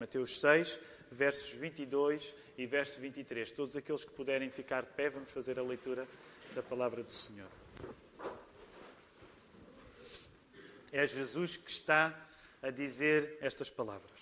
Mateus 0.00 0.38
6, 0.38 0.78
versos 1.10 1.50
22 1.54 2.32
e 2.56 2.66
verso 2.66 3.00
23. 3.00 3.50
Todos 3.50 3.76
aqueles 3.76 4.04
que 4.04 4.12
puderem 4.12 4.48
ficar 4.48 4.82
de 4.82 4.92
pé, 4.92 5.10
vamos 5.10 5.28
fazer 5.32 5.58
a 5.58 5.62
leitura 5.62 6.06
da 6.54 6.62
palavra 6.62 7.02
do 7.02 7.10
Senhor. 7.10 7.48
É 10.92 11.04
Jesus 11.04 11.56
que 11.56 11.68
está 11.68 12.16
a 12.62 12.70
dizer 12.70 13.38
estas 13.40 13.70
palavras. 13.70 14.20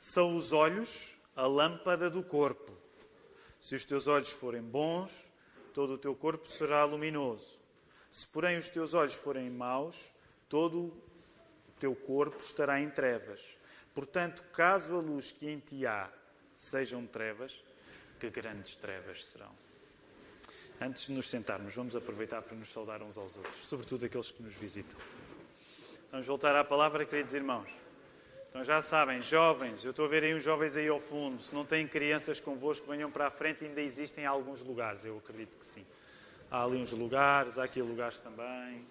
São 0.00 0.34
os 0.36 0.52
olhos 0.52 1.16
a 1.36 1.46
lâmpada 1.46 2.10
do 2.10 2.24
corpo. 2.24 2.76
Se 3.60 3.76
os 3.76 3.84
teus 3.84 4.08
olhos 4.08 4.30
forem 4.30 4.62
bons, 4.62 5.30
todo 5.72 5.92
o 5.92 5.98
teu 5.98 6.16
corpo 6.16 6.48
será 6.48 6.84
luminoso. 6.84 7.56
Se, 8.10 8.26
porém, 8.26 8.58
os 8.58 8.68
teus 8.68 8.94
olhos 8.94 9.14
forem 9.14 9.48
maus, 9.48 10.12
todo 10.48 10.86
o 10.86 11.02
teu 11.78 11.94
corpo 11.94 12.42
estará 12.42 12.80
em 12.80 12.90
trevas. 12.90 13.61
Portanto, 13.94 14.42
caso 14.52 14.96
a 14.96 15.00
luz 15.00 15.32
que 15.32 15.48
em 15.48 15.58
ti 15.58 15.86
há 15.86 16.08
sejam 16.56 17.06
trevas, 17.06 17.52
que 18.18 18.30
grandes 18.30 18.76
trevas 18.76 19.24
serão. 19.24 19.50
Antes 20.80 21.06
de 21.06 21.12
nos 21.12 21.28
sentarmos, 21.28 21.74
vamos 21.74 21.94
aproveitar 21.94 22.42
para 22.42 22.56
nos 22.56 22.70
saudar 22.70 23.02
uns 23.02 23.16
aos 23.16 23.36
outros, 23.36 23.66
sobretudo 23.66 24.06
aqueles 24.06 24.30
que 24.30 24.42
nos 24.42 24.54
visitam. 24.54 24.98
Vamos 26.10 26.26
voltar 26.26 26.54
à 26.56 26.64
palavra, 26.64 27.04
queridos 27.04 27.34
irmãos. 27.34 27.68
Então 28.48 28.62
já 28.62 28.82
sabem, 28.82 29.22
jovens, 29.22 29.82
eu 29.84 29.92
estou 29.92 30.04
a 30.04 30.08
ver 30.08 30.24
aí 30.24 30.34
uns 30.34 30.42
jovens 30.42 30.76
aí 30.76 30.86
ao 30.86 31.00
fundo. 31.00 31.42
Se 31.42 31.54
não 31.54 31.64
têm 31.64 31.88
crianças 31.88 32.38
convosco, 32.38 32.86
venham 32.86 33.10
para 33.10 33.28
a 33.28 33.30
frente, 33.30 33.64
ainda 33.64 33.80
existem 33.80 34.26
alguns 34.26 34.60
lugares, 34.60 35.04
eu 35.04 35.16
acredito 35.16 35.56
que 35.56 35.64
sim. 35.64 35.86
Há 36.50 36.64
ali 36.64 36.76
uns 36.76 36.92
lugares, 36.92 37.58
há 37.58 37.64
aqui 37.64 37.80
lugares 37.80 38.20
também. 38.20 38.84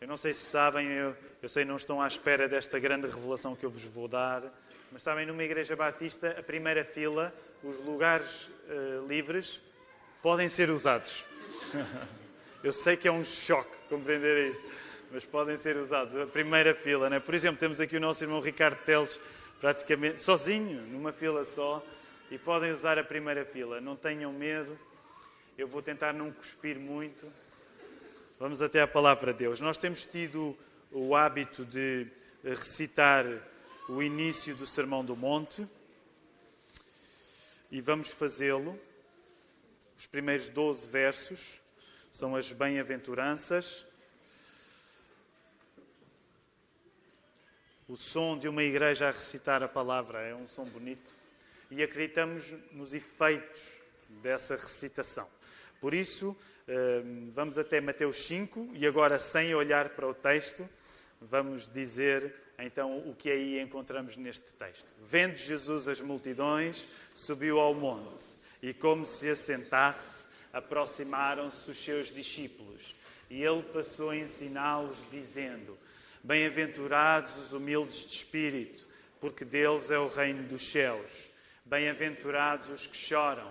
Eu 0.00 0.06
não 0.06 0.16
sei 0.16 0.32
se 0.32 0.44
sabem, 0.44 0.86
eu, 0.86 1.16
eu 1.42 1.48
sei 1.48 1.64
não 1.64 1.74
estão 1.74 2.00
à 2.00 2.06
espera 2.06 2.48
desta 2.48 2.78
grande 2.78 3.08
revelação 3.08 3.56
que 3.56 3.66
eu 3.66 3.70
vos 3.70 3.82
vou 3.82 4.06
dar, 4.06 4.44
mas 4.92 5.02
sabem, 5.02 5.26
numa 5.26 5.42
igreja 5.42 5.74
batista, 5.74 6.36
a 6.38 6.42
primeira 6.42 6.84
fila, 6.84 7.34
os 7.64 7.80
lugares 7.80 8.46
uh, 8.46 9.04
livres, 9.08 9.60
podem 10.22 10.48
ser 10.48 10.70
usados. 10.70 11.24
eu 12.62 12.72
sei 12.72 12.96
que 12.96 13.08
é 13.08 13.12
um 13.12 13.24
choque 13.24 13.76
compreender 13.88 14.52
isso, 14.52 14.64
mas 15.10 15.24
podem 15.24 15.56
ser 15.56 15.76
usados. 15.76 16.14
A 16.14 16.26
primeira 16.26 16.76
fila, 16.76 17.10
né? 17.10 17.18
por 17.18 17.34
exemplo, 17.34 17.58
temos 17.58 17.80
aqui 17.80 17.96
o 17.96 18.00
nosso 18.00 18.22
irmão 18.22 18.38
Ricardo 18.38 18.78
Teles, 18.84 19.18
praticamente 19.60 20.22
sozinho, 20.22 20.80
numa 20.82 21.12
fila 21.12 21.44
só, 21.44 21.84
e 22.30 22.38
podem 22.38 22.70
usar 22.70 23.00
a 23.00 23.04
primeira 23.04 23.44
fila. 23.44 23.80
Não 23.80 23.96
tenham 23.96 24.32
medo, 24.32 24.78
eu 25.58 25.66
vou 25.66 25.82
tentar 25.82 26.12
não 26.12 26.30
cuspir 26.30 26.78
muito. 26.78 27.26
Vamos 28.40 28.62
até 28.62 28.80
à 28.80 28.86
palavra 28.86 29.32
de 29.32 29.40
Deus. 29.40 29.60
Nós 29.60 29.76
temos 29.76 30.06
tido 30.06 30.56
o 30.92 31.16
hábito 31.16 31.64
de 31.64 32.06
recitar 32.44 33.26
o 33.88 34.00
início 34.00 34.54
do 34.54 34.64
Sermão 34.64 35.04
do 35.04 35.16
Monte 35.16 35.66
e 37.68 37.80
vamos 37.80 38.12
fazê-lo. 38.12 38.78
Os 39.98 40.06
primeiros 40.06 40.48
12 40.50 40.86
versos 40.86 41.60
são 42.12 42.36
as 42.36 42.52
bem-aventuranças. 42.52 43.84
O 47.88 47.96
som 47.96 48.38
de 48.38 48.46
uma 48.46 48.62
igreja 48.62 49.08
a 49.08 49.10
recitar 49.10 49.64
a 49.64 49.68
palavra 49.68 50.20
é 50.20 50.32
um 50.32 50.46
som 50.46 50.64
bonito 50.64 51.10
e 51.72 51.82
acreditamos 51.82 52.54
nos 52.70 52.94
efeitos 52.94 53.60
dessa 54.22 54.54
recitação. 54.54 55.28
Por 55.80 55.92
isso, 55.92 56.36
vamos 57.32 57.58
até 57.58 57.80
Mateus 57.80 58.16
5 58.18 58.70
e 58.74 58.86
agora, 58.86 59.18
sem 59.18 59.54
olhar 59.54 59.90
para 59.90 60.06
o 60.06 60.14
texto, 60.14 60.68
vamos 61.20 61.68
dizer 61.68 62.34
então 62.58 62.98
o 62.98 63.14
que 63.14 63.30
aí 63.30 63.60
encontramos 63.60 64.16
neste 64.16 64.52
texto. 64.54 64.94
Vendo 65.06 65.36
Jesus 65.36 65.88
as 65.88 66.00
multidões, 66.00 66.86
subiu 67.14 67.58
ao 67.58 67.72
monte 67.72 68.24
e, 68.62 68.74
como 68.74 69.06
se 69.06 69.30
assentasse, 69.30 70.28
aproximaram-se 70.52 71.70
os 71.70 71.78
seus 71.78 72.12
discípulos. 72.12 72.94
E 73.30 73.42
ele 73.42 73.62
passou 73.62 74.10
a 74.10 74.16
ensiná-los, 74.16 74.98
dizendo: 75.10 75.78
Bem-aventurados 76.22 77.36
os 77.38 77.52
humildes 77.52 78.04
de 78.04 78.14
espírito, 78.14 78.86
porque 79.20 79.44
deles 79.44 79.90
é 79.90 79.98
o 79.98 80.08
reino 80.08 80.42
dos 80.44 80.62
céus. 80.62 81.30
Bem-aventurados 81.64 82.70
os 82.70 82.86
que 82.86 82.96
choram, 82.96 83.50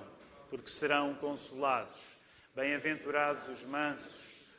porque 0.50 0.70
serão 0.70 1.14
consolados. 1.16 2.00
Bem-aventurados 2.58 3.48
os 3.50 3.64
mansos, 3.66 4.16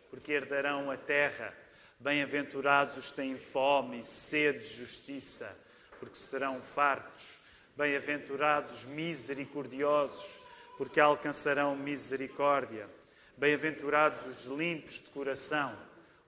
porque 0.08 0.30
herdarão 0.30 0.88
a 0.88 0.96
terra. 0.96 1.52
Bem-aventurados 1.98 2.96
os 2.96 3.10
que 3.10 3.16
têm 3.16 3.36
fome 3.36 3.98
e 3.98 4.04
sede 4.04 4.60
de 4.60 4.76
justiça, 4.76 5.52
porque 5.98 6.14
serão 6.14 6.62
fartos. 6.62 7.36
Bem-aventurados 7.76 8.72
os 8.72 8.84
misericordiosos, 8.84 10.24
porque 10.76 11.00
alcançarão 11.00 11.74
misericórdia. 11.74 12.88
Bem-aventurados 13.36 14.26
os 14.26 14.44
limpos 14.44 15.00
de 15.00 15.10
coração, 15.10 15.76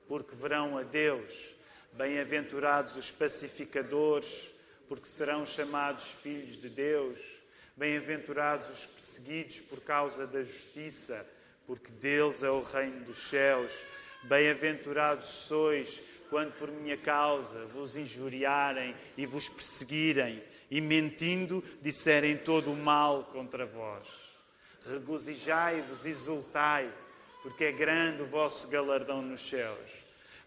porque 0.08 0.34
verão 0.34 0.76
a 0.76 0.82
Deus. 0.82 1.54
Bem-aventurados 1.92 2.96
os 2.96 3.12
pacificadores, 3.12 4.52
porque 4.88 5.06
serão 5.06 5.46
chamados 5.46 6.02
filhos 6.02 6.60
de 6.60 6.68
Deus. 6.68 7.20
Bem-aventurados 7.76 8.68
os 8.70 8.86
perseguidos 8.86 9.60
por 9.60 9.80
causa 9.82 10.26
da 10.26 10.42
justiça, 10.42 11.24
porque 11.70 11.92
deles 11.92 12.42
é 12.42 12.50
o 12.50 12.62
reino 12.62 13.04
dos 13.04 13.28
céus. 13.28 13.72
Bem-aventurados 14.24 15.28
sois 15.28 16.02
quando 16.28 16.50
por 16.54 16.68
minha 16.68 16.96
causa 16.96 17.64
vos 17.66 17.96
injuriarem 17.96 18.92
e 19.16 19.24
vos 19.24 19.48
perseguirem 19.48 20.42
e 20.68 20.80
mentindo 20.80 21.62
disserem 21.80 22.36
todo 22.36 22.72
o 22.72 22.76
mal 22.76 23.22
contra 23.26 23.66
vós. 23.66 24.08
Regozijai-vos, 24.84 26.04
exultai, 26.04 26.92
porque 27.40 27.66
é 27.66 27.72
grande 27.72 28.22
o 28.22 28.26
vosso 28.26 28.66
galardão 28.66 29.22
nos 29.22 29.48
céus. 29.48 29.78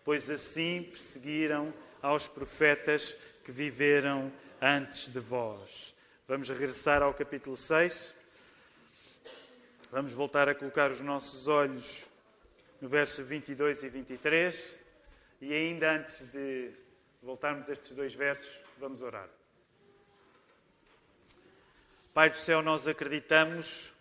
Pois 0.03 0.29
assim 0.29 0.83
perseguiram 0.83 1.73
aos 2.01 2.27
profetas 2.27 3.17
que 3.45 3.51
viveram 3.53 4.29
antes 4.61 5.07
de 5.07 5.21
vós. 5.21 5.93
Vamos 6.27 6.49
regressar 6.49 7.01
ao 7.01 7.13
capítulo 7.13 7.55
6. 7.55 8.13
Vamos 9.93 10.11
voltar 10.13 10.49
a 10.49 10.55
colocar 10.55 10.89
os 10.89 11.01
nossos 11.01 11.47
olhos 11.47 12.09
no 12.81 12.89
verso 12.89 13.23
22 13.23 13.83
e 13.83 13.89
23. 13.89 14.75
E 15.39 15.53
ainda 15.53 15.91
antes 15.91 16.25
de 16.31 16.71
voltarmos 17.21 17.69
a 17.69 17.73
estes 17.73 17.91
dois 17.91 18.11
versos, 18.15 18.49
vamos 18.79 19.03
orar. 19.03 19.29
Pai 22.11 22.31
do 22.31 22.37
céu, 22.37 22.63
nós 22.63 22.87
acreditamos 22.87 23.93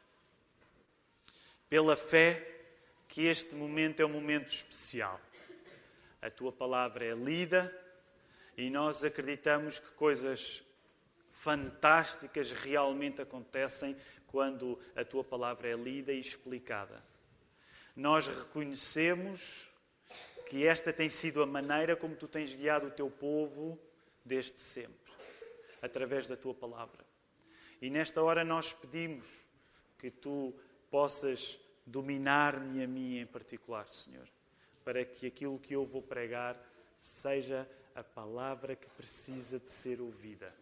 pela 1.69 1.95
fé 1.95 2.43
que 3.07 3.27
este 3.27 3.55
momento 3.55 4.01
é 4.01 4.07
um 4.07 4.15
momento 4.15 4.49
especial. 4.49 5.21
A 6.23 6.31
tua 6.31 6.53
palavra 6.53 7.05
é 7.05 7.15
lida 7.15 7.71
e 8.57 8.71
nós 8.71 9.05
acreditamos 9.05 9.79
que 9.79 9.91
coisas 9.91 10.65
fantásticas 11.33 12.51
realmente 12.51 13.21
acontecem 13.21 13.95
quando 14.33 14.79
a 14.97 15.05
tua 15.05 15.23
palavra 15.23 15.69
é 15.69 15.77
lida 15.77 16.11
e 16.11 16.19
explicada. 16.19 17.05
Nós 17.95 18.27
reconhecemos 18.27 19.71
que 20.49 20.67
esta 20.67 20.91
tem 20.91 21.11
sido 21.11 21.43
a 21.43 21.47
maneira 21.47 21.95
como 21.95 22.17
tu 22.17 22.27
tens 22.27 22.55
guiado 22.55 22.87
o 22.87 22.91
teu 22.91 23.11
povo 23.11 23.79
desde 24.25 24.59
sempre, 24.59 25.13
através 25.83 26.27
da 26.27 26.37
tua 26.37 26.55
palavra. 26.55 27.05
E 27.81 27.91
nesta 27.91 28.23
hora 28.23 28.43
nós 28.43 28.73
pedimos 28.73 29.27
que 29.99 30.11
tu 30.11 30.55
possas 30.91 31.61
dominar-me 31.85 32.83
a 32.83 32.89
mim 32.89 33.19
em 33.19 33.27
particular, 33.27 33.87
Senhor, 33.89 34.27
para 34.83 35.05
que 35.05 35.27
aquilo 35.27 35.59
que 35.59 35.75
eu 35.75 35.85
vou 35.85 36.01
pregar 36.01 36.57
seja 36.97 37.69
a 37.95 38.03
palavra 38.03 38.75
que 38.75 38.89
precisa 38.91 39.59
de 39.59 39.71
ser 39.71 40.01
ouvida 40.01 40.62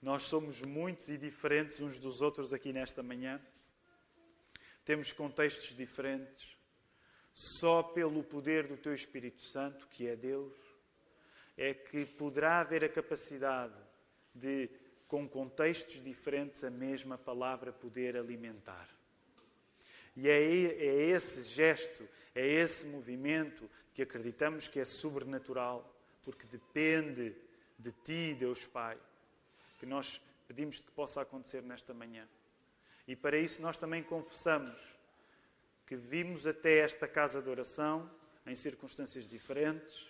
nós 0.00 0.24
somos 0.24 0.62
muitos 0.62 1.08
e 1.08 1.16
diferentes 1.16 1.80
uns 1.80 1.98
dos 1.98 2.20
outros 2.20 2.52
aqui 2.52 2.72
nesta 2.72 3.02
manhã. 3.02 3.40
Temos 4.84 5.12
contextos 5.12 5.74
diferentes. 5.74 6.56
Só 7.34 7.82
pelo 7.82 8.22
poder 8.22 8.66
do 8.66 8.76
Teu 8.76 8.94
Espírito 8.94 9.42
Santo, 9.42 9.88
que 9.88 10.06
é 10.06 10.16
Deus, 10.16 10.54
é 11.56 11.74
que 11.74 12.04
poderá 12.04 12.60
haver 12.60 12.84
a 12.84 12.88
capacidade 12.88 13.74
de, 14.34 14.70
com 15.08 15.28
contextos 15.28 16.02
diferentes, 16.02 16.64
a 16.64 16.70
mesma 16.70 17.18
palavra 17.18 17.72
poder 17.72 18.16
alimentar. 18.16 18.88
E 20.14 20.28
é, 20.28 20.40
é 20.40 21.10
esse 21.10 21.42
gesto, 21.42 22.08
é 22.34 22.46
esse 22.46 22.86
movimento 22.86 23.68
que 23.92 24.02
acreditamos 24.02 24.68
que 24.68 24.80
é 24.80 24.84
sobrenatural, 24.84 25.94
porque 26.22 26.46
depende 26.46 27.34
de 27.78 27.92
Ti, 27.92 28.34
Deus 28.34 28.66
Pai 28.66 28.98
que 29.78 29.86
nós 29.86 30.20
pedimos 30.46 30.80
que 30.80 30.90
possa 30.92 31.20
acontecer 31.20 31.62
nesta 31.62 31.92
manhã. 31.92 32.28
E 33.06 33.14
para 33.14 33.38
isso 33.38 33.62
nós 33.62 33.78
também 33.78 34.02
confessamos 34.02 34.96
que 35.86 35.94
vimos 35.94 36.46
até 36.46 36.78
esta 36.78 37.06
casa 37.06 37.40
de 37.40 37.48
oração 37.48 38.10
em 38.44 38.56
circunstâncias 38.56 39.28
diferentes. 39.28 40.08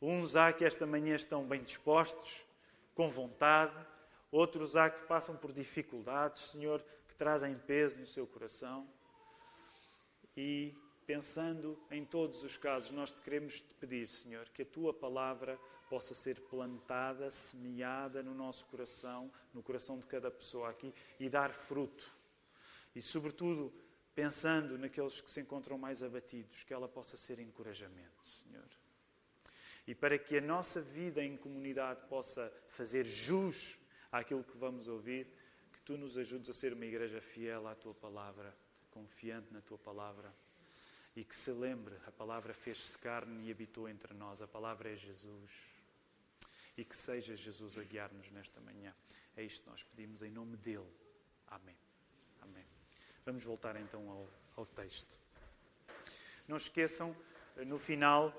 Uns 0.00 0.36
há 0.36 0.52
que 0.52 0.64
esta 0.64 0.86
manhã 0.86 1.14
estão 1.14 1.46
bem 1.46 1.62
dispostos, 1.62 2.44
com 2.94 3.08
vontade, 3.08 3.74
outros 4.30 4.76
há 4.76 4.90
que 4.90 5.06
passam 5.06 5.36
por 5.36 5.52
dificuldades, 5.52 6.50
Senhor, 6.50 6.84
que 7.06 7.14
trazem 7.14 7.56
peso 7.56 7.98
no 7.98 8.06
seu 8.06 8.26
coração. 8.26 8.88
E 10.36 10.74
pensando 11.06 11.80
em 11.90 12.04
todos 12.04 12.42
os 12.42 12.56
casos, 12.56 12.90
nós 12.90 13.10
te 13.10 13.20
queremos 13.22 13.60
te 13.60 13.74
pedir, 13.74 14.08
Senhor, 14.08 14.48
que 14.50 14.62
a 14.62 14.66
tua 14.66 14.92
palavra 14.92 15.58
possa 15.88 16.14
ser 16.14 16.40
plantada, 16.42 17.30
semeada 17.30 18.22
no 18.22 18.34
nosso 18.34 18.66
coração, 18.66 19.30
no 19.52 19.62
coração 19.62 19.98
de 19.98 20.06
cada 20.06 20.30
pessoa 20.30 20.70
aqui 20.70 20.94
e 21.18 21.28
dar 21.28 21.52
fruto. 21.52 22.14
E, 22.94 23.02
sobretudo, 23.02 23.72
pensando 24.14 24.76
naqueles 24.76 25.20
que 25.20 25.30
se 25.30 25.40
encontram 25.40 25.78
mais 25.78 26.02
abatidos, 26.02 26.64
que 26.64 26.74
ela 26.74 26.88
possa 26.88 27.16
ser 27.16 27.38
encorajamento, 27.38 28.26
Senhor. 28.26 28.68
E 29.86 29.94
para 29.94 30.18
que 30.18 30.36
a 30.36 30.40
nossa 30.40 30.80
vida 30.80 31.22
em 31.22 31.36
comunidade 31.36 32.00
possa 32.08 32.52
fazer 32.68 33.06
jus 33.06 33.78
àquilo 34.12 34.44
que 34.44 34.56
vamos 34.56 34.88
ouvir, 34.88 35.26
que 35.72 35.80
tu 35.80 35.96
nos 35.96 36.18
ajudes 36.18 36.50
a 36.50 36.52
ser 36.52 36.72
uma 36.72 36.84
igreja 36.84 37.20
fiel 37.20 37.66
à 37.66 37.74
tua 37.74 37.94
palavra, 37.94 38.54
confiante 38.90 39.52
na 39.52 39.60
tua 39.60 39.78
palavra. 39.78 40.34
E 41.16 41.24
que 41.24 41.34
se 41.34 41.50
lembre, 41.50 41.96
a 42.06 42.12
palavra 42.12 42.52
fez-se 42.52 42.98
carne 42.98 43.46
e 43.46 43.50
habitou 43.50 43.88
entre 43.88 44.12
nós. 44.14 44.42
A 44.42 44.46
palavra 44.46 44.92
é 44.92 44.96
Jesus. 44.96 45.77
E 46.78 46.84
que 46.84 46.96
seja 46.96 47.36
Jesus 47.36 47.76
a 47.76 47.82
guiar-nos 47.82 48.30
nesta 48.30 48.58
manhã. 48.60 48.94
É 49.36 49.42
isto 49.42 49.64
que 49.64 49.68
nós 49.68 49.82
pedimos 49.82 50.22
em 50.22 50.30
nome 50.30 50.56
dele. 50.56 50.88
Amém. 51.48 51.76
Amém. 52.40 52.64
Vamos 53.26 53.44
voltar 53.44 53.76
então 53.76 54.08
ao, 54.08 54.28
ao 54.56 54.64
texto. 54.64 55.18
Não 56.46 56.56
esqueçam, 56.56 57.14
no 57.66 57.78
final, 57.78 58.32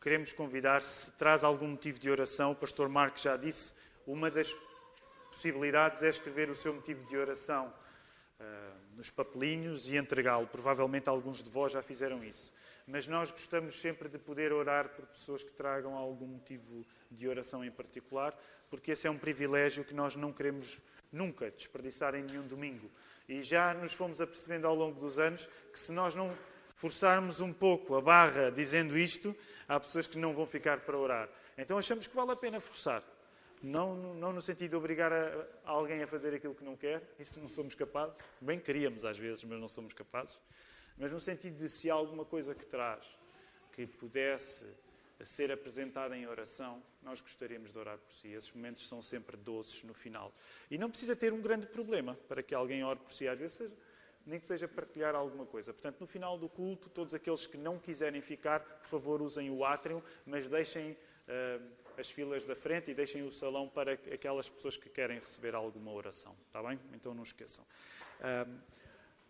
queremos 0.00 0.32
convidar, 0.32 0.82
se 0.82 1.12
traz 1.12 1.44
algum 1.44 1.68
motivo 1.68 1.98
de 1.98 2.08
oração, 2.08 2.52
o 2.52 2.56
pastor 2.56 2.88
Marcos 2.88 3.20
já 3.20 3.36
disse, 3.36 3.74
uma 4.06 4.30
das 4.30 4.56
possibilidades 5.26 6.02
é 6.02 6.08
escrever 6.08 6.48
o 6.50 6.54
seu 6.54 6.72
motivo 6.72 7.04
de 7.08 7.16
oração 7.16 7.74
nos 8.96 9.10
papelinhos 9.10 9.88
e 9.88 9.96
entregá-lo. 9.96 10.46
Provavelmente 10.46 11.08
alguns 11.08 11.42
de 11.42 11.50
vós 11.50 11.72
já 11.72 11.82
fizeram 11.82 12.22
isso. 12.24 12.52
Mas 12.86 13.06
nós 13.06 13.30
gostamos 13.30 13.80
sempre 13.80 14.08
de 14.08 14.18
poder 14.18 14.52
orar 14.52 14.88
por 14.90 15.06
pessoas 15.06 15.42
que 15.42 15.52
tragam 15.52 15.94
algum 15.94 16.26
motivo 16.26 16.84
de 17.10 17.28
oração 17.28 17.64
em 17.64 17.70
particular, 17.70 18.36
porque 18.68 18.92
esse 18.92 19.06
é 19.06 19.10
um 19.10 19.18
privilégio 19.18 19.84
que 19.84 19.94
nós 19.94 20.16
não 20.16 20.32
queremos 20.32 20.80
nunca 21.10 21.50
desperdiçar 21.50 22.14
em 22.14 22.22
nenhum 22.22 22.46
domingo. 22.46 22.90
E 23.28 23.42
já 23.42 23.72
nos 23.74 23.92
fomos 23.92 24.20
apercebendo 24.20 24.66
ao 24.66 24.74
longo 24.74 24.98
dos 24.98 25.18
anos 25.18 25.48
que 25.72 25.78
se 25.78 25.92
nós 25.92 26.14
não 26.14 26.36
forçarmos 26.74 27.40
um 27.40 27.52
pouco 27.52 27.94
a 27.94 28.00
barra 28.00 28.50
dizendo 28.50 28.98
isto, 28.98 29.36
há 29.68 29.78
pessoas 29.78 30.06
que 30.06 30.18
não 30.18 30.34
vão 30.34 30.46
ficar 30.46 30.80
para 30.80 30.96
orar. 30.96 31.28
Então 31.56 31.78
achamos 31.78 32.06
que 32.06 32.16
vale 32.16 32.32
a 32.32 32.36
pena 32.36 32.60
forçar. 32.60 33.02
Não, 33.62 33.94
não 34.14 34.32
no 34.32 34.42
sentido 34.42 34.70
de 34.70 34.76
obrigar 34.76 35.12
a, 35.12 35.46
a 35.64 35.70
alguém 35.70 36.02
a 36.02 36.06
fazer 36.06 36.34
aquilo 36.34 36.54
que 36.54 36.64
não 36.64 36.76
quer, 36.76 37.14
isso 37.18 37.38
não 37.38 37.48
somos 37.48 37.74
capazes. 37.74 38.16
Bem 38.40 38.58
queríamos 38.58 39.04
às 39.04 39.16
vezes, 39.16 39.44
mas 39.44 39.60
não 39.60 39.68
somos 39.68 39.92
capazes. 39.92 40.40
Mas 40.98 41.12
no 41.12 41.20
sentido 41.20 41.56
de 41.56 41.68
se 41.68 41.90
há 41.90 41.94
alguma 41.94 42.24
coisa 42.24 42.54
que 42.54 42.66
traz 42.66 43.06
que 43.72 43.86
pudesse 43.86 44.66
ser 45.24 45.52
apresentada 45.52 46.16
em 46.16 46.26
oração, 46.26 46.82
nós 47.02 47.20
gostaríamos 47.20 47.72
de 47.72 47.78
orar 47.78 47.98
por 47.98 48.12
si. 48.12 48.28
Esses 48.28 48.52
momentos 48.52 48.86
são 48.88 49.00
sempre 49.00 49.36
doces 49.36 49.84
no 49.84 49.94
final. 49.94 50.34
E 50.70 50.76
não 50.76 50.90
precisa 50.90 51.14
ter 51.14 51.32
um 51.32 51.40
grande 51.40 51.66
problema 51.66 52.18
para 52.28 52.42
que 52.42 52.54
alguém 52.54 52.82
ore 52.84 52.98
por 52.98 53.12
si. 53.12 53.28
Às 53.28 53.38
vezes, 53.38 53.70
nem 54.26 54.38
que 54.38 54.46
seja 54.46 54.68
partilhar 54.68 55.14
alguma 55.14 55.46
coisa. 55.46 55.72
Portanto, 55.72 56.00
no 56.00 56.06
final 56.06 56.36
do 56.36 56.48
culto, 56.48 56.88
todos 56.88 57.14
aqueles 57.14 57.46
que 57.46 57.56
não 57.56 57.78
quiserem 57.78 58.20
ficar, 58.20 58.60
por 58.60 58.88
favor, 58.88 59.22
usem 59.22 59.50
o 59.50 59.64
átrio, 59.64 60.02
mas 60.26 60.48
deixem 60.48 60.92
uh, 60.92 61.62
as 61.96 62.10
filas 62.10 62.44
da 62.44 62.54
frente 62.54 62.90
e 62.90 62.94
deixem 62.94 63.22
o 63.22 63.32
salão 63.32 63.68
para 63.68 63.92
aquelas 63.92 64.48
pessoas 64.48 64.76
que 64.76 64.88
querem 64.88 65.18
receber 65.18 65.54
alguma 65.54 65.92
oração. 65.92 66.34
Está 66.46 66.62
bem? 66.62 66.78
Então 66.92 67.14
não 67.14 67.22
esqueçam. 67.22 67.64
Uh, 68.20 68.82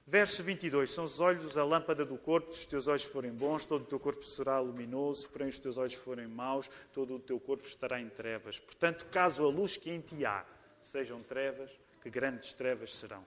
Verso 0.07 0.43
22. 0.43 0.91
São 0.91 1.05
os 1.05 1.21
olhos 1.21 1.57
a 1.57 1.65
lâmpada 1.65 2.05
do 2.05 2.19
corpo. 2.19 2.53
Se 2.53 2.61
os 2.61 2.67
teus 2.67 2.89
olhos 2.89 3.05
forem 3.05 3.31
bons, 3.31 3.65
todo 3.65 3.83
o 3.83 3.87
teu 3.87 4.01
corpo 4.01 4.25
será 4.25 4.59
luminoso. 4.59 5.29
Porém, 5.29 5.49
os 5.49 5.59
teus 5.59 5.79
olhos 5.79 5.95
forem 5.95 6.27
maus, 6.27 6.69
todo 6.93 7.15
o 7.15 7.21
teu 7.21 7.39
corpo 7.39 7.67
estará 7.67 8.01
em 8.01 8.09
trevas. 8.09 8.59
Portanto, 8.59 9.07
caso 9.11 9.45
a 9.45 9.49
luz 9.49 9.77
que 9.77 9.91
em 9.91 10.01
ti 10.01 10.25
há 10.27 10.45
sejam 10.81 11.23
trevas, 11.23 11.71
que 12.03 12.11
grandes 12.11 12.53
trevas 12.53 12.97
serão. 12.97 13.25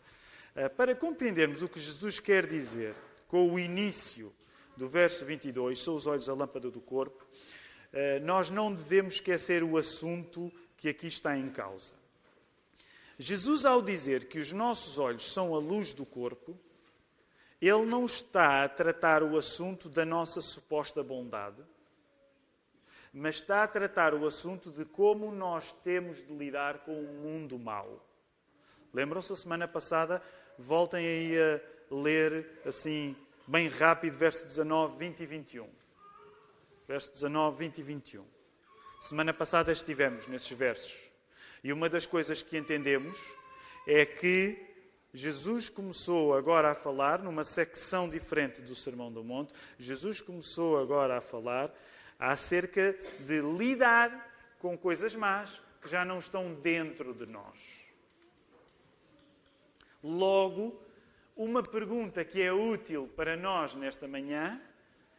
Ah, 0.55 0.69
para 0.69 0.93
compreendermos 0.93 1.61
o 1.61 1.69
que 1.69 1.79
Jesus 1.79 2.19
quer 2.19 2.45
dizer 2.45 2.93
com 3.27 3.49
o 3.51 3.57
início 3.57 4.33
do 4.75 4.89
verso 4.89 5.25
22, 5.25 5.81
são 5.81 5.95
os 5.95 6.05
olhos 6.05 6.27
a 6.27 6.33
lâmpada 6.33 6.69
do 6.69 6.81
corpo, 6.81 7.25
nós 8.23 8.49
não 8.49 8.73
devemos 8.73 9.15
esquecer 9.15 9.63
o 9.63 9.77
assunto 9.77 10.51
que 10.77 10.89
aqui 10.89 11.07
está 11.07 11.37
em 11.37 11.49
causa. 11.49 11.93
Jesus, 13.17 13.65
ao 13.65 13.81
dizer 13.81 14.25
que 14.25 14.39
os 14.39 14.51
nossos 14.51 14.99
olhos 14.99 15.31
são 15.31 15.55
a 15.55 15.59
luz 15.59 15.93
do 15.93 16.05
corpo, 16.05 16.59
ele 17.61 17.85
não 17.85 18.05
está 18.05 18.63
a 18.63 18.69
tratar 18.69 19.23
o 19.23 19.37
assunto 19.37 19.89
da 19.89 20.05
nossa 20.05 20.41
suposta 20.41 21.01
bondade, 21.01 21.63
mas 23.13 23.35
está 23.35 23.63
a 23.63 23.67
tratar 23.67 24.13
o 24.13 24.27
assunto 24.27 24.69
de 24.69 24.83
como 24.83 25.31
nós 25.31 25.71
temos 25.71 26.21
de 26.21 26.35
lidar 26.35 26.79
com 26.79 26.99
o 26.99 27.13
mundo 27.13 27.57
mau. 27.57 28.05
Lembram-se 28.93 29.31
a 29.31 29.35
semana 29.35 29.67
passada? 29.67 30.21
Voltem 30.59 31.05
aí 31.05 31.33
a 31.39 31.61
ler 31.89 32.61
assim, 32.65 33.15
bem 33.47 33.69
rápido, 33.69 34.17
verso 34.17 34.43
19, 34.45 34.97
20 34.97 35.19
e 35.21 35.25
21. 35.25 35.84
Verso 36.87 37.11
19, 37.13 37.57
20 37.57 37.77
e 37.77 37.83
21. 37.83 38.25
Semana 39.01 39.33
passada 39.33 39.71
estivemos 39.71 40.27
nesses 40.27 40.51
versos. 40.51 40.95
E 41.63 41.73
uma 41.73 41.89
das 41.89 42.05
coisas 42.05 42.43
que 42.43 42.57
entendemos 42.57 43.17
é 43.87 44.05
que 44.05 44.75
Jesus 45.13 45.69
começou 45.69 46.35
agora 46.35 46.71
a 46.71 46.75
falar, 46.75 47.23
numa 47.23 47.43
secção 47.43 48.09
diferente 48.09 48.61
do 48.61 48.75
Sermão 48.75 49.11
do 49.11 49.23
Monte, 49.23 49.53
Jesus 49.79 50.21
começou 50.21 50.77
agora 50.77 51.17
a 51.17 51.21
falar 51.21 51.73
acerca 52.19 52.95
de 53.19 53.41
lidar 53.41 54.55
com 54.59 54.77
coisas 54.77 55.15
más 55.15 55.61
que 55.81 55.89
já 55.89 56.03
não 56.03 56.19
estão 56.19 56.53
dentro 56.53 57.13
de 57.13 57.25
nós. 57.25 57.85
Logo, 60.03 60.79
uma 61.35 61.63
pergunta 61.63 62.23
que 62.23 62.41
é 62.41 62.51
útil 62.51 63.07
para 63.15 63.35
nós 63.35 63.73
nesta 63.73 64.07
manhã 64.07 64.61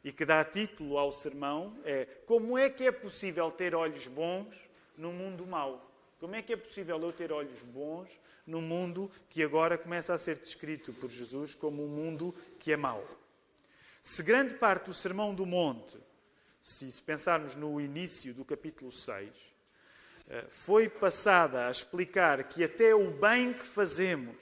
e 0.06 0.12
que 0.12 0.24
dá 0.24 0.44
título 0.44 0.98
ao 0.98 1.10
sermão 1.10 1.76
é: 1.84 2.04
como 2.26 2.56
é 2.56 2.70
que 2.70 2.84
é 2.84 2.92
possível 2.92 3.50
ter 3.50 3.74
olhos 3.74 4.06
bons 4.06 4.54
no 4.96 5.12
mundo 5.12 5.44
mau? 5.44 5.84
Como 6.20 6.36
é 6.36 6.42
que 6.42 6.52
é 6.52 6.56
possível 6.56 6.96
eu 7.02 7.12
ter 7.12 7.32
olhos 7.32 7.60
bons 7.64 8.08
no 8.46 8.62
mundo 8.62 9.10
que 9.28 9.42
agora 9.42 9.76
começa 9.76 10.14
a 10.14 10.18
ser 10.18 10.38
descrito 10.38 10.92
por 10.92 11.10
Jesus 11.10 11.56
como 11.56 11.84
um 11.84 11.88
mundo 11.88 12.32
que 12.60 12.70
é 12.70 12.76
mau? 12.76 13.04
Se 14.00 14.22
grande 14.22 14.54
parte 14.54 14.84
do 14.84 14.94
Sermão 14.94 15.34
do 15.34 15.44
Monte, 15.44 15.98
se 16.62 16.86
pensarmos 17.02 17.56
no 17.56 17.80
início 17.80 18.32
do 18.32 18.44
capítulo 18.44 18.92
6, 18.92 19.28
eh, 20.28 20.44
foi 20.48 20.88
passada 20.88 21.66
a 21.66 21.70
explicar 21.72 22.44
que 22.44 22.62
até 22.62 22.94
o 22.94 23.10
bem 23.10 23.52
que 23.52 23.66
fazemos 23.66 24.36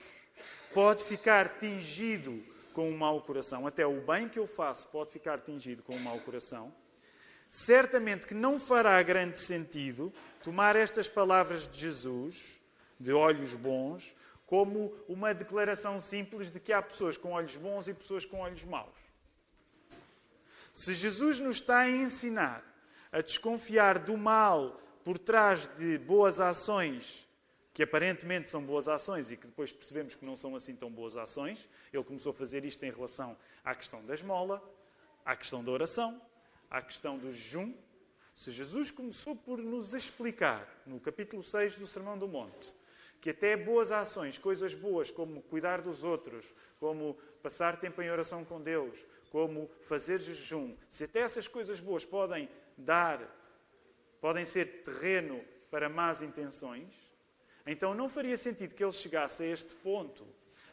pode 0.75 1.03
ficar 1.03 1.57
tingido 1.59 2.45
com 2.75 2.91
um 2.91 2.97
mau 2.97 3.23
coração, 3.23 3.67
até 3.67 3.87
o 3.87 4.03
bem 4.03 4.29
que 4.29 4.39
eu 4.39 4.47
faço 4.47 4.87
pode 4.89 5.11
ficar 5.11 5.39
tingido 5.41 5.83
com 5.83 5.95
um 5.95 6.01
mau 6.01 6.21
coração 6.21 6.71
certamente 7.55 8.27
que 8.27 8.35
não 8.35 8.59
fará 8.59 9.01
grande 9.01 9.39
sentido 9.39 10.13
tomar 10.43 10.75
estas 10.75 11.09
palavras 11.09 11.69
de 11.69 11.79
Jesus, 11.79 12.61
de 12.99 13.13
olhos 13.13 13.55
bons, 13.55 14.13
como 14.45 14.93
uma 15.09 15.33
declaração 15.33 16.01
simples 16.01 16.51
de 16.51 16.59
que 16.59 16.73
há 16.73 16.83
pessoas 16.83 17.17
com 17.17 17.31
olhos 17.31 17.57
bons 17.57 17.87
e 17.87 17.95
pessoas 17.95 18.25
com 18.25 18.41
olhos 18.41 18.65
maus. 18.65 18.97
Se 20.73 20.95
Jesus 20.95 21.39
nos 21.39 21.57
está 21.57 21.79
a 21.79 21.89
ensinar 21.89 22.65
a 23.13 23.21
desconfiar 23.21 24.01
do 24.01 24.17
mal 24.17 24.81
por 25.05 25.17
trás 25.17 25.69
de 25.77 25.97
boas 25.99 26.41
ações, 26.41 27.29
que 27.75 27.83
aparentemente 27.83 28.49
são 28.49 28.63
boas 28.63 28.87
ações 28.87 29.33
e 29.33 29.37
que 29.37 29.49
depois 29.49 29.73
percebemos 29.73 30.15
que 30.15 30.25
não 30.25 30.37
são 30.37 30.55
assim 30.55 30.77
tão 30.77 30.89
boas 30.89 31.17
ações, 31.17 31.69
ele 31.93 32.05
começou 32.05 32.31
a 32.31 32.35
fazer 32.35 32.65
isto 32.65 32.85
em 32.85 32.91
relação 32.91 33.37
à 33.65 33.75
questão 33.75 34.03
da 34.07 34.15
esmola, 34.15 34.63
à 35.25 35.35
questão 35.35 35.63
da 35.63 35.73
oração, 35.73 36.23
à 36.71 36.81
questão 36.81 37.19
do 37.19 37.33
jejum, 37.33 37.75
se 38.33 38.53
Jesus 38.53 38.93
começou 38.93 39.35
por 39.35 39.59
nos 39.59 39.93
explicar, 39.93 40.69
no 40.87 41.01
capítulo 41.01 41.43
6 41.43 41.79
do 41.79 41.87
Sermão 41.87 42.17
do 42.17 42.29
Monte, 42.29 42.73
que 43.21 43.31
até 43.31 43.57
boas 43.57 43.91
ações, 43.91 44.39
coisas 44.39 44.73
boas 44.73 45.11
como 45.11 45.43
cuidar 45.43 45.81
dos 45.81 46.05
outros, 46.05 46.55
como 46.79 47.15
passar 47.43 47.81
tempo 47.81 48.01
em 48.01 48.11
oração 48.11 48.45
com 48.45 48.61
Deus, 48.61 49.05
como 49.31 49.69
fazer 49.83 50.21
jejum, 50.21 50.77
se 50.89 51.05
até 51.05 51.21
essas 51.21 51.49
coisas 51.49 51.81
boas 51.81 52.05
podem 52.05 52.49
dar, 52.77 53.21
podem 54.21 54.45
ser 54.45 54.83
terreno 54.83 55.45
para 55.71 55.89
más 55.89 56.23
intenções, 56.23 57.05
então 57.67 57.95
não 57.95 58.09
faria 58.09 58.37
sentido 58.37 58.75
que 58.75 58.85
ele 58.85 58.93
chegasse 58.93 59.43
a 59.43 59.47
este 59.47 59.75
ponto 59.77 60.27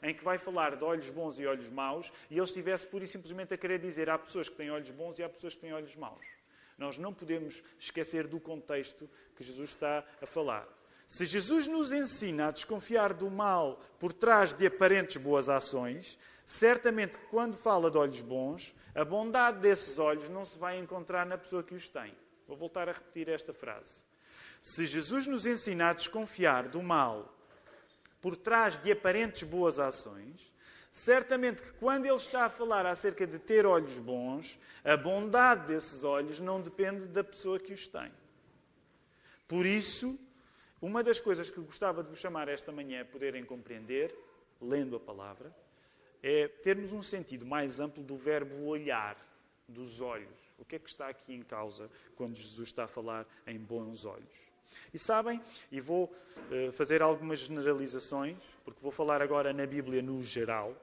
em 0.04 0.14
que 0.14 0.24
vai 0.24 0.38
falar 0.38 0.76
de 0.76 0.84
olhos 0.84 1.10
bons 1.10 1.40
e 1.40 1.46
olhos 1.46 1.70
maus, 1.70 2.12
e 2.30 2.36
ele 2.36 2.44
estivesse 2.44 2.88
pura 2.88 3.04
e 3.04 3.08
simplesmente 3.08 3.54
a 3.54 3.58
querer 3.58 3.80
dizer 3.80 4.10
há 4.10 4.18
pessoas 4.18 4.50
que 4.50 4.56
têm 4.56 4.72
olhos 4.72 4.90
bons 4.92 5.20
e 5.20 5.24
há 5.24 5.30
pessoas 5.30 5.54
que 5.54 5.62
têm 5.62 5.74
olhos 5.74 5.96
maus. 5.96 6.26
Nós 6.78 6.98
não 6.98 7.14
podemos 7.14 7.64
esquecer 7.80 8.26
do 8.28 8.40
contexto 8.40 9.08
que 9.36 9.44
Jesus 9.44 9.70
está 9.70 10.04
a 10.20 10.26
falar. 10.26 10.68
Se 11.06 11.26
Jesus 11.26 11.68
nos 11.68 11.92
ensina 11.92 12.48
a 12.48 12.52
desconfiar 12.52 13.14
do 13.14 13.30
mal 13.30 13.80
por 14.00 14.14
trás 14.14 14.54
de 14.54 14.66
aparentes 14.66 15.18
boas 15.18 15.50
ações, 15.50 16.18
certamente 16.46 17.18
que 17.18 17.26
quando 17.26 17.56
fala 17.56 17.92
de 17.92 17.98
olhos 17.98 18.22
bons, 18.22 18.74
a 18.96 19.06
bondade 19.06 19.60
desses 19.60 20.00
olhos 20.00 20.30
não 20.30 20.44
se 20.44 20.58
vai 20.58 20.80
encontrar 20.80 21.26
na 21.26 21.38
pessoa 21.38 21.64
que 21.64 21.76
os 21.76 21.88
tem. 21.88 22.16
Vou 22.48 22.58
voltar 22.58 22.90
a 22.90 22.94
repetir 22.94 23.30
esta 23.30 23.54
frase. 23.54 24.04
Se 24.62 24.86
Jesus 24.86 25.26
nos 25.26 25.48
ensina 25.48 25.90
a 25.90 25.94
desconfiar 25.94 26.68
do 26.68 26.84
mal 26.84 27.36
por 28.22 28.36
trás 28.36 28.78
de 28.78 28.92
aparentes 28.92 29.42
boas 29.42 29.80
ações, 29.80 30.54
certamente 30.92 31.64
que 31.64 31.72
quando 31.74 32.06
ele 32.06 32.16
está 32.16 32.46
a 32.46 32.50
falar 32.50 32.86
acerca 32.86 33.26
de 33.26 33.40
ter 33.40 33.66
olhos 33.66 33.98
bons, 33.98 34.60
a 34.84 34.96
bondade 34.96 35.66
desses 35.66 36.04
olhos 36.04 36.40
não 36.40 36.62
depende 36.62 37.08
da 37.08 37.24
pessoa 37.24 37.60
que 37.60 37.74
os 37.74 37.88
tem. 37.88 38.12
Por 39.48 39.66
isso, 39.66 40.20
uma 40.80 41.02
das 41.04 41.20
coisas 41.20 41.50
que 41.50 41.60
gostava 41.60 42.04
de 42.04 42.10
vos 42.10 42.20
chamar 42.20 42.48
esta 42.48 42.72
manhã 42.72 43.02
a 43.02 43.06
poderem 43.06 43.44
compreender, 43.44 44.16
lendo 44.62 44.96
a 44.96 45.00
palavra, 45.00 45.52
é 46.22 46.48
termos 46.48 46.94
um 46.94 47.02
sentido 47.02 47.48
mais 47.48 47.80
amplo 47.80 48.04
do 48.04 48.16
verbo 48.16 48.66
olhar, 48.66 49.18
dos 49.68 50.02
olhos. 50.02 50.38
O 50.60 50.66
que 50.66 50.76
é 50.76 50.80
que 50.80 50.90
está 50.90 51.08
aqui 51.08 51.34
em 51.34 51.42
causa 51.42 51.90
quando 52.16 52.36
Jesus 52.36 52.68
está 52.68 52.84
a 52.84 52.88
falar 52.88 53.26
em 53.48 53.58
bons 53.58 54.06
olhos? 54.06 54.51
E 54.94 55.00
sabem, 55.00 55.42
e 55.72 55.80
vou 55.80 56.06
uh, 56.06 56.72
fazer 56.72 57.02
algumas 57.02 57.40
generalizações, 57.40 58.38
porque 58.64 58.82
vou 58.82 58.92
falar 58.92 59.22
agora 59.22 59.54
na 59.54 59.66
Bíblia 59.66 60.02
no 60.02 60.24
geral. 60.24 60.76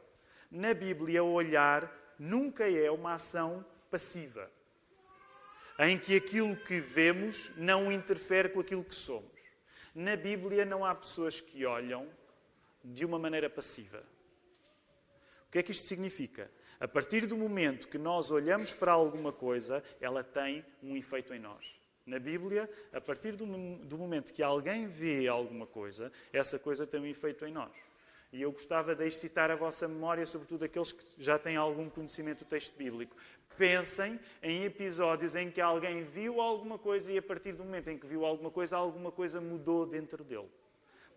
Na 0.51 0.73
Bíblia, 0.75 1.23
olhar 1.23 1.93
nunca 2.19 2.71
é 2.71 2.91
uma 2.91 3.15
ação 3.15 3.65
passiva, 3.91 4.51
em 5.79 5.99
que 5.99 6.17
aquilo 6.17 6.57
que 6.57 6.81
vemos 6.81 7.51
não 7.57 7.93
interfere 7.93 8.49
com 8.49 8.61
aquilo 8.61 8.85
que 8.85 8.95
somos. 8.95 9.39
Na 9.95 10.17
Bíblia 10.17 10.65
não 10.65 10.85
há 10.85 10.95
pessoas 10.95 11.41
que 11.41 11.65
olham 11.65 12.09
de 12.85 13.05
uma 13.05 13.19
maneira 13.19 13.49
passiva. 13.49 14.03
O 15.47 15.51
que 15.51 15.59
é 15.59 15.63
que 15.63 15.73
isto 15.73 15.87
significa? 15.87 16.51
A 16.81 16.87
partir 16.87 17.27
do 17.27 17.37
momento 17.37 17.89
que 17.89 17.99
nós 17.99 18.31
olhamos 18.31 18.73
para 18.73 18.93
alguma 18.93 19.33
coisa, 19.33 19.83
ela 20.01 20.23
tem 20.23 20.65
um 20.83 20.97
efeito 20.97 21.35
em 21.35 21.41
nós. 21.41 21.65
Na 22.09 22.19
Bíblia, 22.19 22.71
a 22.91 23.03
partir 23.03 23.33
do, 23.33 23.45
do, 23.85 23.99
momento 23.99 24.33
que 24.33 24.43
alguém 24.43 24.87
vê 24.87 25.29
alguma 25.29 25.67
coisa, 25.67 26.11
essa 26.33 26.59
coisa 26.59 26.87
tem 26.87 26.99
um 26.99 27.05
efeito 27.05 27.45
em 27.45 27.53
nós. 27.53 27.71
E 28.33 28.41
eu 28.41 28.51
gostava 28.51 28.95
de 28.95 29.07
excitar 29.07 29.51
a 29.51 29.57
vossa 29.57 29.87
memória, 29.87 30.25
sobretudo 30.25 30.65
aqueles 30.65 30.91
que 30.91 31.05
já 31.19 31.39
têm 31.39 31.57
algum 31.57 31.91
conhecimento 31.91 32.39
do 32.39 32.45
texto 32.47 32.75
bíblico. 32.79 33.15
Pensem 33.59 34.19
em 34.43 34.65
episódios 34.65 35.37
em 35.37 35.51
que 35.51 35.61
alguém 35.61 36.03
viu 36.03 36.41
alguma 36.41 36.79
coisa 36.79 37.13
e 37.13 37.19
a 37.19 37.23
partir 37.23 37.53
do 37.53 37.63
momento 37.63 37.89
em 37.89 37.99
que 37.99 38.07
viu 38.07 38.25
alguma 38.25 38.51
coisa, 38.51 38.79
alguma 38.79 39.13
coisa 39.13 39.39
mudou 39.39 39.85
dentro 39.85 40.25
dele. 40.25 40.49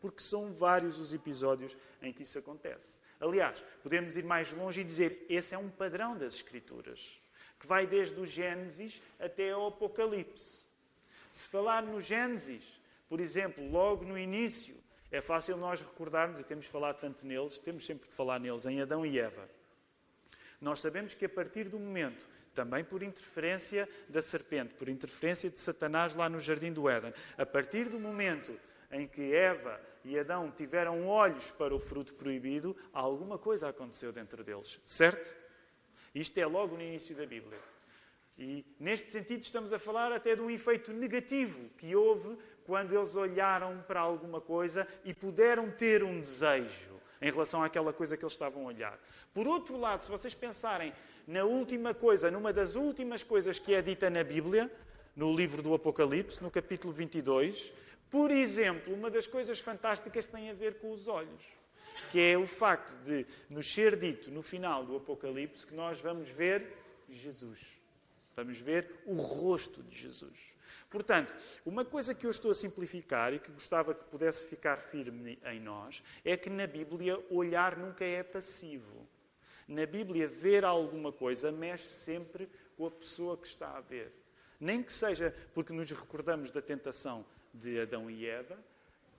Porque 0.01 0.21
são 0.21 0.51
vários 0.51 0.99
os 0.99 1.13
episódios 1.13 1.77
em 2.01 2.11
que 2.11 2.23
isso 2.23 2.37
acontece. 2.37 2.99
Aliás, 3.17 3.63
podemos 3.81 4.17
ir 4.17 4.25
mais 4.25 4.51
longe 4.51 4.81
e 4.81 4.83
dizer 4.83 5.25
esse 5.29 5.55
é 5.55 5.57
um 5.57 5.69
padrão 5.69 6.17
das 6.17 6.33
Escrituras, 6.33 7.17
que 7.57 7.65
vai 7.65 7.87
desde 7.87 8.19
o 8.19 8.25
Gênesis 8.25 9.01
até 9.17 9.55
o 9.55 9.67
Apocalipse. 9.67 10.60
Se 11.31 11.47
falar 11.47 11.81
no 11.81 12.01
Gênesis, 12.01 12.63
por 13.07 13.21
exemplo, 13.21 13.65
logo 13.71 14.03
no 14.03 14.19
início, 14.19 14.75
é 15.09 15.21
fácil 15.21 15.55
nós 15.55 15.81
recordarmos, 15.81 16.41
e 16.41 16.43
temos 16.43 16.65
falado 16.65 16.99
tanto 16.99 17.25
neles, 17.25 17.57
temos 17.57 17.85
sempre 17.85 18.07
de 18.07 18.13
falar 18.13 18.37
neles, 18.37 18.65
em 18.65 18.81
Adão 18.81 19.05
e 19.05 19.17
Eva. 19.17 19.49
Nós 20.59 20.81
sabemos 20.81 21.15
que 21.15 21.25
a 21.25 21.29
partir 21.29 21.69
do 21.69 21.79
momento, 21.79 22.27
também 22.53 22.83
por 22.83 23.01
interferência 23.01 23.87
da 24.09 24.21
serpente, 24.21 24.73
por 24.73 24.89
interferência 24.89 25.49
de 25.49 25.59
Satanás 25.59 26.13
lá 26.13 26.29
no 26.29 26.39
jardim 26.39 26.73
do 26.73 26.89
Éden, 26.89 27.13
a 27.37 27.45
partir 27.45 27.87
do 27.87 27.99
momento 27.99 28.59
em 28.91 29.07
que 29.07 29.33
Eva 29.33 29.79
e 30.03 30.19
Adão 30.19 30.51
tiveram 30.51 31.07
olhos 31.07 31.49
para 31.49 31.73
o 31.73 31.79
fruto 31.79 32.13
proibido, 32.13 32.75
alguma 32.91 33.37
coisa 33.37 33.69
aconteceu 33.69 34.11
dentro 34.11 34.43
deles, 34.43 34.81
certo? 34.85 35.33
Isto 36.13 36.37
é 36.39 36.45
logo 36.45 36.75
no 36.75 36.81
início 36.81 37.15
da 37.15 37.25
Bíblia. 37.25 37.59
E 38.43 38.65
neste 38.79 39.11
sentido 39.11 39.43
estamos 39.43 39.71
a 39.71 39.77
falar 39.77 40.11
até 40.11 40.35
de 40.35 40.41
um 40.41 40.49
efeito 40.49 40.91
negativo 40.91 41.69
que 41.77 41.95
houve 41.95 42.35
quando 42.65 42.91
eles 42.97 43.15
olharam 43.15 43.83
para 43.87 43.99
alguma 43.99 44.41
coisa 44.41 44.87
e 45.05 45.13
puderam 45.13 45.69
ter 45.69 46.03
um 46.03 46.19
desejo 46.19 46.99
em 47.21 47.29
relação 47.29 47.63
àquela 47.63 47.93
coisa 47.93 48.17
que 48.17 48.23
eles 48.23 48.33
estavam 48.33 48.63
a 48.63 48.69
olhar. 48.69 48.99
Por 49.31 49.45
outro 49.45 49.77
lado, 49.77 50.03
se 50.03 50.09
vocês 50.09 50.33
pensarem 50.33 50.91
na 51.27 51.43
última 51.43 51.93
coisa, 51.93 52.31
numa 52.31 52.51
das 52.51 52.75
últimas 52.75 53.21
coisas 53.21 53.59
que 53.59 53.75
é 53.75 53.81
dita 53.81 54.09
na 54.09 54.23
Bíblia, 54.23 54.71
no 55.15 55.35
livro 55.35 55.61
do 55.61 55.75
Apocalipse, 55.75 56.41
no 56.41 56.49
capítulo 56.49 56.91
22, 56.91 57.71
por 58.09 58.31
exemplo, 58.31 58.91
uma 58.91 59.11
das 59.11 59.27
coisas 59.27 59.59
fantásticas 59.59 60.25
tem 60.27 60.49
a 60.49 60.53
ver 60.53 60.79
com 60.79 60.89
os 60.89 61.07
olhos, 61.07 61.43
que 62.11 62.19
é 62.19 62.35
o 62.35 62.47
facto 62.47 62.91
de 63.05 63.23
nos 63.47 63.71
ser 63.71 63.95
dito 63.95 64.31
no 64.31 64.41
final 64.41 64.83
do 64.83 64.95
Apocalipse 64.95 65.63
que 65.63 65.75
nós 65.75 65.99
vamos 65.99 66.27
ver 66.27 66.75
Jesus. 67.07 67.80
Vamos 68.35 68.59
ver 68.59 69.01
o 69.05 69.15
rosto 69.15 69.83
de 69.83 69.95
Jesus. 69.95 70.51
Portanto, 70.89 71.33
uma 71.65 71.85
coisa 71.85 72.13
que 72.13 72.25
eu 72.25 72.29
estou 72.29 72.51
a 72.51 72.55
simplificar 72.55 73.33
e 73.33 73.39
que 73.39 73.51
gostava 73.51 73.93
que 73.93 74.03
pudesse 74.05 74.45
ficar 74.45 74.77
firme 74.77 75.39
em 75.45 75.59
nós 75.59 76.03
é 76.23 76.35
que 76.35 76.49
na 76.49 76.67
Bíblia 76.67 77.17
olhar 77.29 77.77
nunca 77.77 78.03
é 78.03 78.21
passivo. 78.21 79.07
Na 79.67 79.85
Bíblia, 79.85 80.27
ver 80.27 80.65
alguma 80.65 81.11
coisa 81.11 81.49
mexe 81.49 81.87
sempre 81.87 82.49
com 82.75 82.85
a 82.85 82.91
pessoa 82.91 83.37
que 83.37 83.47
está 83.47 83.77
a 83.77 83.79
ver. 83.79 84.11
Nem 84.59 84.83
que 84.83 84.91
seja 84.91 85.33
porque 85.53 85.71
nos 85.71 85.89
recordamos 85.91 86.51
da 86.51 86.61
tentação 86.61 87.25
de 87.53 87.79
Adão 87.79 88.09
e 88.09 88.27
Eva, 88.27 88.57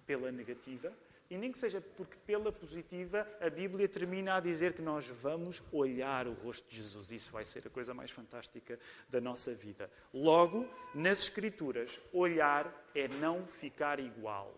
pela 0.07 0.31
negativa, 0.31 0.93
e 1.33 1.39
nem 1.39 1.51
que 1.51 1.57
seja 1.59 1.81
porque 1.81 2.15
pela 2.27 2.53
positiva 2.53 3.27
a 3.41 3.49
Bíblia 3.49 3.89
termina 3.89 4.35
a 4.35 4.41
dizer 4.41 4.75
que 4.75 4.83
nós 4.83 5.09
vamos 5.09 5.63
olhar 5.73 6.29
o 6.29 6.35
rosto 6.35 6.69
de 6.69 6.77
Jesus. 6.77 7.11
Isso 7.11 7.33
vai 7.33 7.43
ser 7.43 7.67
a 7.67 7.71
coisa 7.71 7.95
mais 7.95 8.11
fantástica 8.11 8.79
da 9.09 9.19
nossa 9.19 9.55
vida. 9.55 9.91
Logo, 10.13 10.69
nas 10.95 11.21
Escrituras, 11.21 11.99
olhar 12.13 12.71
é 12.95 13.09
não 13.09 13.47
ficar 13.47 13.99
igual. 13.99 14.53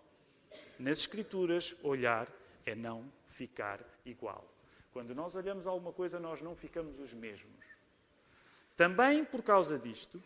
Nas 0.76 0.98
Escrituras, 0.98 1.76
olhar 1.80 2.26
é 2.66 2.74
não 2.74 3.04
ficar 3.28 3.78
igual. 4.04 4.44
Quando 4.92 5.14
nós 5.14 5.36
olhamos 5.36 5.68
alguma 5.68 5.92
coisa, 5.92 6.18
nós 6.18 6.42
não 6.42 6.56
ficamos 6.56 6.98
os 6.98 7.14
mesmos. 7.14 7.64
Também 8.76 9.24
por 9.24 9.44
causa 9.44 9.78
disto, 9.78 10.20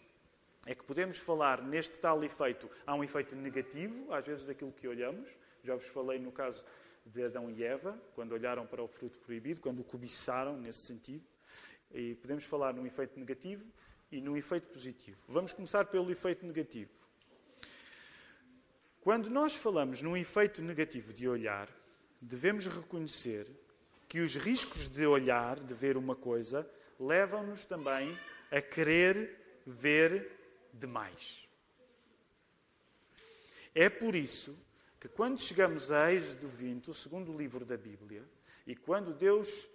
é 0.65 0.75
que 0.75 0.83
podemos 0.83 1.19
falar 1.19 1.61
neste 1.61 1.99
tal 1.99 2.25
efeito, 2.25 2.71
há 2.87 2.95
um 2.95 3.05
efeito 3.05 3.37
negativo, 3.37 4.11
às 4.15 4.27
vezes, 4.27 4.47
daquilo 4.47 4.73
que 4.73 4.89
olhamos. 4.89 5.29
Já 5.65 5.75
vos 5.75 5.87
falei 5.87 6.19
no 6.19 6.33
caso 6.33 6.65
de 7.05 7.25
Adão 7.25 7.51
e 7.51 7.63
Eva, 7.63 8.01
quando 8.15 8.33
olharam 8.33 8.67
para 8.67 8.83
o 8.83 8.89
fruto 8.89 9.19
proibido, 9.19 9.61
quando 9.61 9.81
o 9.81 9.85
cobiçaram 9.85 10.57
nesse 10.57 10.81
sentido. 10.81 11.25
E 11.91 12.15
podemos 12.17 12.45
falar 12.45 12.75
num 12.75 12.87
efeito 12.87 13.19
negativo 13.19 13.65
e 14.13 14.21
num 14.21 14.37
efeito 14.37 14.69
positivo. 14.69 15.19
Vamos 15.29 15.53
começar 15.53 15.85
pelo 15.87 16.11
efeito 16.11 16.45
negativo. 16.47 16.91
Quando 19.01 19.31
nós 19.31 19.55
falamos 19.55 20.03
num 20.03 20.17
efeito 20.17 20.61
negativo 20.61 21.13
de 21.13 21.29
olhar, 21.29 21.69
devemos 22.21 22.67
reconhecer 22.67 23.49
que 24.09 24.21
os 24.21 24.35
riscos 24.37 24.89
de 24.89 25.07
olhar, 25.07 25.59
de 25.59 25.75
ver 25.75 25.97
uma 25.97 26.17
coisa, 26.17 26.69
levam-nos 26.99 27.65
também 27.65 28.19
a 28.51 28.61
querer 28.61 29.61
ver 29.67 30.31
demais. 30.73 31.47
É 33.75 33.89
por 33.89 34.17
isso 34.17 34.59
que, 35.01 35.09
quando 35.09 35.41
chegamos 35.41 35.91
a 35.91 36.13
Êxodo 36.13 36.49
20, 36.49 36.91
o 36.91 36.95
segundo 36.95 37.37
livro 37.37 37.65
da 37.65 37.77
Bíblia, 37.77 38.25
e 38.67 38.75
quando 38.75 39.15
Deus 39.15 39.69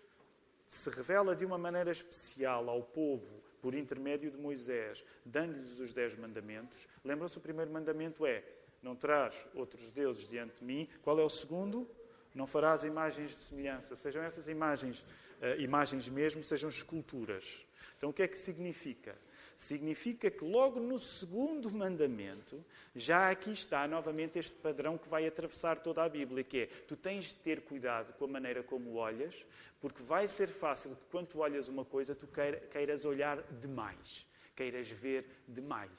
se 0.67 0.89
revela 0.89 1.35
de 1.35 1.45
uma 1.45 1.57
maneira 1.57 1.91
especial 1.91 2.69
ao 2.69 2.81
povo 2.81 3.41
por 3.61 3.73
intermédio 3.73 4.29
de 4.29 4.37
Moisés, 4.37 5.05
dando-lhes 5.25 5.79
os 5.79 5.93
dez 5.93 6.15
mandamentos, 6.17 6.87
lembram-se 7.05 7.37
o 7.37 7.41
primeiro 7.41 7.71
mandamento 7.71 8.25
é: 8.25 8.43
Não 8.81 8.95
terás 8.95 9.35
outros 9.55 9.89
deuses 9.91 10.27
diante 10.27 10.59
de 10.59 10.65
mim. 10.65 10.89
Qual 11.01 11.17
é 11.19 11.23
o 11.23 11.29
segundo? 11.29 11.89
Não 12.35 12.45
farás 12.45 12.83
imagens 12.83 13.35
de 13.35 13.41
semelhança. 13.41 13.95
Sejam 13.95 14.23
essas 14.23 14.49
imagens, 14.49 15.05
uh, 15.41 15.59
imagens 15.59 16.09
mesmo, 16.09 16.43
sejam 16.43 16.69
esculturas. 16.69 17.65
Então, 17.97 18.09
o 18.09 18.13
que 18.13 18.23
é 18.23 18.27
que 18.27 18.37
significa? 18.37 19.15
Significa 19.55 20.29
que 20.31 20.43
logo 20.43 20.79
no 20.79 20.99
segundo 20.99 21.71
mandamento, 21.71 22.63
já 22.95 23.29
aqui 23.29 23.51
está 23.51 23.87
novamente 23.87 24.39
este 24.39 24.55
padrão 24.57 24.97
que 24.97 25.07
vai 25.07 25.27
atravessar 25.27 25.79
toda 25.79 26.03
a 26.03 26.09
Bíblia, 26.09 26.43
que 26.43 26.59
é, 26.59 26.65
tu 26.65 26.95
tens 26.95 27.25
de 27.25 27.35
ter 27.35 27.61
cuidado 27.61 28.13
com 28.13 28.25
a 28.25 28.27
maneira 28.27 28.63
como 28.63 28.95
olhas, 28.95 29.45
porque 29.79 30.01
vai 30.01 30.27
ser 30.27 30.47
fácil 30.47 30.95
que 30.95 31.05
quando 31.11 31.37
olhas 31.37 31.67
uma 31.67 31.85
coisa, 31.85 32.15
tu 32.15 32.27
queiras 32.71 33.05
olhar 33.05 33.41
demais, 33.61 34.25
queiras 34.55 34.89
ver 34.89 35.25
demais. 35.47 35.91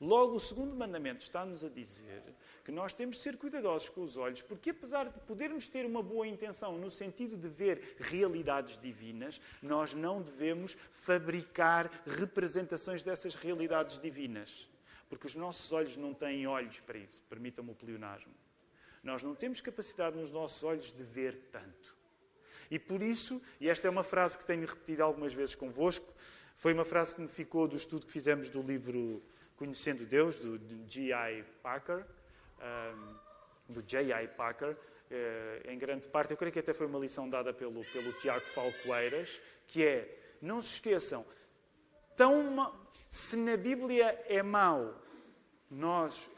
Logo, 0.00 0.34
o 0.34 0.40
segundo 0.40 0.74
mandamento 0.74 1.22
está-nos 1.22 1.64
a 1.64 1.68
dizer 1.68 2.22
que 2.64 2.72
nós 2.72 2.92
temos 2.92 3.16
de 3.16 3.22
ser 3.22 3.36
cuidadosos 3.36 3.88
com 3.88 4.02
os 4.02 4.16
olhos, 4.16 4.42
porque 4.42 4.70
apesar 4.70 5.08
de 5.08 5.20
podermos 5.20 5.68
ter 5.68 5.86
uma 5.86 6.02
boa 6.02 6.26
intenção 6.26 6.76
no 6.76 6.90
sentido 6.90 7.36
de 7.36 7.48
ver 7.48 7.96
realidades 7.98 8.78
divinas, 8.78 9.40
nós 9.62 9.94
não 9.94 10.20
devemos 10.20 10.76
fabricar 10.92 11.90
representações 12.06 13.04
dessas 13.04 13.34
realidades 13.34 13.98
divinas. 13.98 14.68
Porque 15.08 15.26
os 15.26 15.34
nossos 15.34 15.72
olhos 15.72 15.96
não 15.96 16.12
têm 16.12 16.46
olhos 16.46 16.80
para 16.80 16.98
isso, 16.98 17.22
permitam-me 17.28 17.70
o 17.70 17.74
pleonasmo. 17.74 18.34
Nós 19.02 19.22
não 19.22 19.34
temos 19.34 19.60
capacidade 19.60 20.16
nos 20.16 20.30
nossos 20.30 20.64
olhos 20.64 20.92
de 20.92 21.02
ver 21.02 21.48
tanto. 21.52 21.96
E 22.70 22.78
por 22.78 23.00
isso, 23.00 23.40
e 23.60 23.68
esta 23.68 23.86
é 23.86 23.90
uma 23.90 24.02
frase 24.02 24.36
que 24.36 24.44
tenho 24.44 24.66
repetido 24.66 25.02
algumas 25.04 25.32
vezes 25.32 25.54
convosco, 25.54 26.12
foi 26.56 26.72
uma 26.72 26.84
frase 26.84 27.14
que 27.14 27.20
me 27.20 27.28
ficou 27.28 27.68
do 27.68 27.76
estudo 27.76 28.06
que 28.06 28.12
fizemos 28.12 28.48
do 28.48 28.62
livro 28.62 29.22
Conhecendo 29.56 30.04
Deus, 30.04 30.38
do 30.38 30.58
G.I. 30.86 31.44
Packer, 31.62 32.04
do 33.68 33.82
J.I. 33.82 34.28
Packer, 34.28 34.76
eh, 35.10 35.62
em 35.68 35.78
grande 35.78 36.06
parte, 36.08 36.32
eu 36.32 36.36
creio 36.36 36.52
que 36.52 36.58
até 36.58 36.74
foi 36.74 36.86
uma 36.86 36.98
lição 36.98 37.28
dada 37.28 37.52
pelo, 37.52 37.84
pelo 37.86 38.12
Tiago 38.12 38.44
Falcoeiras, 38.46 39.40
que 39.66 39.84
é, 39.84 40.36
não 40.42 40.60
se 40.60 40.74
esqueçam, 40.74 41.24
tão 42.16 42.72
se 43.10 43.36
na 43.36 43.56
Bíblia 43.56 44.22
é 44.26 44.42
mau 44.42 44.94
nós 45.70 46.30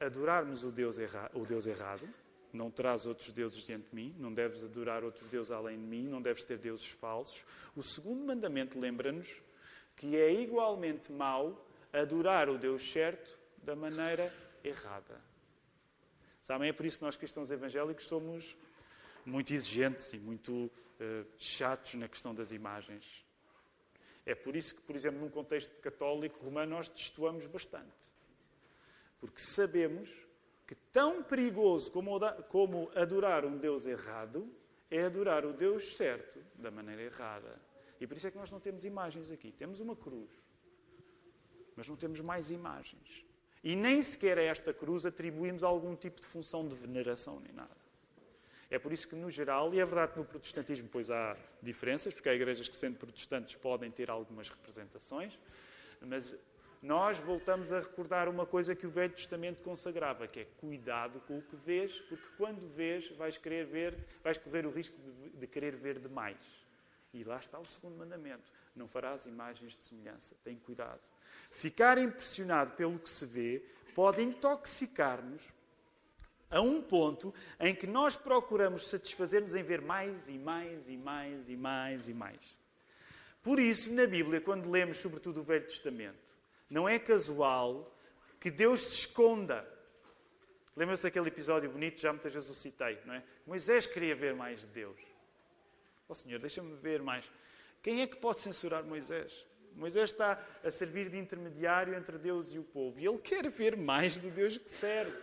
adorarmos 0.00 0.64
o 0.64 0.70
Deus, 0.70 0.98
erra, 0.98 1.30
o 1.34 1.46
Deus 1.46 1.66
errado, 1.66 2.08
não 2.52 2.70
terás 2.70 3.06
outros 3.06 3.32
deuses 3.32 3.64
diante 3.64 3.88
de 3.88 3.94
mim, 3.94 4.14
não 4.18 4.32
deves 4.32 4.64
adorar 4.64 5.04
outros 5.04 5.26
deuses 5.28 5.50
além 5.52 5.78
de 5.78 5.84
mim, 5.84 6.08
não 6.08 6.20
deves 6.20 6.42
ter 6.44 6.58
deuses 6.58 6.88
falsos. 6.88 7.46
O 7.74 7.82
segundo 7.82 8.26
mandamento 8.26 8.78
lembra-nos 8.78 9.28
que 9.96 10.16
é 10.16 10.32
igualmente 10.32 11.10
mau 11.12 11.66
adorar 11.92 12.48
o 12.48 12.58
Deus 12.58 12.90
certo 12.90 13.38
da 13.58 13.76
maneira 13.76 14.32
errada. 14.64 15.20
Sabem, 16.40 16.68
é 16.68 16.72
por 16.72 16.86
isso 16.86 16.98
que 16.98 17.04
nós 17.04 17.16
cristãos 17.16 17.50
evangélicos 17.50 18.04
somos 18.04 18.56
muito 19.24 19.52
exigentes 19.52 20.12
e 20.12 20.18
muito 20.18 20.52
uh, 20.52 21.26
chatos 21.38 21.94
na 21.94 22.08
questão 22.08 22.34
das 22.34 22.50
imagens. 22.50 23.24
É 24.24 24.34
por 24.34 24.56
isso 24.56 24.74
que, 24.74 24.80
por 24.82 24.94
exemplo, 24.94 25.20
num 25.20 25.30
contexto 25.30 25.74
católico 25.80 26.44
romano, 26.44 26.76
nós 26.76 26.88
destoamos 26.88 27.46
bastante. 27.46 28.12
Porque 29.20 29.40
sabemos 29.40 30.12
que 30.66 30.74
tão 30.92 31.22
perigoso 31.22 31.90
como, 31.92 32.90
adorar 32.94 33.44
um 33.44 33.56
Deus 33.58 33.86
errado 33.86 34.48
é 34.90 35.02
adorar 35.02 35.44
o 35.44 35.52
Deus 35.52 35.96
certo 35.96 36.44
da 36.54 36.70
maneira 36.70 37.02
errada. 37.02 37.60
E 38.00 38.06
por 38.06 38.16
isso 38.16 38.26
é 38.26 38.30
que 38.30 38.36
nós 38.36 38.50
não 38.50 38.60
temos 38.60 38.84
imagens 38.84 39.30
aqui. 39.30 39.52
Temos 39.52 39.80
uma 39.80 39.94
cruz, 39.94 40.30
mas 41.76 41.88
não 41.88 41.96
temos 41.96 42.20
mais 42.20 42.50
imagens. 42.50 43.24
E 43.62 43.76
nem 43.76 44.02
sequer 44.02 44.38
a 44.38 44.42
esta 44.42 44.72
cruz 44.74 45.06
atribuímos 45.06 45.62
algum 45.62 45.94
tipo 45.94 46.20
de 46.20 46.26
função 46.26 46.66
de 46.66 46.74
veneração 46.74 47.40
nem 47.40 47.52
nada. 47.52 47.82
É 48.70 48.78
por 48.78 48.92
isso 48.92 49.06
que, 49.06 49.14
no 49.14 49.30
geral, 49.30 49.72
e 49.74 49.80
é 49.80 49.84
verdade 49.84 50.12
que 50.12 50.18
no 50.18 50.24
protestantismo 50.24 50.88
pois 50.90 51.10
há 51.10 51.36
diferenças, 51.62 52.14
porque 52.14 52.28
há 52.28 52.34
igrejas 52.34 52.68
que, 52.68 52.76
sendo 52.76 52.96
protestantes, 52.96 53.54
podem 53.54 53.90
ter 53.90 54.10
algumas 54.10 54.48
representações, 54.48 55.38
mas 56.00 56.34
nós 56.82 57.18
voltamos 57.18 57.72
a 57.72 57.80
recordar 57.80 58.28
uma 58.28 58.44
coisa 58.44 58.74
que 58.74 58.86
o 58.86 58.90
Velho 58.90 59.12
Testamento 59.12 59.62
consagrava, 59.62 60.26
que 60.26 60.40
é 60.40 60.46
cuidado 60.58 61.20
com 61.28 61.38
o 61.38 61.42
que 61.42 61.54
vês, 61.54 62.00
porque 62.08 62.26
quando 62.36 62.66
vês 62.74 63.08
vais 63.10 63.36
querer 63.36 63.66
ver, 63.66 63.96
vais 64.24 64.38
correr 64.38 64.66
o 64.66 64.70
risco 64.70 64.96
de, 65.00 65.30
de 65.30 65.46
querer 65.46 65.76
ver 65.76 65.98
demais. 65.98 66.61
E 67.12 67.24
lá 67.24 67.36
está 67.38 67.58
o 67.58 67.64
segundo 67.64 67.96
mandamento: 67.96 68.50
não 68.74 68.88
farás 68.88 69.26
imagens 69.26 69.76
de 69.76 69.84
semelhança. 69.84 70.34
Tem 70.42 70.56
cuidado. 70.56 71.00
Ficar 71.50 71.98
impressionado 71.98 72.74
pelo 72.74 72.98
que 72.98 73.10
se 73.10 73.26
vê 73.26 73.64
pode 73.94 74.22
intoxicar-nos 74.22 75.52
a 76.50 76.60
um 76.60 76.82
ponto 76.82 77.34
em 77.58 77.74
que 77.74 77.86
nós 77.86 78.14
procuramos 78.14 78.88
satisfazer-nos 78.88 79.54
em 79.54 79.62
ver 79.62 79.80
mais 79.80 80.28
e 80.28 80.38
mais 80.38 80.88
e 80.88 80.96
mais 80.96 81.48
e 81.48 81.56
mais 81.56 82.08
e 82.08 82.14
mais. 82.14 82.56
Por 83.42 83.58
isso, 83.58 83.92
na 83.92 84.06
Bíblia, 84.06 84.40
quando 84.40 84.70
lemos 84.70 84.98
sobretudo 84.98 85.40
o 85.40 85.42
Velho 85.42 85.66
Testamento, 85.66 86.18
não 86.70 86.88
é 86.88 86.98
casual 86.98 87.92
que 88.38 88.50
Deus 88.50 88.80
se 88.80 88.94
esconda. 89.00 89.66
Lembra-se 90.76 91.02
daquele 91.02 91.28
episódio 91.28 91.70
bonito, 91.70 92.00
já 92.00 92.12
muitas 92.12 92.32
vezes 92.32 92.48
o 92.48 92.54
citei, 92.54 92.98
não 93.04 93.14
é? 93.14 93.22
Moisés 93.46 93.86
queria 93.86 94.14
ver 94.14 94.34
mais 94.34 94.60
de 94.60 94.66
Deus. 94.68 95.11
Oh, 96.12 96.14
Senhor, 96.14 96.38
deixa-me 96.38 96.76
ver 96.76 97.00
mais. 97.00 97.24
Quem 97.82 98.02
é 98.02 98.06
que 98.06 98.16
pode 98.16 98.38
censurar 98.38 98.84
Moisés? 98.84 99.46
Moisés 99.74 100.10
está 100.10 100.38
a 100.62 100.70
servir 100.70 101.08
de 101.08 101.16
intermediário 101.16 101.94
entre 101.94 102.18
Deus 102.18 102.52
e 102.52 102.58
o 102.58 102.62
povo 102.62 103.00
e 103.00 103.06
ele 103.06 103.16
quer 103.16 103.48
ver 103.48 103.74
mais 103.74 104.18
do 104.18 104.30
Deus 104.30 104.58
que 104.58 104.70
serve. 104.70 105.16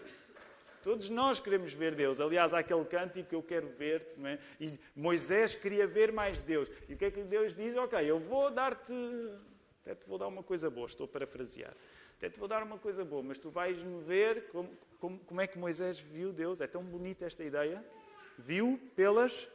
Todos 0.81 1.07
nós 1.07 1.39
queremos 1.39 1.73
ver 1.73 1.93
Deus. 1.93 2.19
Aliás, 2.19 2.55
há 2.55 2.59
aquele 2.59 2.83
cântico 2.85 3.29
que 3.29 3.35
eu 3.35 3.43
quero 3.43 3.69
ver-te, 3.69 4.15
é? 4.25 4.39
E 4.59 4.79
Moisés 4.95 5.53
queria 5.53 5.85
ver 5.85 6.11
mais 6.11 6.41
Deus. 6.41 6.67
E 6.87 6.95
o 6.95 6.97
que 6.97 7.05
é 7.05 7.11
que 7.11 7.21
Deus 7.21 7.53
diz? 7.53 7.77
Ok, 7.77 7.99
eu 8.03 8.17
vou 8.17 8.49
dar-te 8.49 8.91
até 9.83 9.93
te 9.93 10.07
vou 10.07 10.17
dar 10.17 10.27
uma 10.27 10.41
coisa 10.41 10.71
boa, 10.71 10.87
estou 10.87 11.05
a 11.05 11.07
parafrasear. 11.07 11.75
Até 12.17 12.31
te 12.31 12.39
vou 12.39 12.47
dar 12.47 12.63
uma 12.63 12.79
coisa 12.79 13.05
boa, 13.05 13.21
mas 13.21 13.37
tu 13.37 13.51
vais-me 13.51 14.03
ver 14.03 14.47
como, 14.47 14.75
como, 14.99 15.19
como 15.19 15.39
é 15.39 15.45
que 15.45 15.59
Moisés 15.59 15.99
viu 15.99 16.33
Deus. 16.33 16.61
É 16.61 16.67
tão 16.67 16.83
bonita 16.83 17.25
esta 17.25 17.43
ideia. 17.43 17.85
Viu 18.39 18.79
pelas. 18.95 19.47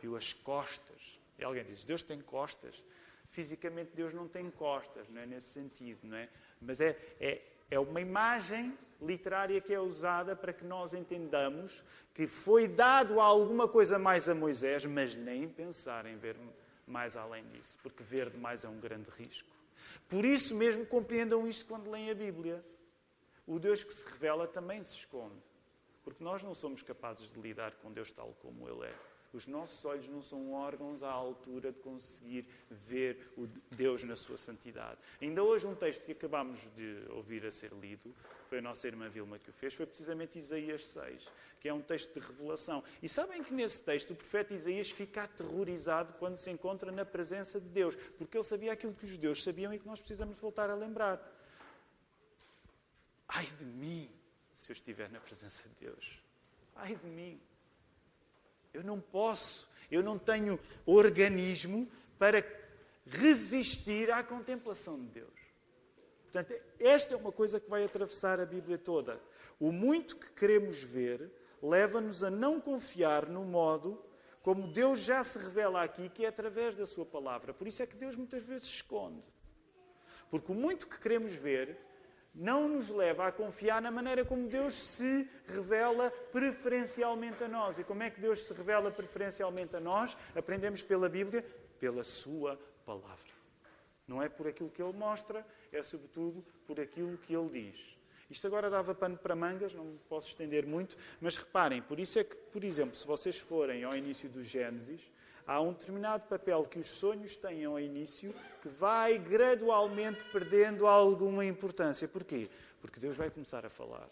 Viu 0.00 0.16
as 0.16 0.32
costas. 0.32 1.18
E 1.38 1.44
alguém 1.44 1.64
diz: 1.64 1.84
Deus 1.84 2.02
tem 2.02 2.20
costas. 2.20 2.82
Fisicamente, 3.30 3.92
Deus 3.94 4.12
não 4.12 4.26
tem 4.26 4.50
costas, 4.50 5.08
não 5.08 5.20
é 5.20 5.26
nesse 5.26 5.48
sentido, 5.48 6.00
não 6.02 6.16
é? 6.16 6.28
Mas 6.60 6.80
é, 6.80 6.98
é, 7.20 7.42
é 7.70 7.78
uma 7.78 8.00
imagem 8.00 8.76
literária 9.00 9.60
que 9.60 9.72
é 9.72 9.80
usada 9.80 10.34
para 10.34 10.52
que 10.52 10.64
nós 10.64 10.92
entendamos 10.92 11.82
que 12.12 12.26
foi 12.26 12.66
dado 12.66 13.20
alguma 13.20 13.68
coisa 13.68 13.98
mais 13.98 14.28
a 14.28 14.34
Moisés, 14.34 14.84
mas 14.84 15.14
nem 15.14 15.48
pensar 15.48 16.06
em 16.06 16.16
ver 16.16 16.36
mais 16.86 17.16
além 17.16 17.46
disso, 17.48 17.78
porque 17.82 18.02
ver 18.02 18.30
demais 18.30 18.64
é 18.64 18.68
um 18.68 18.80
grande 18.80 19.08
risco. 19.10 19.48
Por 20.08 20.24
isso 20.24 20.54
mesmo 20.54 20.84
compreendam 20.84 21.46
isto 21.46 21.64
quando 21.66 21.90
leem 21.90 22.10
a 22.10 22.14
Bíblia. 22.14 22.64
O 23.46 23.58
Deus 23.58 23.82
que 23.82 23.94
se 23.94 24.06
revela 24.06 24.46
também 24.46 24.82
se 24.82 24.96
esconde, 24.96 25.40
porque 26.02 26.22
nós 26.22 26.42
não 26.42 26.54
somos 26.54 26.82
capazes 26.82 27.30
de 27.30 27.40
lidar 27.40 27.72
com 27.76 27.92
Deus 27.92 28.12
tal 28.12 28.36
como 28.40 28.68
Ele 28.68 28.86
é. 28.86 28.94
Os 29.32 29.46
nossos 29.46 29.84
olhos 29.84 30.08
não 30.08 30.20
são 30.20 30.52
órgãos 30.52 31.02
à 31.02 31.10
altura 31.10 31.70
de 31.70 31.78
conseguir 31.78 32.46
ver 32.68 33.32
o 33.36 33.46
Deus 33.70 34.02
na 34.02 34.16
sua 34.16 34.36
santidade. 34.36 34.98
Ainda 35.20 35.42
hoje, 35.44 35.66
um 35.66 35.74
texto 35.74 36.04
que 36.04 36.12
acabámos 36.12 36.58
de 36.74 37.04
ouvir 37.10 37.46
a 37.46 37.50
ser 37.50 37.72
lido, 37.72 38.12
foi 38.48 38.58
a 38.58 38.62
nossa 38.62 38.88
irmã 38.88 39.08
Vilma 39.08 39.38
que 39.38 39.48
o 39.48 39.52
fez, 39.52 39.72
foi 39.74 39.86
precisamente 39.86 40.36
Isaías 40.36 40.84
6, 40.84 41.28
que 41.60 41.68
é 41.68 41.72
um 41.72 41.80
texto 41.80 42.12
de 42.12 42.26
revelação. 42.26 42.82
E 43.00 43.08
sabem 43.08 43.44
que 43.44 43.54
nesse 43.54 43.80
texto 43.82 44.10
o 44.10 44.16
profeta 44.16 44.52
Isaías 44.52 44.90
fica 44.90 45.22
aterrorizado 45.22 46.12
quando 46.14 46.36
se 46.36 46.50
encontra 46.50 46.90
na 46.90 47.04
presença 47.04 47.60
de 47.60 47.68
Deus, 47.68 47.94
porque 48.18 48.36
ele 48.36 48.44
sabia 48.44 48.72
aquilo 48.72 48.92
que 48.92 49.04
os 49.04 49.10
judeus 49.10 49.44
sabiam 49.44 49.72
e 49.72 49.78
que 49.78 49.86
nós 49.86 50.00
precisamos 50.00 50.36
voltar 50.38 50.68
a 50.68 50.74
lembrar. 50.74 51.20
Ai 53.28 53.46
de 53.46 53.64
mim, 53.64 54.10
se 54.52 54.72
eu 54.72 54.74
estiver 54.74 55.08
na 55.08 55.20
presença 55.20 55.68
de 55.68 55.86
Deus. 55.86 56.18
Ai 56.74 56.96
de 56.96 57.06
mim. 57.06 57.40
Eu 58.72 58.84
não 58.84 59.00
posso, 59.00 59.68
eu 59.90 60.02
não 60.02 60.18
tenho 60.18 60.58
organismo 60.86 61.90
para 62.18 62.44
resistir 63.06 64.10
à 64.10 64.22
contemplação 64.22 64.98
de 64.98 65.06
Deus. 65.06 65.40
Portanto, 66.24 66.54
esta 66.78 67.14
é 67.14 67.16
uma 67.16 67.32
coisa 67.32 67.58
que 67.58 67.68
vai 67.68 67.84
atravessar 67.84 68.38
a 68.38 68.46
Bíblia 68.46 68.78
toda. 68.78 69.20
O 69.58 69.72
muito 69.72 70.16
que 70.16 70.30
queremos 70.32 70.82
ver 70.82 71.30
leva-nos 71.62 72.22
a 72.22 72.30
não 72.30 72.60
confiar 72.60 73.26
no 73.26 73.44
modo 73.44 74.02
como 74.42 74.72
Deus 74.72 75.00
já 75.00 75.22
se 75.22 75.38
revela 75.38 75.82
aqui, 75.82 76.08
que 76.08 76.24
é 76.24 76.28
através 76.28 76.76
da 76.76 76.86
Sua 76.86 77.04
palavra. 77.04 77.52
Por 77.52 77.68
isso 77.68 77.82
é 77.82 77.86
que 77.86 77.96
Deus 77.96 78.16
muitas 78.16 78.42
vezes 78.42 78.68
esconde. 78.68 79.22
Porque 80.30 80.52
o 80.52 80.54
muito 80.54 80.86
que 80.86 80.98
queremos 80.98 81.32
ver 81.32 81.76
não 82.34 82.68
nos 82.68 82.88
leva 82.90 83.26
a 83.26 83.32
confiar 83.32 83.82
na 83.82 83.90
maneira 83.90 84.24
como 84.24 84.48
Deus 84.48 84.74
se 84.74 85.28
revela 85.46 86.10
preferencialmente 86.32 87.42
a 87.42 87.48
nós. 87.48 87.78
E 87.78 87.84
como 87.84 88.02
é 88.02 88.10
que 88.10 88.20
Deus 88.20 88.44
se 88.44 88.54
revela 88.54 88.90
preferencialmente 88.90 89.76
a 89.76 89.80
nós? 89.80 90.16
Aprendemos 90.34 90.82
pela 90.82 91.08
Bíblia, 91.08 91.44
pela 91.78 92.04
Sua 92.04 92.58
palavra. 92.86 93.30
Não 94.06 94.22
é 94.22 94.28
por 94.28 94.48
aquilo 94.48 94.70
que 94.70 94.82
Ele 94.82 94.92
mostra, 94.92 95.46
é 95.72 95.82
sobretudo 95.82 96.44
por 96.66 96.80
aquilo 96.80 97.16
que 97.18 97.34
Ele 97.34 97.48
diz. 97.48 98.00
Isto 98.30 98.46
agora 98.46 98.70
dava 98.70 98.94
pano 98.94 99.16
para 99.16 99.34
mangas, 99.34 99.74
não 99.74 99.98
posso 100.08 100.28
estender 100.28 100.64
muito, 100.64 100.96
mas 101.20 101.36
reparem, 101.36 101.82
por 101.82 101.98
isso 101.98 102.18
é 102.18 102.24
que, 102.24 102.36
por 102.36 102.62
exemplo, 102.62 102.94
se 102.94 103.04
vocês 103.04 103.36
forem 103.36 103.82
ao 103.82 103.96
início 103.96 104.28
do 104.28 104.42
Gênesis, 104.42 105.10
há 105.50 105.60
um 105.60 105.72
determinado 105.72 106.28
papel 106.28 106.62
que 106.62 106.78
os 106.78 106.86
sonhos 106.86 107.34
têm 107.34 107.64
ao 107.64 107.80
início 107.80 108.32
que 108.62 108.68
vai 108.68 109.18
gradualmente 109.18 110.22
perdendo 110.30 110.86
alguma 110.86 111.44
importância. 111.44 112.06
Porquê? 112.06 112.48
Porque 112.80 113.00
Deus 113.00 113.16
vai 113.16 113.30
começar 113.30 113.66
a 113.66 113.68
falar. 113.68 114.08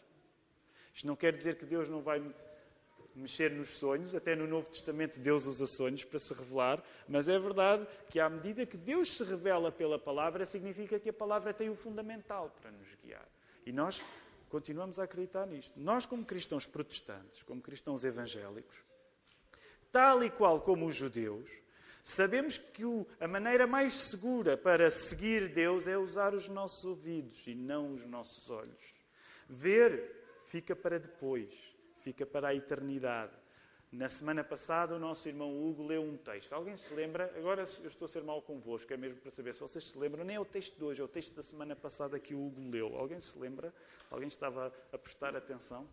Isto 0.92 1.06
não 1.06 1.14
quer 1.14 1.32
dizer 1.32 1.54
que 1.54 1.64
Deus 1.64 1.88
não 1.88 2.02
vai 2.02 2.20
mexer 3.14 3.52
nos 3.52 3.76
sonhos, 3.76 4.16
até 4.16 4.34
no 4.34 4.48
Novo 4.48 4.68
Testamento 4.68 5.20
Deus 5.20 5.46
usa 5.46 5.64
sonhos 5.68 6.04
para 6.04 6.18
se 6.18 6.34
revelar, 6.34 6.82
mas 7.08 7.28
é 7.28 7.38
verdade 7.38 7.86
que 8.10 8.18
à 8.18 8.28
medida 8.28 8.66
que 8.66 8.76
Deus 8.76 9.16
se 9.16 9.22
revela 9.22 9.70
pela 9.70 9.98
palavra, 9.98 10.44
significa 10.44 10.98
que 10.98 11.10
a 11.10 11.12
palavra 11.12 11.54
tem 11.54 11.70
o 11.70 11.76
fundamental 11.76 12.52
para 12.60 12.72
nos 12.72 12.88
guiar. 13.00 13.28
E 13.64 13.70
nós 13.70 14.02
continuamos 14.48 14.98
a 14.98 15.04
acreditar 15.04 15.46
nisto. 15.46 15.78
Nós, 15.78 16.04
como 16.04 16.24
cristãos 16.24 16.66
protestantes, 16.66 17.44
como 17.44 17.62
cristãos 17.62 18.02
evangélicos, 18.02 18.87
tal 19.92 20.22
e 20.22 20.30
qual 20.30 20.60
como 20.60 20.86
os 20.86 20.94
judeus, 20.94 21.50
sabemos 22.02 22.58
que 22.58 22.82
a 23.20 23.28
maneira 23.28 23.66
mais 23.66 23.94
segura 23.94 24.56
para 24.56 24.90
seguir 24.90 25.48
Deus 25.48 25.86
é 25.88 25.96
usar 25.96 26.34
os 26.34 26.48
nossos 26.48 26.84
ouvidos 26.84 27.46
e 27.46 27.54
não 27.54 27.94
os 27.94 28.04
nossos 28.04 28.50
olhos. 28.50 28.94
Ver 29.48 30.18
fica 30.44 30.74
para 30.74 30.98
depois. 30.98 31.52
fica 32.00 32.24
para 32.24 32.48
a 32.48 32.54
eternidade. 32.54 33.32
Na 33.90 34.08
semana 34.08 34.44
passada, 34.44 34.94
o 34.94 34.98
nosso 34.98 35.28
irmão 35.28 35.50
Hugo 35.64 35.82
leu 35.82 36.02
um 36.02 36.16
texto. 36.16 36.52
Alguém 36.52 36.76
se 36.76 36.92
lembra? 36.92 37.32
Agora 37.36 37.62
eu 37.62 37.88
estou 37.88 38.04
a 38.04 38.08
ser 38.08 38.22
mal 38.22 38.42
convosco, 38.42 38.92
é 38.92 38.96
mesmo 38.96 39.18
para 39.18 39.30
saber 39.30 39.54
se 39.54 39.60
vocês 39.60 39.84
se 39.84 39.98
lembram. 39.98 40.24
Nem 40.24 40.36
é 40.36 40.40
o 40.40 40.44
texto 40.44 40.76
de 40.76 40.84
hoje, 40.84 41.00
é 41.00 41.04
o 41.04 41.08
texto 41.08 41.34
da 41.34 41.42
semana 41.42 41.74
passada 41.74 42.18
que 42.18 42.34
o 42.34 42.46
Hugo 42.46 42.70
leu. 42.70 42.96
Alguém 42.96 43.18
se 43.18 43.38
lembra? 43.38 43.72
Alguém 44.10 44.28
estava 44.28 44.72
a 44.92 44.98
prestar 44.98 45.34
atenção? 45.34 45.88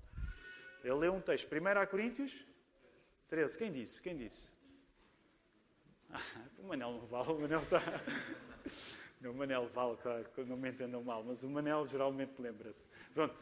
Ele 0.84 0.94
leu 0.94 1.14
um 1.14 1.22
texto. 1.22 1.50
1 1.50 1.86
Coríntios 1.90 2.46
13. 3.30 3.58
Quem 3.58 3.72
disse? 3.72 4.02
Quem 4.02 4.18
disse? 4.18 4.50
Ah, 6.12 6.22
o 6.60 6.64
Manel 6.64 6.92
não 6.94 7.06
vale, 7.08 7.32
o 7.32 7.40
Manel 7.40 7.60
está. 7.60 7.82
O 9.24 9.34
Manel 9.34 9.68
vale, 9.70 9.98
claro, 9.98 10.26
não 10.46 10.56
me 10.56 10.70
entendam 10.70 11.04
mal, 11.04 11.24
mas 11.24 11.44
o 11.44 11.50
Manel 11.50 11.86
geralmente 11.88 12.40
lembra-se. 12.40 12.84
Pronto, 13.14 13.34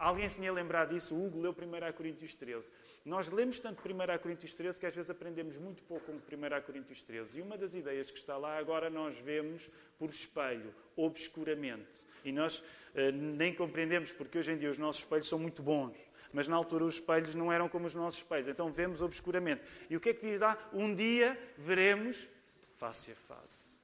Alguém 0.00 0.26
se 0.30 0.36
tinha 0.36 0.50
lembrado 0.50 0.94
disso? 0.94 1.14
O 1.14 1.26
Hugo 1.26 1.38
leu 1.42 1.52
1 1.52 1.92
Coríntios 1.92 2.34
13. 2.34 2.72
Nós 3.04 3.28
lemos 3.28 3.60
tanto 3.60 3.82
1 3.86 4.18
Coríntios 4.18 4.54
13 4.54 4.80
que 4.80 4.86
às 4.86 4.94
vezes 4.94 5.10
aprendemos 5.10 5.58
muito 5.58 5.82
pouco 5.82 6.06
com 6.06 6.12
1 6.12 6.62
Coríntios 6.62 7.02
13. 7.02 7.38
E 7.38 7.42
uma 7.42 7.58
das 7.58 7.74
ideias 7.74 8.10
que 8.10 8.18
está 8.18 8.38
lá 8.38 8.56
agora 8.56 8.88
nós 8.88 9.18
vemos 9.18 9.68
por 9.98 10.08
espelho, 10.08 10.74
obscuramente. 10.96 12.06
E 12.24 12.32
nós 12.32 12.64
eh, 12.94 13.12
nem 13.12 13.54
compreendemos 13.54 14.10
porque 14.10 14.38
hoje 14.38 14.52
em 14.52 14.56
dia 14.56 14.70
os 14.70 14.78
nossos 14.78 15.02
espelhos 15.02 15.28
são 15.28 15.38
muito 15.38 15.62
bons. 15.62 15.94
Mas 16.32 16.48
na 16.48 16.56
altura 16.56 16.84
os 16.84 16.94
espelhos 16.94 17.34
não 17.34 17.52
eram 17.52 17.68
como 17.68 17.86
os 17.86 17.94
nossos 17.94 18.20
espelhos. 18.20 18.48
Então 18.48 18.72
vemos 18.72 19.02
obscuramente. 19.02 19.62
E 19.88 19.96
o 19.96 20.00
que 20.00 20.10
é 20.10 20.14
que 20.14 20.30
diz 20.30 20.40
lá? 20.40 20.56
Um 20.72 20.94
dia 20.94 21.38
veremos 21.56 22.28
face 22.76 23.12
a 23.12 23.14
face. 23.14 23.78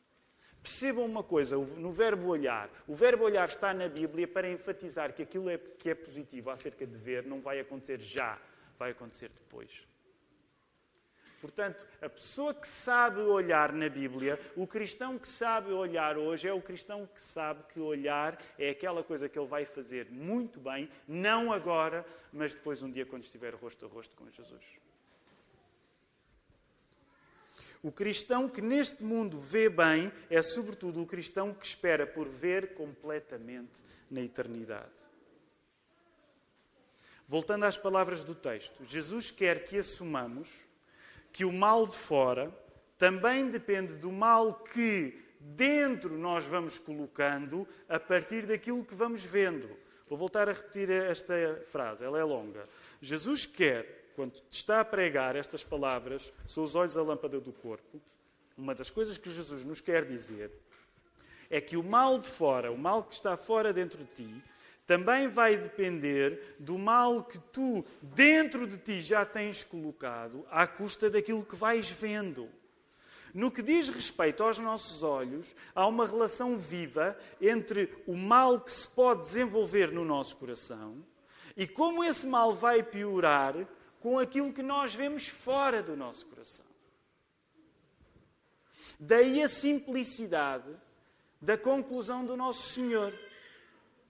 Percebam 0.62 1.04
uma 1.04 1.22
coisa, 1.22 1.56
no 1.56 1.92
verbo 1.92 2.26
olhar. 2.26 2.68
O 2.88 2.94
verbo 2.94 3.24
olhar 3.24 3.48
está 3.48 3.72
na 3.72 3.88
Bíblia 3.88 4.26
para 4.26 4.50
enfatizar 4.50 5.12
que 5.12 5.22
aquilo 5.22 5.48
é, 5.48 5.56
que 5.58 5.90
é 5.90 5.94
positivo 5.94 6.50
acerca 6.50 6.84
de 6.84 6.96
ver 6.96 7.24
não 7.24 7.40
vai 7.40 7.60
acontecer 7.60 8.00
já, 8.00 8.36
vai 8.76 8.90
acontecer 8.90 9.28
depois. 9.28 9.86
Portanto, 11.40 11.84
a 12.00 12.08
pessoa 12.08 12.54
que 12.54 12.66
sabe 12.66 13.20
olhar 13.20 13.72
na 13.72 13.88
Bíblia, 13.88 14.40
o 14.56 14.66
cristão 14.66 15.18
que 15.18 15.28
sabe 15.28 15.70
olhar 15.72 16.16
hoje 16.16 16.48
é 16.48 16.52
o 16.52 16.62
cristão 16.62 17.06
que 17.06 17.20
sabe 17.20 17.62
que 17.72 17.78
olhar 17.78 18.40
é 18.58 18.70
aquela 18.70 19.02
coisa 19.04 19.28
que 19.28 19.38
ele 19.38 19.46
vai 19.46 19.64
fazer 19.64 20.10
muito 20.10 20.58
bem, 20.58 20.88
não 21.06 21.52
agora, 21.52 22.06
mas 22.32 22.54
depois 22.54 22.82
um 22.82 22.90
dia 22.90 23.04
quando 23.04 23.24
estiver 23.24 23.54
rosto 23.54 23.84
a 23.84 23.88
rosto 23.88 24.14
com 24.16 24.30
Jesus. 24.30 24.64
O 27.82 27.92
cristão 27.92 28.48
que 28.48 28.60
neste 28.60 29.04
mundo 29.04 29.38
vê 29.38 29.68
bem 29.68 30.10
é, 30.30 30.40
sobretudo, 30.42 31.02
o 31.02 31.06
cristão 31.06 31.52
que 31.52 31.66
espera 31.66 32.06
por 32.06 32.28
ver 32.28 32.74
completamente 32.74 33.82
na 34.10 34.22
eternidade. 34.22 35.06
Voltando 37.28 37.64
às 37.64 37.76
palavras 37.76 38.24
do 38.24 38.34
texto, 38.34 38.84
Jesus 38.84 39.30
quer 39.30 39.64
que 39.64 39.78
assumamos 39.78 40.66
que 41.36 41.44
o 41.44 41.52
mal 41.52 41.86
de 41.86 41.94
fora 41.94 42.50
também 42.96 43.50
depende 43.50 43.92
do 43.96 44.10
mal 44.10 44.54
que 44.54 45.22
dentro 45.38 46.16
nós 46.16 46.46
vamos 46.46 46.78
colocando 46.78 47.68
a 47.86 48.00
partir 48.00 48.46
daquilo 48.46 48.82
que 48.82 48.94
vamos 48.94 49.22
vendo. 49.22 49.68
Vou 50.08 50.16
voltar 50.16 50.48
a 50.48 50.52
repetir 50.52 50.88
esta 50.88 51.34
frase, 51.66 52.02
ela 52.02 52.18
é 52.18 52.24
longa. 52.24 52.66
Jesus 53.02 53.44
quer 53.44 54.06
quando 54.16 54.40
está 54.50 54.80
a 54.80 54.84
pregar 54.84 55.36
estas 55.36 55.62
palavras, 55.62 56.32
são 56.46 56.64
os 56.64 56.74
olhos 56.74 56.96
a 56.96 57.02
lâmpada 57.02 57.38
do 57.38 57.52
corpo, 57.52 58.00
uma 58.56 58.74
das 58.74 58.88
coisas 58.88 59.18
que 59.18 59.30
Jesus 59.30 59.62
nos 59.62 59.82
quer 59.82 60.06
dizer 60.06 60.50
é 61.50 61.60
que 61.60 61.76
o 61.76 61.84
mal 61.84 62.18
de 62.18 62.28
fora, 62.28 62.72
o 62.72 62.78
mal 62.78 63.04
que 63.04 63.12
está 63.12 63.36
fora 63.36 63.74
dentro 63.74 63.98
de 63.98 64.06
ti, 64.06 64.42
também 64.86 65.28
vai 65.28 65.56
depender 65.56 66.56
do 66.58 66.78
mal 66.78 67.24
que 67.24 67.38
tu, 67.38 67.84
dentro 68.00 68.66
de 68.66 68.78
ti, 68.78 69.00
já 69.00 69.24
tens 69.24 69.64
colocado 69.64 70.46
à 70.50 70.66
custa 70.66 71.10
daquilo 71.10 71.44
que 71.44 71.56
vais 71.56 71.90
vendo. 71.90 72.48
No 73.34 73.50
que 73.50 73.62
diz 73.62 73.88
respeito 73.88 74.42
aos 74.42 74.58
nossos 74.58 75.02
olhos, 75.02 75.54
há 75.74 75.86
uma 75.86 76.06
relação 76.06 76.56
viva 76.56 77.18
entre 77.40 77.92
o 78.06 78.16
mal 78.16 78.60
que 78.60 78.72
se 78.72 78.88
pode 78.88 79.22
desenvolver 79.22 79.90
no 79.90 80.04
nosso 80.04 80.36
coração 80.36 81.04
e 81.56 81.66
como 81.66 82.04
esse 82.04 82.26
mal 82.26 82.52
vai 82.52 82.82
piorar 82.82 83.54
com 84.00 84.18
aquilo 84.18 84.52
que 84.52 84.62
nós 84.62 84.94
vemos 84.94 85.26
fora 85.26 85.82
do 85.82 85.96
nosso 85.96 86.26
coração. 86.26 86.66
Daí 88.98 89.42
a 89.42 89.48
simplicidade 89.48 90.74
da 91.40 91.58
conclusão 91.58 92.24
do 92.24 92.36
nosso 92.36 92.72
Senhor. 92.72 93.12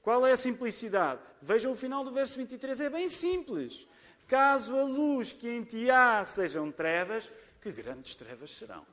Qual 0.06 0.24
é 0.24 0.30
a 0.30 0.36
simplicidade? 0.36 1.20
Vejam 1.42 1.72
o 1.72 1.74
final 1.74 2.04
do 2.04 2.12
verso 2.12 2.38
23, 2.38 2.80
é 2.80 2.88
bem 2.88 3.08
simples. 3.08 3.88
Caso 4.28 4.78
a 4.78 4.84
luz 4.84 5.32
que 5.32 5.48
em 5.48 5.64
ti 5.64 5.90
há 5.90 6.24
sejam 6.24 6.70
trevas, 6.70 7.28
que 7.60 7.72
grandes 7.72 8.14
trevas 8.14 8.52
serão. 8.52 8.86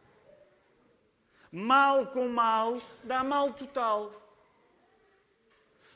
Mal 1.52 2.08
com 2.08 2.28
mal 2.28 2.82
dá 3.04 3.23
mal 3.23 3.54
total. 3.54 4.12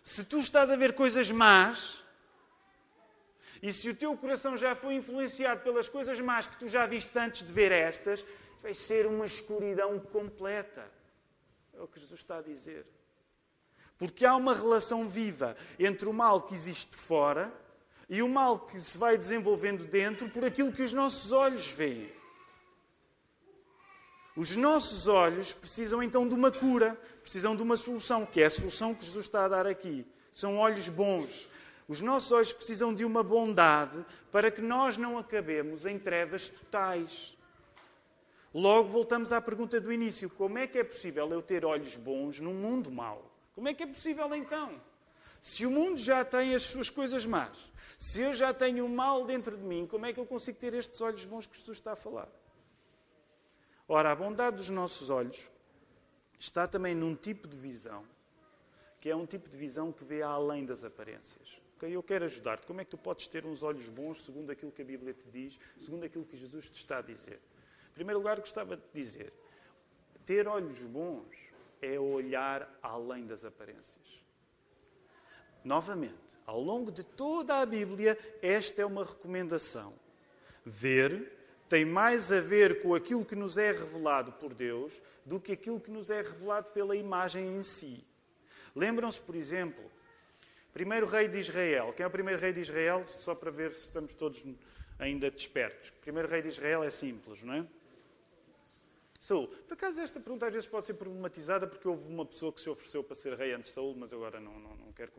Se 0.03 0.23
tu 0.23 0.38
estás 0.38 0.69
a 0.69 0.75
ver 0.75 0.93
coisas 0.93 1.32
más, 1.32 2.03
e 3.60 3.73
se 3.73 3.89
o 3.89 3.95
teu 3.95 4.15
coração 4.15 4.56
já 4.56 4.75
foi 4.75 4.93
influenciado 4.93 5.62
pelas 5.63 5.89
coisas 5.89 6.19
más 6.19 6.45
que 6.45 6.60
tu 6.60 6.69
já 6.69 6.86
viste 6.86 7.17
antes 7.17 7.41
de 7.41 7.51
ver 7.51 7.71
estas, 7.71 8.23
vai 8.62 8.75
ser 8.75 9.08
uma 9.08 9.25
escuridão 9.25 9.99
completa. 9.99 10.91
É 11.73 11.82
o 11.82 11.88
que 11.88 11.99
Jesus 11.99 12.19
está 12.19 12.38
a 12.38 12.43
dizer. 12.43 12.86
Porque 13.98 14.26
há 14.26 14.36
uma 14.36 14.54
relação 14.54 15.08
viva 15.08 15.56
entre 15.80 16.08
o 16.08 16.14
mal 16.14 16.42
que 16.42 16.54
existe 16.54 16.96
fora 16.96 17.52
e 18.10 18.22
o 18.22 18.30
mal 18.30 18.60
que 18.60 18.80
se 18.80 18.98
vai 18.98 19.18
desenvolvendo 19.18 19.86
dentro 19.86 20.30
por 20.30 20.46
aquilo 20.46 20.72
que 20.72 20.84
os 20.84 20.94
nossos 20.94 21.32
olhos 21.32 21.72
veem. 21.72 22.12
Os 24.36 24.56
nossos 24.56 25.08
olhos 25.08 25.52
precisam 25.52 26.02
então 26.04 26.28
de 26.28 26.36
uma 26.36 26.52
cura, 26.52 26.96
precisam 27.24 27.56
de 27.56 27.64
uma 27.64 27.76
solução, 27.76 28.24
que 28.24 28.40
é 28.40 28.46
a 28.46 28.50
solução 28.50 28.94
que 28.94 29.04
Jesus 29.04 29.26
está 29.26 29.46
a 29.46 29.48
dar 29.48 29.66
aqui. 29.66 30.06
São 30.32 30.60
olhos 30.60 30.88
bons, 30.90 31.50
os 31.88 32.02
nossos 32.02 32.32
olhos 32.32 32.54
precisam 32.54 32.94
de 32.94 33.04
uma 33.04 33.24
bondade 33.24 34.06
para 34.32 34.52
que 34.52 34.62
nós 34.62 34.98
não 34.98 35.18
acabemos 35.18 35.86
em 35.88 35.98
trevas 35.98 36.50
totais. 36.50 37.36
Logo 38.54 38.90
voltamos 38.90 39.34
à 39.34 39.42
pergunta 39.42 39.80
do 39.80 39.92
início: 39.92 40.30
como 40.30 40.58
é 40.58 40.68
que 40.68 40.78
é 40.78 40.84
possível 40.84 41.32
eu 41.32 41.42
ter 41.42 41.66
olhos 41.66 41.96
bons 41.96 42.40
num 42.40 42.54
mundo 42.54 42.92
mau? 42.92 43.37
Como 43.58 43.67
é 43.67 43.74
que 43.74 43.82
é 43.82 43.88
possível 43.88 44.36
então? 44.36 44.80
Se 45.39 45.65
o 45.65 45.72
mundo 45.72 45.98
já 45.98 46.24
tem 46.24 46.54
as 46.54 46.62
suas 46.62 46.91
coisas 46.91 47.26
más, 47.26 47.58
se 47.98 48.22
eu 48.22 48.32
já 48.32 48.54
tenho 48.54 48.86
o 48.86 48.89
mal 48.89 49.26
dentro 49.26 49.58
de 49.58 49.63
mim, 49.63 49.88
como 49.88 50.06
é 50.06 50.13
que 50.13 50.20
eu 50.20 50.28
consigo 50.28 50.60
ter 50.60 50.76
estes 50.76 51.02
olhos 51.02 51.26
bons 51.26 51.48
que 51.48 51.58
Jesus 51.58 51.80
está 51.80 51.93
a 51.93 51.96
falar? 51.96 52.30
Ora, 53.88 54.12
a 54.12 54.15
bondade 54.15 54.58
dos 54.58 54.70
nossos 54.70 55.10
olhos 55.10 55.50
está 56.38 56.67
também 56.67 56.93
num 56.93 57.15
tipo 57.15 57.48
de 57.48 57.58
visão, 57.58 58.06
que 59.02 59.10
é 59.10 59.15
um 59.15 59.26
tipo 59.26 59.50
de 59.50 59.58
visão 59.58 59.91
que 59.91 60.06
vê 60.06 60.22
além 60.22 60.63
das 60.63 60.84
aparências. 60.84 61.60
Okay? 61.78 61.96
Eu 61.96 62.04
quero 62.04 62.26
ajudar-te. 62.26 62.67
Como 62.67 62.80
é 62.80 62.86
que 62.86 62.91
tu 62.91 62.98
podes 63.00 63.26
ter 63.26 63.43
uns 63.43 63.63
olhos 63.63 63.89
bons 63.89 64.24
segundo 64.24 64.52
aquilo 64.52 64.72
que 64.72 64.84
a 64.84 64.86
Bíblia 64.86 65.15
te 65.15 65.28
diz, 65.32 65.60
segundo 65.80 66.04
aquilo 66.04 66.26
que 66.26 66.38
Jesus 66.38 66.70
te 66.70 66.76
está 66.76 67.00
a 67.00 67.02
dizer? 67.02 67.39
Em 67.89 67.93
primeiro 67.96 68.20
lugar, 68.20 68.39
gostava 68.39 68.78
de 68.78 68.84
dizer: 68.93 69.34
ter 70.28 70.48
olhos 70.48 70.86
bons 70.86 71.48
é 71.82 72.00
olhar 72.00 72.70
além 72.82 73.26
das 73.26 73.46
aparências. 73.46 74.22
Novamente, 75.63 76.38
ao 76.46 76.62
longo 76.62 76.92
de 76.92 77.04
toda 77.04 77.60
a 77.60 77.66
Bíblia, 77.66 78.18
esta 78.42 78.82
é 78.82 78.86
uma 78.86 79.04
recomendação. 79.04 79.94
Ver 80.66 81.34
tem 81.70 81.84
mais 81.84 82.32
a 82.32 82.40
ver 82.40 82.82
com 82.82 82.96
aquilo 82.96 83.26
que 83.26 83.36
nos 83.36 83.58
é 83.58 83.72
revelado 83.72 84.32
por 84.34 84.54
Deus 84.54 85.02
do 85.26 85.40
que 85.40 85.52
aquilo 85.52 85.82
que 85.82 85.92
nos 85.92 86.10
é 86.10 86.22
revelado 86.22 86.72
pela 86.72 86.96
imagem 86.96 87.58
em 87.58 87.62
si. 87.62 88.06
Lembram-se, 88.74 89.20
por 89.20 89.36
exemplo, 89.36 89.84
Primeiro 90.78 91.08
rei 91.08 91.28
de 91.28 91.40
Israel. 91.40 91.92
Quem 91.92 92.04
é 92.04 92.08
o 92.08 92.12
primeiro 92.12 92.40
rei 92.40 92.54
de 92.54 92.60
Israel? 92.60 93.04
Só 93.08 93.34
para 93.34 93.50
ver 93.50 93.74
se 93.74 93.80
estamos 93.80 94.13
todos 94.13 94.46
ainda 95.00 95.32
despertos. 95.32 95.90
O 95.90 95.94
primeiro 95.94 96.28
rei 96.28 96.44
de 96.44 96.50
Israel 96.50 96.84
é 96.84 96.92
simples, 96.92 97.42
não 97.42 97.56
é? 97.56 97.66
Saúl. 99.19 99.47
Por 99.47 99.73
acaso 99.73 99.99
esta 99.99 100.19
pergunta 100.19 100.45
às 100.45 100.53
vezes 100.53 100.67
pode 100.67 100.86
ser 100.86 100.93
problematizada 100.93 101.67
porque 101.67 101.88
houve 101.88 102.08
uma 102.08 102.25
pessoa 102.25 102.53
que 102.53 102.62
se 102.62 102.69
ofereceu 102.69 103.03
para 103.03 103.15
ser 103.15 103.34
rei 103.34 103.53
antes 103.53 103.69
de 103.69 103.75
Saúl, 103.75 103.95
mas 103.95 104.13
agora 104.13 104.39
não, 104.39 104.60
não, 104.60 104.75
não 104.75 104.91
quero 104.93 105.12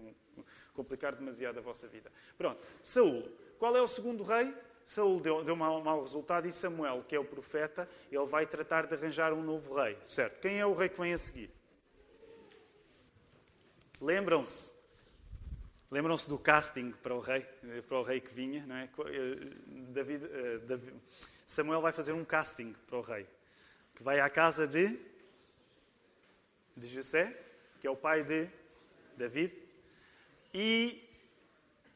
complicar 0.72 1.14
demasiado 1.14 1.58
a 1.58 1.60
vossa 1.60 1.88
vida. 1.88 2.10
Pronto. 2.36 2.60
Saúl. 2.82 3.28
Qual 3.58 3.76
é 3.76 3.82
o 3.82 3.88
segundo 3.88 4.22
rei? 4.22 4.54
Saúl 4.88 5.20
deu, 5.20 5.44
deu 5.44 5.54
um 5.54 5.58
mau, 5.58 6.00
resultado 6.00 6.46
e 6.46 6.52
Samuel, 6.52 7.04
que 7.06 7.14
é 7.14 7.18
o 7.20 7.24
profeta, 7.24 7.86
ele 8.10 8.24
vai 8.24 8.46
tratar 8.46 8.86
de 8.86 8.94
arranjar 8.94 9.34
um 9.34 9.42
novo 9.42 9.74
rei. 9.74 9.98
Certo. 10.06 10.40
Quem 10.40 10.58
é 10.58 10.64
o 10.64 10.72
rei 10.72 10.88
que 10.88 10.98
vem 10.98 11.12
a 11.12 11.18
seguir? 11.18 11.50
Lembram-se? 14.00 14.72
Lembram-se 15.90 16.26
do 16.26 16.38
casting 16.38 16.92
para 17.02 17.14
o 17.14 17.20
rei, 17.20 17.42
para 17.86 17.98
o 17.98 18.02
rei 18.02 18.20
que 18.20 18.32
vinha, 18.32 18.64
não 18.66 18.76
é? 18.76 18.84
Eh, 18.84 19.52
David, 19.90 20.24
eh, 20.24 20.58
David, 20.58 20.94
Samuel 21.46 21.80
vai 21.80 21.92
fazer 21.92 22.12
um 22.12 22.24
casting 22.24 22.74
para 22.86 22.96
o 22.96 23.00
rei, 23.00 23.26
que 23.98 24.02
vai 24.04 24.20
à 24.20 24.30
casa 24.30 24.64
de 24.64 24.96
de 26.76 26.86
José, 26.86 27.36
que 27.80 27.86
é 27.88 27.90
o 27.90 27.96
pai 27.96 28.22
de 28.22 28.48
David, 29.16 29.52
e 30.54 31.02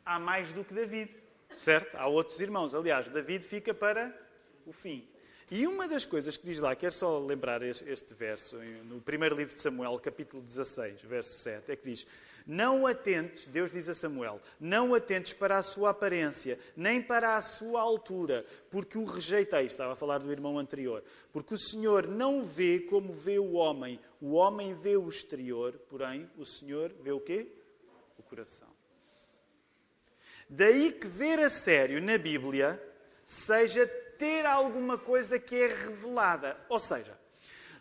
há 0.04 0.18
mais 0.18 0.52
do 0.52 0.64
que 0.64 0.74
David. 0.74 1.14
Certo? 1.56 1.96
Há 1.96 2.08
outros 2.08 2.40
irmãos. 2.40 2.74
Aliás, 2.74 3.08
David 3.08 3.44
fica 3.44 3.72
para 3.72 4.12
o 4.66 4.72
fim. 4.72 5.08
E 5.54 5.66
uma 5.66 5.86
das 5.86 6.06
coisas 6.06 6.34
que 6.34 6.46
diz 6.46 6.60
lá, 6.60 6.74
quero 6.74 6.94
só 6.94 7.18
lembrar 7.18 7.62
este 7.62 8.14
verso, 8.14 8.56
no 8.86 9.02
primeiro 9.02 9.36
livro 9.36 9.54
de 9.54 9.60
Samuel, 9.60 9.98
capítulo 9.98 10.42
16, 10.42 11.02
verso 11.02 11.40
7, 11.40 11.70
é 11.70 11.76
que 11.76 11.90
diz: 11.90 12.06
Não 12.46 12.86
atentes, 12.86 13.48
Deus 13.48 13.70
diz 13.70 13.86
a 13.86 13.94
Samuel, 13.94 14.40
não 14.58 14.94
atentes 14.94 15.34
para 15.34 15.58
a 15.58 15.62
sua 15.62 15.90
aparência, 15.90 16.58
nem 16.74 17.02
para 17.02 17.36
a 17.36 17.42
sua 17.42 17.82
altura, 17.82 18.46
porque 18.70 18.96
o 18.96 19.04
rejeitei. 19.04 19.66
Estava 19.66 19.92
a 19.92 19.96
falar 19.96 20.20
do 20.20 20.32
irmão 20.32 20.58
anterior. 20.58 21.04
Porque 21.30 21.52
o 21.52 21.58
Senhor 21.58 22.08
não 22.08 22.42
vê 22.42 22.80
como 22.80 23.12
vê 23.12 23.38
o 23.38 23.52
homem. 23.52 24.00
O 24.22 24.32
homem 24.32 24.72
vê 24.72 24.96
o 24.96 25.06
exterior, 25.06 25.78
porém, 25.86 26.30
o 26.38 26.46
Senhor 26.46 26.94
vê 27.02 27.12
o 27.12 27.20
quê? 27.20 27.46
O 28.16 28.22
coração. 28.22 28.70
Daí 30.48 30.92
que 30.92 31.06
ver 31.06 31.40
a 31.40 31.50
sério 31.50 32.00
na 32.00 32.16
Bíblia 32.16 32.82
seja 33.26 33.86
ter 34.22 34.46
alguma 34.46 34.96
coisa 34.96 35.36
que 35.36 35.56
é 35.56 35.66
revelada. 35.66 36.56
Ou 36.68 36.78
seja, 36.78 37.18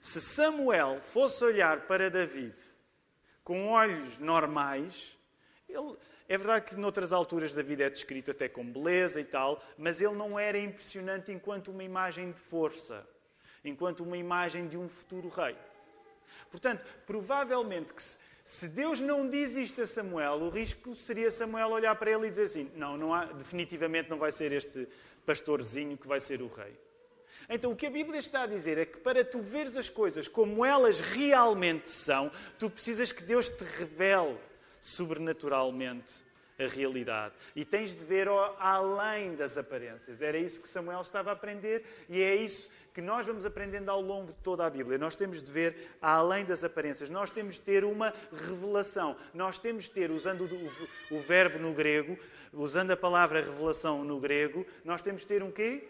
se 0.02 0.20
Samuel 0.20 1.00
fosse 1.00 1.44
olhar 1.44 1.82
para 1.82 2.10
David 2.10 2.56
com 3.44 3.68
olhos 3.68 4.18
normais, 4.18 5.16
ele, 5.70 5.96
é 6.28 6.36
verdade 6.40 6.66
que 6.66 6.76
noutras 6.76 7.14
alturas 7.14 7.54
David 7.54 7.84
é 7.84 7.92
descrito 7.92 8.32
até 8.32 8.50
com 8.50 8.66
beleza 8.66 9.22
e 9.22 9.24
tal, 9.24 9.64
mas 9.78 10.02
ele 10.02 10.16
não 10.16 10.40
era 10.40 10.58
impressionante 10.58 11.32
enquanto 11.32 11.70
uma 11.70 11.84
imagem 11.84 12.32
de 12.32 12.40
força, 12.40 13.08
enquanto 13.64 14.00
uma 14.00 14.18
imagem 14.18 14.68
de 14.68 14.80
um 14.80 14.90
futuro 14.90 15.30
rei. 15.30 15.56
Portanto, 16.50 16.84
provavelmente 17.06 17.94
que 17.94 18.02
se, 18.02 18.18
se 18.44 18.68
Deus 18.68 19.00
não 19.00 19.30
diz 19.30 19.56
isto 19.56 19.80
a 19.80 19.86
Samuel, 19.86 20.42
o 20.42 20.50
risco 20.50 20.96
seria 20.96 21.30
Samuel 21.30 21.70
olhar 21.70 21.94
para 21.94 22.10
ele 22.10 22.26
e 22.26 22.30
dizer 22.32 22.44
assim: 22.44 22.72
não, 22.76 22.98
não 22.98 23.14
há, 23.14 23.26
definitivamente 23.26 24.10
não 24.10 24.18
vai 24.18 24.32
ser 24.32 24.52
este 24.52 24.88
pastorzinho 25.26 25.98
que 25.98 26.08
vai 26.08 26.20
ser 26.20 26.42
o 26.42 26.48
rei. 26.48 26.78
Então, 27.50 27.72
o 27.72 27.76
que 27.76 27.86
a 27.86 27.92
Bíblia 27.92 28.20
está 28.20 28.44
a 28.44 28.48
dizer 28.48 28.78
é 28.78 28.86
que 28.86 28.98
para 28.98 29.24
tu 29.26 29.42
veres 29.42 29.76
as 29.76 29.90
coisas 29.90 30.28
como 30.28 30.64
elas 30.64 31.00
realmente 31.00 31.90
são, 31.90 32.32
tu 32.60 32.70
precisas 32.70 33.12
que 33.12 33.24
Deus 33.24 33.50
te 33.50 33.64
revele 33.64 34.38
sobrenaturalmente 34.80 36.14
a 36.62 36.68
realidade. 36.68 37.34
E 37.56 37.66
tens 37.66 37.96
de 37.96 38.04
ver 38.04 38.28
além 38.60 39.36
das 39.36 39.58
aparências. 39.58 40.22
Era 40.22 40.38
isso 40.38 40.62
que 40.62 40.68
Samuel 40.68 41.02
estava 41.02 41.30
a 41.30 41.34
aprender 41.34 41.86
e 42.10 42.22
é 42.22 42.36
isso 42.36 42.70
que 42.94 43.02
nós 43.02 43.26
vamos 43.26 43.46
aprendendo 43.46 43.90
ao 43.90 44.02
longo 44.02 44.34
de 44.34 44.40
toda 44.40 44.66
a 44.66 44.70
Bíblia. 44.70 44.98
Nós 44.98 45.16
temos 45.16 45.42
de 45.42 45.50
ver 45.52 45.92
além 46.02 46.44
das 46.46 46.64
aparências. 46.64 47.10
Nós 47.10 47.32
temos 47.32 47.56
de 47.56 47.62
ter 47.62 47.84
uma 47.84 48.14
revelação. 48.32 49.16
Nós 49.34 49.58
temos 49.58 49.86
de 49.86 49.92
ter, 49.92 50.12
usando 50.12 50.48
o, 51.10 51.20
verbo 51.20 51.58
no 51.58 51.74
grego, 51.74 52.18
usando 52.54 52.92
a 52.92 52.98
palavra 52.98 53.42
revelação 53.42 54.04
no 54.04 54.20
grego, 54.20 54.66
nós 54.84 55.02
temos 55.02 55.22
de 55.22 55.28
ter 55.28 55.42
um 55.42 55.52
quê? 55.52 55.88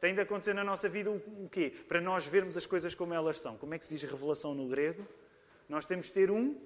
Tem 0.00 0.14
de 0.14 0.20
acontecer 0.20 0.54
na 0.54 0.64
nossa 0.64 0.88
vida 0.88 1.10
o 1.10 1.48
quê? 1.50 1.72
Para 1.86 2.00
nós 2.00 2.26
vermos 2.26 2.56
as 2.56 2.66
coisas 2.66 2.94
como 2.94 3.14
elas 3.14 3.38
são. 3.38 3.56
Como 3.56 3.74
é 3.74 3.78
que 3.78 3.86
se 3.86 3.96
diz 3.96 4.10
revelação 4.10 4.54
no 4.54 4.66
grego? 4.68 5.06
Nós 5.68 5.84
temos 5.84 6.06
de 6.06 6.12
ter 6.12 6.30
um, 6.30 6.56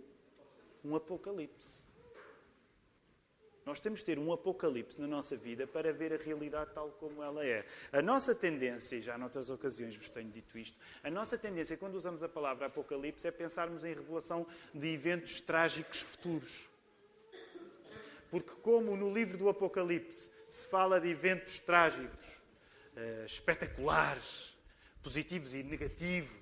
um 0.85 0.97
apocalipse. 0.97 1.86
Nós 3.67 3.81
temos 3.81 3.99
de 3.99 4.05
ter 4.05 4.17
um 4.17 4.33
apocalipse 4.33 5.01
na 5.01 5.09
nossa 5.09 5.37
vida 5.37 5.67
para 5.67 5.93
ver 5.93 6.13
a 6.13 6.17
realidade 6.17 6.71
tal 6.73 6.89
como 7.01 7.21
ela 7.21 7.45
é. 7.45 7.67
A 7.93 8.01
nossa 8.01 8.33
tendência, 8.33 8.95
e 8.95 9.03
já 9.03 9.19
noutras 9.19 9.51
ocasiões 9.51 9.97
vos 9.97 10.09
tenho 10.09 10.31
dito 10.31 10.57
isto, 10.57 10.79
a 11.03 11.11
nossa 11.11 11.37
tendência 11.37 11.77
quando 11.77 11.97
usamos 11.97 12.23
a 12.23 12.29
palavra 12.29 12.67
apocalipse 12.67 13.27
é 13.27 13.33
pensarmos 13.33 13.85
em 13.85 13.93
revelação 13.93 14.47
de 14.73 14.87
eventos 14.87 15.41
trágicos 15.41 16.01
futuros. 16.01 16.71
Porque, 18.31 18.53
como 18.63 18.97
no 18.97 19.13
livro 19.13 19.37
do 19.37 19.49
Apocalipse 19.49 20.31
se 20.49 20.67
fala 20.69 21.01
de 21.01 21.09
eventos 21.09 21.59
trágicos, 21.59 22.27
uh, 22.97 23.25
espetaculares, 23.27 24.57
positivos 25.03 25.55
e 25.55 25.65
negativos, 25.65 26.37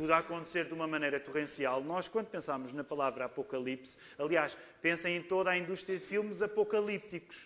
tudo 0.00 0.14
a 0.14 0.18
acontecer 0.18 0.64
de 0.64 0.72
uma 0.72 0.86
maneira 0.86 1.20
torrencial. 1.20 1.84
Nós, 1.84 2.08
quando 2.08 2.28
pensamos 2.28 2.72
na 2.72 2.82
palavra 2.82 3.26
Apocalipse, 3.26 3.98
aliás, 4.18 4.56
pensem 4.80 5.16
em 5.16 5.22
toda 5.22 5.50
a 5.50 5.58
indústria 5.58 5.98
de 5.98 6.02
filmes 6.02 6.40
apocalípticos, 6.40 7.36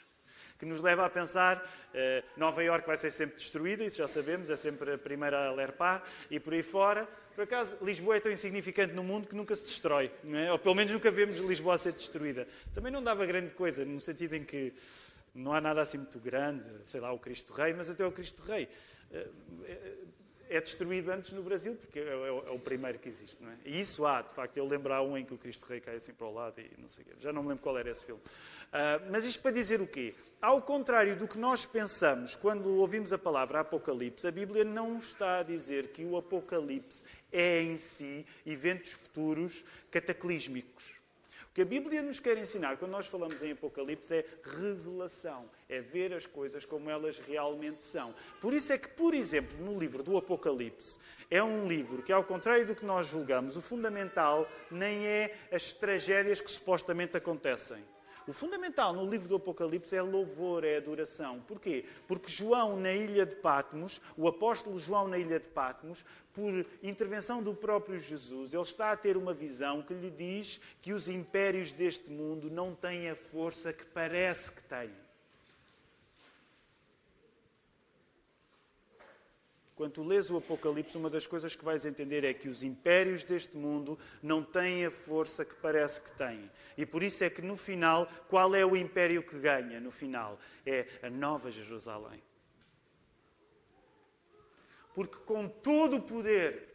que 0.56 0.64
nos 0.64 0.80
leva 0.80 1.04
a 1.04 1.10
pensar 1.10 1.58
uh, 1.58 2.24
Nova 2.36 2.62
Iorque 2.62 2.86
vai 2.86 2.96
ser 2.96 3.10
sempre 3.10 3.38
destruída, 3.38 3.82
isso 3.82 3.98
já 3.98 4.06
sabemos, 4.06 4.50
é 4.50 4.56
sempre 4.56 4.92
a 4.92 4.96
primeira 4.96 5.48
a 5.48 5.52
lerpar, 5.52 6.04
e 6.30 6.38
por 6.38 6.54
aí 6.54 6.62
fora. 6.62 7.08
Por 7.34 7.42
acaso, 7.42 7.76
Lisboa 7.82 8.18
é 8.18 8.20
tão 8.20 8.30
insignificante 8.30 8.94
no 8.94 9.02
mundo 9.02 9.26
que 9.26 9.34
nunca 9.34 9.56
se 9.56 9.66
destrói, 9.66 10.12
é? 10.32 10.52
ou 10.52 10.58
pelo 10.60 10.76
menos 10.76 10.92
nunca 10.92 11.10
vemos 11.10 11.38
Lisboa 11.40 11.76
ser 11.76 11.90
destruída. 11.90 12.46
Também 12.72 12.92
não 12.92 13.02
dava 13.02 13.26
grande 13.26 13.50
coisa, 13.50 13.84
no 13.84 14.00
sentido 14.00 14.36
em 14.36 14.44
que 14.44 14.72
não 15.34 15.52
há 15.52 15.60
nada 15.60 15.82
assim 15.82 15.98
muito 15.98 16.20
grande, 16.20 16.62
sei 16.84 17.00
lá, 17.00 17.10
o 17.10 17.18
Cristo 17.18 17.52
Rei, 17.52 17.72
mas 17.72 17.90
até 17.90 18.06
o 18.06 18.12
Cristo 18.12 18.44
Rei. 18.44 18.68
Uh, 19.10 20.23
é 20.48 20.61
destruído 20.61 21.11
antes 21.11 21.30
no 21.33 21.42
Brasil, 21.42 21.74
porque 21.74 21.98
é, 21.98 22.02
é, 22.02 22.28
é, 22.28 22.50
o 22.50 22.59
primeiro 22.59 22.98
que 22.98 23.09
existe. 23.09 23.42
Não 23.42 23.50
é? 23.50 23.57
E 23.64 23.80
isso 23.80 24.04
há, 24.07 24.22
de 24.22 24.33
facto. 24.33 24.57
Eu 24.57 24.66
lembro 24.66 24.92
há 24.92 25.02
um 25.02 25.16
em 25.16 25.24
que 25.24 25.35
o 25.35 25.38
Cristo 25.38 25.64
Rei 25.66 25.80
cai 25.80 25.96
assim 25.96 26.12
para 26.12 26.26
o 26.26 26.33
lado 26.33 26.61
e 26.61 26.70
não 26.78 26.88
sei 26.88 27.04
Já 27.18 27.33
não 27.33 27.42
me 27.42 27.48
lembro 27.48 27.62
qual 27.62 27.78
era 27.78 27.90
esse 27.90 28.04
filme. 28.04 28.20
Uh, 28.20 29.11
mas 29.11 29.24
isto 29.24 29.42
para 29.42 29.52
dizer 29.52 29.80
o 29.80 29.87
quê? 29.87 30.14
Ao 30.40 30.61
contrário 30.61 31.16
do 31.16 31.28
que 31.28 31.38
nós 31.38 31.64
pensamos 31.64 32.37
quando 32.37 32.68
ouvimos 32.76 33.12
a 33.12 33.18
palavra 33.18 33.61
Apocalipse, 33.61 34.26
a 34.26 34.33
Bíblia 34.33 34.64
não 34.64 34.98
está 34.98 35.38
a 35.38 35.42
dizer 35.42 35.88
que 35.88 36.04
o 36.04 36.16
Apocalipse 36.16 37.04
é 37.33 37.62
em 37.62 37.76
si 37.76 38.26
eventos 38.44 38.92
futuros 38.92 39.64
cataclísmicos. 39.90 41.03
Que 41.54 41.62
a 41.62 41.64
Bíblia 41.64 42.02
nos 42.02 42.18
quer 42.18 42.36
ensinar 42.36 42.78
quando 42.78 42.90
nós 42.90 43.06
falamos 43.06 43.40
em 43.40 43.52
Apocalipse 43.52 44.12
é 44.12 44.24
revelação, 44.42 45.48
é 45.68 45.80
ver 45.80 46.12
as 46.12 46.26
coisas 46.26 46.66
como 46.66 46.90
elas 46.90 47.20
realmente 47.20 47.84
são. 47.84 48.12
Por 48.40 48.52
isso 48.52 48.72
é 48.72 48.78
que, 48.78 48.88
por 48.88 49.14
exemplo, 49.14 49.56
no 49.64 49.78
livro 49.78 50.02
do 50.02 50.16
Apocalipse, 50.16 50.98
é 51.30 51.40
um 51.40 51.68
livro 51.68 52.02
que, 52.02 52.12
ao 52.12 52.24
contrário 52.24 52.66
do 52.66 52.74
que 52.74 52.84
nós 52.84 53.06
julgamos, 53.06 53.56
o 53.56 53.62
fundamental 53.62 54.48
nem 54.68 55.06
é 55.06 55.38
as 55.52 55.72
tragédias 55.72 56.40
que 56.40 56.50
supostamente 56.50 57.16
acontecem. 57.16 57.84
O 58.26 58.32
fundamental 58.32 58.94
no 58.94 59.08
livro 59.08 59.28
do 59.28 59.37
Apocalipse 59.37 59.94
é 59.94 60.00
louvor, 60.00 60.64
é 60.64 60.78
adoração. 60.78 61.40
Porquê? 61.40 61.84
Porque 62.08 62.30
João, 62.30 62.76
na 62.76 62.92
ilha 62.92 63.26
de 63.26 63.37
Patmos, 63.37 64.00
o 64.16 64.26
apóstolo 64.26 64.78
João, 64.78 65.06
na 65.06 65.18
ilha 65.18 65.38
de 65.38 65.48
Patmos, 65.48 66.04
por 66.32 66.66
intervenção 66.82 67.42
do 67.42 67.54
próprio 67.54 67.98
Jesus, 67.98 68.54
ele 68.54 68.62
está 68.62 68.92
a 68.92 68.96
ter 68.96 69.16
uma 69.16 69.34
visão 69.34 69.82
que 69.82 69.92
lhe 69.92 70.10
diz 70.10 70.58
que 70.80 70.92
os 70.92 71.08
impérios 71.08 71.72
deste 71.72 72.10
mundo 72.10 72.50
não 72.50 72.74
têm 72.74 73.10
a 73.10 73.14
força 73.14 73.72
que 73.72 73.84
parece 73.84 74.50
que 74.50 74.62
têm. 74.62 75.03
Quando 79.76 79.92
tu 79.92 80.04
lês 80.04 80.30
o 80.30 80.37
Apocalipse, 80.37 80.96
uma 80.96 81.10
das 81.10 81.26
coisas 81.26 81.56
que 81.56 81.64
vais 81.64 81.84
entender 81.84 82.22
é 82.22 82.32
que 82.32 82.48
os 82.48 82.62
impérios 82.62 83.24
deste 83.24 83.56
mundo 83.56 83.98
não 84.22 84.42
têm 84.42 84.87
a 84.87 84.90
força 84.90 85.44
que 85.44 85.54
parece 85.56 86.00
que 86.00 86.12
têm. 86.12 86.48
E 86.78 86.87
por 86.87 87.02
isso 87.02 87.24
é 87.24 87.30
que 87.30 87.42
no 87.42 87.56
final, 87.56 88.08
qual 88.28 88.54
é 88.54 88.64
o 88.64 88.76
império 88.76 89.22
que 89.22 89.37
ganha 89.37 89.80
no 89.80 89.90
final? 89.90 90.38
É 90.64 90.87
a 91.02 91.10
Nova 91.10 91.50
Jerusalém. 91.50 92.22
Porque 94.94 95.16
com 95.26 95.48
todo 95.48 95.96
o 95.96 96.02
poder 96.02 96.74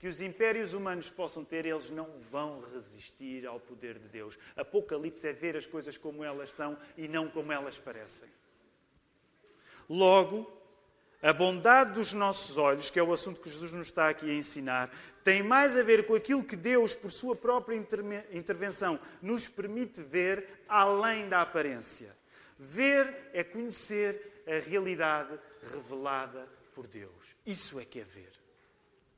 que 0.00 0.08
os 0.08 0.20
impérios 0.20 0.74
humanos 0.74 1.08
possam 1.08 1.44
ter, 1.44 1.64
eles 1.64 1.88
não 1.88 2.18
vão 2.18 2.60
resistir 2.74 3.46
ao 3.46 3.60
poder 3.60 3.96
de 3.96 4.08
Deus. 4.08 4.36
Apocalipse 4.56 5.28
é 5.28 5.32
ver 5.32 5.56
as 5.56 5.66
coisas 5.66 5.96
como 5.96 6.24
elas 6.24 6.52
são 6.52 6.76
e 6.96 7.06
não 7.06 7.28
como 7.28 7.52
elas 7.52 7.78
parecem. 7.78 8.28
Logo, 9.88 10.50
a 11.24 11.32
bondade 11.32 11.94
dos 11.94 12.12
nossos 12.12 12.58
olhos, 12.58 12.90
que 12.90 12.98
é 12.98 13.02
o 13.02 13.10
assunto 13.10 13.40
que 13.40 13.48
Jesus 13.48 13.72
nos 13.72 13.86
está 13.86 14.10
aqui 14.10 14.28
a 14.28 14.34
ensinar, 14.34 14.94
tem 15.24 15.42
mais 15.42 15.74
a 15.74 15.82
ver 15.82 16.04
com 16.04 16.14
aquilo 16.14 16.44
que 16.44 16.54
Deus, 16.54 16.94
por 16.94 17.10
sua 17.10 17.34
própria 17.34 17.74
intervenção, 18.30 19.00
nos 19.22 19.48
permite 19.48 20.02
ver 20.02 20.46
além 20.68 21.26
da 21.26 21.40
aparência. 21.40 22.14
Ver 22.58 23.30
é 23.32 23.42
conhecer 23.42 24.44
a 24.46 24.58
realidade 24.68 25.38
revelada 25.72 26.46
por 26.74 26.86
Deus. 26.86 27.34
Isso 27.46 27.80
é 27.80 27.86
que 27.86 28.00
é 28.00 28.04
ver. 28.04 28.32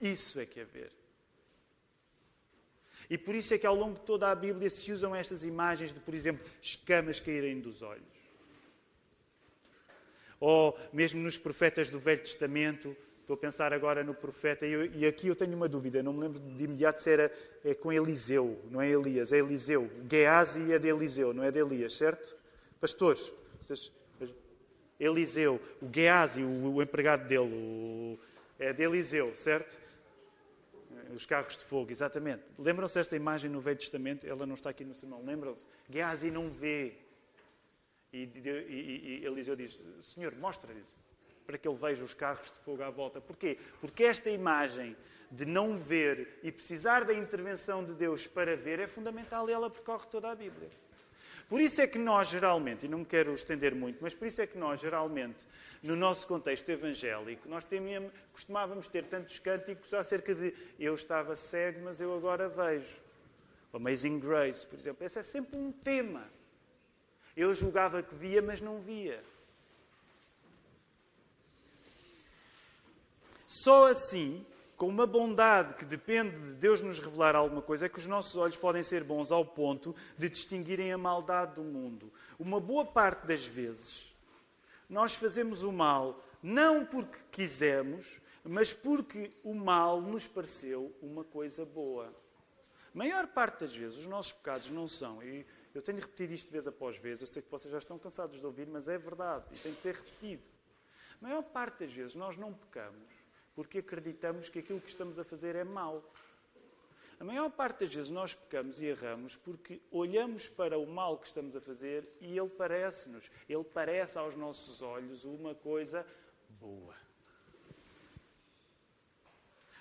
Isso 0.01 0.39
é 0.39 0.47
que 0.47 0.61
é 0.61 0.65
ver. 0.65 0.93
E 3.11 3.19
por 3.19 3.35
isso 3.35 3.53
é 3.53 3.59
que 3.59 3.67
ao 3.67 3.75
longo 3.75 3.95
de 3.95 4.05
toda 4.05 4.31
a 4.31 4.35
Bíblia 4.37 4.71
se 4.71 4.93
usam 4.93 5.13
estas 5.13 5.43
imagens 5.43 5.93
de, 5.93 5.99
por 5.99 6.15
exemplo, 6.15 6.47
escamas 6.63 7.19
caírem 7.19 7.59
dos 7.59 7.83
olhos 7.83 8.16
ou 10.41 10.79
mesmo 10.93 11.21
nos 11.23 11.39
profetas 11.39 11.91
do 11.91 11.99
Velho 11.99 12.21
Testamento. 12.21 12.97
Estou 13.21 13.35
a 13.35 13.39
pensar 13.39 13.73
agora 13.73 14.05
no 14.05 14.15
profeta, 14.15 14.65
e, 14.65 15.05
aqui 15.05 15.27
eu 15.27 15.35
tenho 15.35 15.57
uma 15.57 15.69
dúvida, 15.69 16.01
não 16.01 16.13
me 16.13 16.21
lembro 16.21 16.39
de 16.39 16.63
imediato 16.63 17.03
se 17.03 17.11
era 17.11 17.33
é 17.65 17.75
com 17.75 17.93
Eliseu, 17.93 18.57
não 18.71 18.81
é 18.81 18.89
Elias, 18.89 19.33
é 19.33 19.39
Eliseu. 19.39 19.91
Geazi 20.09 20.73
é 20.73 20.79
de 20.79 20.87
Eliseu, 20.87 21.35
não 21.35 21.43
é 21.43 21.51
de 21.51 21.59
Elias, 21.59 21.97
certo? 21.97 22.37
Pastores, 22.81 23.33
vocês, 23.61 23.91
Eliseu, 24.99 25.61
o 25.83 25.89
Geazi, 25.93 26.43
o, 26.43 26.81
empregado 26.81 27.27
dele, 27.27 27.53
o, 27.53 28.19
é 28.59 28.73
de 28.73 28.85
Eliseu, 28.85 29.35
certo? 29.35 29.77
Os 31.15 31.27
carros 31.27 31.59
de 31.59 31.65
fogo, 31.65 31.91
exatamente. 31.91 32.43
Lembram-se 32.59 32.95
desta 32.95 33.17
imagem 33.17 33.51
no 33.51 33.61
Velho 33.61 33.79
Testamento? 33.79 34.27
Ela 34.27 34.47
não 34.47 34.55
está 34.55 34.71
aqui 34.71 34.85
no 34.85 34.95
sermão. 34.95 35.23
Lembram-se? 35.25 35.67
Geazi 35.91 36.31
não 36.31 36.51
vê, 36.51 36.95
E, 38.17 38.31
e, 38.35 39.21
e 39.23 39.27
Eliseu 39.27 39.55
diz: 39.55 39.79
Senhor, 40.01 40.35
mostra-lhe 40.37 40.83
para 41.47 41.57
que 41.57 41.69
ele 41.69 41.77
veja 41.77 42.03
os 42.03 42.15
carros 42.15 42.51
de 42.51 42.59
fogo 42.59 42.83
à 42.83 42.91
volta. 42.91 43.21
Porquê? 43.21 43.59
Porque 43.81 44.05
esta 44.05 44.29
imagem 44.29 44.97
de 45.31 45.45
não 45.45 45.77
ver 45.77 46.39
e 46.43 46.51
precisar 46.51 47.05
da 47.05 47.15
intervenção 47.15 47.85
de 47.85 47.95
Deus 47.95 48.27
para 48.27 48.57
ver 48.57 48.81
é 48.81 48.87
fundamental 48.87 49.49
e 49.49 49.53
ela 49.53 49.71
percorre 49.71 50.07
toda 50.11 50.31
a 50.31 50.35
Bíblia. 50.35 50.69
Por 51.49 51.61
isso 51.61 51.81
é 51.81 51.87
que 51.87 51.99
nós, 51.99 52.29
geralmente, 52.29 52.87
e 52.87 52.89
não 52.89 52.99
me 52.99 53.05
quero 53.05 53.33
estender 53.33 53.73
muito, 53.73 53.99
mas 54.01 54.13
por 54.13 54.27
isso 54.27 54.43
é 54.43 54.47
que 54.49 54.59
nós, 54.59 54.81
geralmente, 54.81 55.47
no 55.81 55.95
nosso 55.95 56.27
contexto 56.27 56.69
evangélico, 56.69 57.49
nós 57.49 57.65
temíamos, 57.65 58.13
costumávamos 58.33 58.89
ter 58.89 59.05
tantos 59.05 59.39
cânticos 59.39 59.95
acerca 59.95 60.35
de 60.35 60.53
eu 60.79 60.95
estava 60.95 61.37
cego, 61.37 61.83
mas 61.85 62.01
eu 62.01 62.17
agora 62.17 62.49
vejo. 62.49 63.07
Amazing 63.73 64.19
Grace, 64.19 64.67
por 64.67 64.77
exemplo. 64.77 65.05
Esse 65.05 65.21
é 65.21 65.23
sempre 65.23 65.57
um 65.57 65.71
tema. 65.71 66.29
Eu 67.37 67.55
julgava 67.55 68.03
que 68.03 68.15
via, 68.15 68.41
mas 68.41 68.61
não 68.61 68.81
via. 68.81 69.23
Só 73.47 73.89
assim, 73.89 74.45
com 74.77 74.89
uma 74.89 75.07
bondade 75.07 75.75
que 75.75 75.85
depende 75.85 76.37
de 76.39 76.53
Deus 76.55 76.83
nos 76.83 76.99
revelar 76.99 77.37
alguma 77.37 77.63
coisa, 77.63 77.87
é 77.87 77.89
que 77.89 77.99
os 77.99 78.07
nossos 78.07 78.37
olhos 78.37 78.57
podem 78.57 78.83
ser 78.83 79.05
bons 79.05 79.31
ao 79.31 79.45
ponto 79.45 79.95
de 80.17 80.29
distinguirem 80.29 80.93
a 80.93 80.99
maldade 80.99 81.55
do 81.55 81.63
mundo. 81.63 82.13
Uma 82.39 82.61
boa 82.61 82.85
parte 82.85 83.27
das 83.27 83.45
vezes, 83.45 84.15
nós 84.89 85.15
fazemos 85.15 85.63
o 85.63 85.73
mal 85.73 86.23
não 86.43 86.85
porque 86.85 87.19
quisemos, 87.33 88.21
mas 88.45 88.73
porque 88.73 89.33
o 89.43 89.55
mal 89.55 90.01
nos 90.01 90.29
pareceu 90.29 90.95
uma 91.03 91.25
coisa 91.25 91.65
boa. 91.65 92.15
A 92.95 92.99
maior 92.99 93.27
parte 93.27 93.61
das 93.61 93.75
vezes, 93.75 93.99
os 93.99 94.07
nossos 94.07 94.33
pecados 94.33 94.71
não 94.71 94.87
são, 94.87 95.23
e 95.23 95.45
eu 95.77 95.83
tenho 95.83 95.99
repetido 95.99 96.33
isto 96.33 96.51
vez 96.51 96.67
após 96.67 96.97
vez, 96.97 97.21
eu 97.21 97.27
sei 97.27 97.43
que 97.43 97.51
vocês 97.51 97.71
já 97.71 97.79
estão 97.79 97.99
cansados 97.99 98.39
de 98.39 98.47
ouvir, 98.47 98.67
mas 98.67 98.89
é 98.89 98.97
verdade 98.97 99.45
e 99.53 99.59
tem 99.59 99.73
de 99.73 99.81
ser 99.81 99.95
repetido. 99.95 100.43
A 101.21 101.25
maior 101.25 101.43
parte 101.43 101.81
das 101.85 101.93
vezes 101.93 102.15
nós 102.15 102.37
não 102.37 102.53
pecamos 102.53 103.15
porque 103.55 103.79
acreditamos 103.79 104.49
que 104.49 104.59
aquilo 104.59 104.81
que 104.81 104.89
estamos 104.89 105.19
a 105.19 105.25
fazer 105.25 105.55
é 105.55 105.65
mau. 105.65 106.03
A 107.19 107.25
maior 107.25 107.51
parte 107.51 107.81
das 107.81 107.95
vezes 107.95 108.11
nós 108.11 108.35
pecamos 108.35 108.81
e 108.81 108.87
erramos 108.87 109.37
porque 109.37 109.81
olhamos 109.91 110.49
para 110.49 110.79
o 110.79 110.87
mal 110.87 111.19
que 111.19 111.27
estamos 111.27 111.57
a 111.57 111.61
fazer 111.61 112.07
e 112.21 112.37
ele 112.39 112.51
parece-nos, 112.51 113.31
ele 113.49 113.65
parece 113.65 114.19
aos 114.19 114.35
nossos 114.35 114.83
olhos 114.83 115.25
uma 115.25 115.55
coisa 115.55 116.07
boa. 116.61 116.95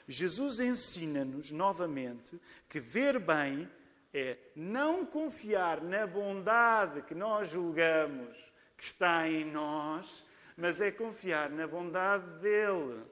Jesus 0.07 0.59
ensina-nos 0.59 1.51
novamente 1.51 2.39
que 2.69 2.79
ver 2.79 3.19
bem 3.19 3.69
é 4.17 4.37
não 4.55 5.05
confiar 5.05 5.81
na 5.81 6.07
bondade 6.07 7.01
que 7.01 7.13
nós 7.13 7.49
julgamos 7.49 8.37
que 8.77 8.83
está 8.85 9.27
em 9.27 9.43
nós, 9.43 10.23
mas 10.55 10.79
é 10.79 10.89
confiar 10.89 11.49
na 11.49 11.67
bondade 11.67 12.25
dele. 12.39 13.03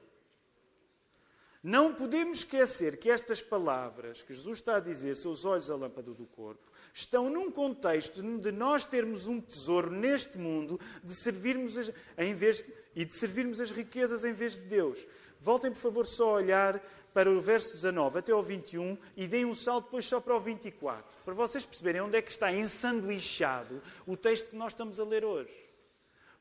Não 1.62 1.94
podemos 1.94 2.38
esquecer 2.38 2.96
que 2.96 3.10
estas 3.10 3.42
palavras 3.42 4.22
que 4.22 4.32
Jesus 4.32 4.58
está 4.58 4.76
a 4.76 4.80
dizer, 4.80 5.14
seus 5.14 5.44
olhos 5.44 5.70
a 5.70 5.76
lâmpada 5.76 6.12
do 6.14 6.26
corpo, 6.26 6.72
estão 6.94 7.28
num 7.28 7.50
contexto 7.50 8.22
de 8.38 8.52
nós 8.52 8.84
termos 8.84 9.26
um 9.26 9.40
tesouro 9.40 9.90
neste 9.90 10.38
mundo 10.38 10.80
de 11.02 11.14
servirmos 11.14 11.76
as, 11.76 11.92
em 12.16 12.34
vez 12.34 12.66
e 12.94 13.04
de 13.04 13.12
servirmos 13.12 13.60
as 13.60 13.72
riquezas 13.72 14.24
em 14.24 14.32
vez 14.32 14.54
de 14.54 14.60
Deus. 14.60 15.06
Voltem, 15.40 15.72
por 15.72 15.78
favor, 15.78 16.06
só 16.06 16.30
a 16.30 16.34
olhar 16.34 16.80
para 17.12 17.30
o 17.30 17.40
verso 17.40 17.72
19 17.72 18.18
até 18.18 18.32
ao 18.32 18.42
21 18.42 18.96
e 19.16 19.26
deem 19.26 19.44
um 19.44 19.54
salto 19.54 19.86
depois 19.86 20.04
só 20.04 20.20
para 20.20 20.36
o 20.36 20.40
24, 20.40 21.18
para 21.24 21.34
vocês 21.34 21.66
perceberem 21.66 22.00
onde 22.00 22.16
é 22.16 22.22
que 22.22 22.30
está 22.30 22.52
ensanduichado 22.52 23.82
o 24.06 24.16
texto 24.16 24.50
que 24.50 24.56
nós 24.56 24.72
estamos 24.72 24.98
a 24.98 25.04
ler 25.04 25.24
hoje. 25.24 25.52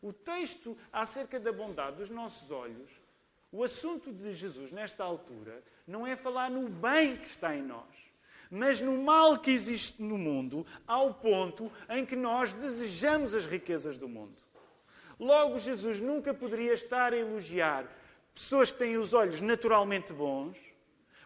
O 0.01 0.13
texto 0.13 0.77
acerca 0.91 1.39
da 1.39 1.51
bondade 1.51 1.97
dos 1.97 2.09
nossos 2.09 2.51
olhos 2.51 3.03
o 3.53 3.63
assunto 3.63 4.11
de 4.11 4.33
Jesus, 4.33 4.71
nesta 4.71 5.03
altura, 5.03 5.63
não 5.85 6.07
é 6.07 6.15
falar 6.15 6.49
no 6.49 6.67
bem 6.67 7.17
que 7.17 7.27
está 7.27 7.55
em 7.55 7.61
nós, 7.61 8.12
mas 8.53 8.79
no 8.79 9.01
mal 9.01 9.39
que 9.39 9.49
existe 9.49 9.99
no 9.99 10.15
mundo, 10.15 10.63
ao 10.85 11.11
ponto 11.11 11.71
em 11.89 12.05
que 12.05 12.15
nós 12.15 12.53
desejamos 12.53 13.33
as 13.33 13.47
riquezas 13.47 13.97
do 13.97 14.07
mundo. 14.07 14.43
Logo, 15.19 15.57
Jesus 15.57 15.99
nunca 15.99 16.35
poderia 16.35 16.73
estar 16.73 17.13
a 17.13 17.17
elogiar 17.17 17.87
pessoas 18.33 18.69
que 18.69 18.77
têm 18.77 18.95
os 18.97 19.11
olhos 19.11 19.41
naturalmente 19.41 20.13
bons, 20.13 20.55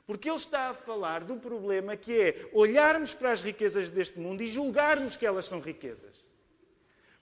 porque 0.06 0.30
ele 0.30 0.38
está 0.38 0.70
a 0.70 0.74
falar 0.74 1.26
do 1.26 1.36
problema 1.36 1.98
que 1.98 2.18
é 2.18 2.50
olharmos 2.54 3.13
para 3.13 3.34
as 3.34 3.42
riquezas 3.42 3.90
deste 3.90 4.18
mundo 4.20 4.42
e 4.42 4.48
julgarmos 4.48 5.18
que 5.18 5.26
elas 5.26 5.46
são 5.46 5.60
riquezas. 5.60 6.27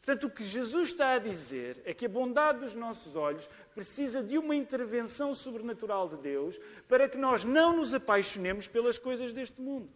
Portanto, 0.06 0.28
o 0.28 0.30
que 0.30 0.44
Jesus 0.44 0.90
está 0.90 1.14
a 1.14 1.20
dizer 1.20 1.82
é 1.84 1.92
que 1.92 2.06
a 2.06 2.10
bondade 2.10 2.60
dos 2.60 2.76
nossos 2.76 3.16
olhos 3.16 3.50
precisa 3.74 4.22
de 4.22 4.38
uma 4.38 4.56
intervenção 4.56 5.34
sobrenatural 5.34 6.08
de 6.08 6.18
Deus 6.18 6.60
para 6.88 7.10
que 7.10 7.18
nós 7.18 7.44
não 7.44 7.76
nos 7.76 7.92
apaixonemos 7.92 8.68
pelas 8.68 9.00
coisas 9.00 9.34
deste 9.34 9.60
mundo. 9.60 9.90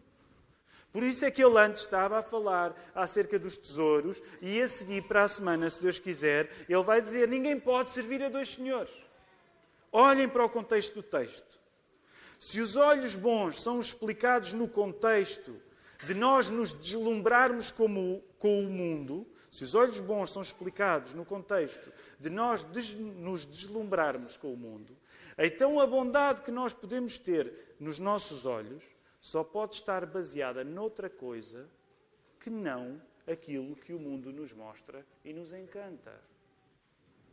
Por 0.91 1.03
isso 1.03 1.23
é 1.25 1.29
que 1.29 1.43
ele 1.43 1.59
antes 1.59 1.83
estava 1.83 2.17
a 2.17 2.23
falar 2.23 2.75
acerca 2.95 3.37
dos 3.37 3.55
tesouros 3.55 4.19
e 4.41 4.59
a 4.59 4.67
seguir 4.67 5.03
para 5.03 5.25
a 5.25 5.27
semana, 5.27 5.69
se 5.69 5.83
Deus 5.83 5.99
quiser, 5.99 6.49
ele 6.67 6.81
vai 6.81 6.99
dizer: 6.99 7.27
ninguém 7.27 7.59
pode 7.59 7.91
servir 7.91 8.23
a 8.23 8.29
dois 8.29 8.49
senhores. 8.49 8.91
Olhem 9.91 10.27
para 10.27 10.43
o 10.43 10.49
contexto 10.49 10.95
do 10.95 11.03
texto. 11.03 11.59
Se 12.39 12.59
os 12.59 12.75
olhos 12.75 13.15
bons 13.15 13.61
são 13.61 13.79
explicados 13.79 14.53
no 14.53 14.67
contexto 14.67 15.55
de 16.03 16.15
nós 16.15 16.49
nos 16.49 16.71
deslumbrarmos 16.71 17.69
como, 17.69 18.23
com 18.39 18.59
o 18.61 18.69
mundo, 18.71 19.27
se 19.49 19.63
os 19.63 19.73
olhos 19.73 19.99
bons 19.99 20.31
são 20.31 20.41
explicados 20.41 21.13
no 21.13 21.25
contexto 21.25 21.91
de 22.19 22.29
nós 22.29 22.63
des 22.63 22.93
nos 22.93 23.45
deslumbrarmos 23.45 24.37
com 24.37 24.53
o 24.53 24.57
mundo, 24.57 24.95
então 25.37 25.79
a 25.79 25.87
bondade 25.87 26.41
que 26.41 26.51
nós 26.51 26.73
podemos 26.73 27.17
ter 27.17 27.75
nos 27.79 27.97
nossos 27.97 28.45
olhos 28.45 28.83
só 29.19 29.43
pode 29.43 29.75
estar 29.75 30.05
baseada 30.05 30.63
noutra 30.63 31.09
coisa 31.09 31.69
que 32.39 32.49
não 32.49 33.01
aquilo 33.27 33.75
que 33.75 33.93
o 33.93 33.99
mundo 33.99 34.31
nos 34.31 34.53
mostra 34.53 35.05
e 35.23 35.33
nos 35.33 35.53
encanta. 35.53 36.13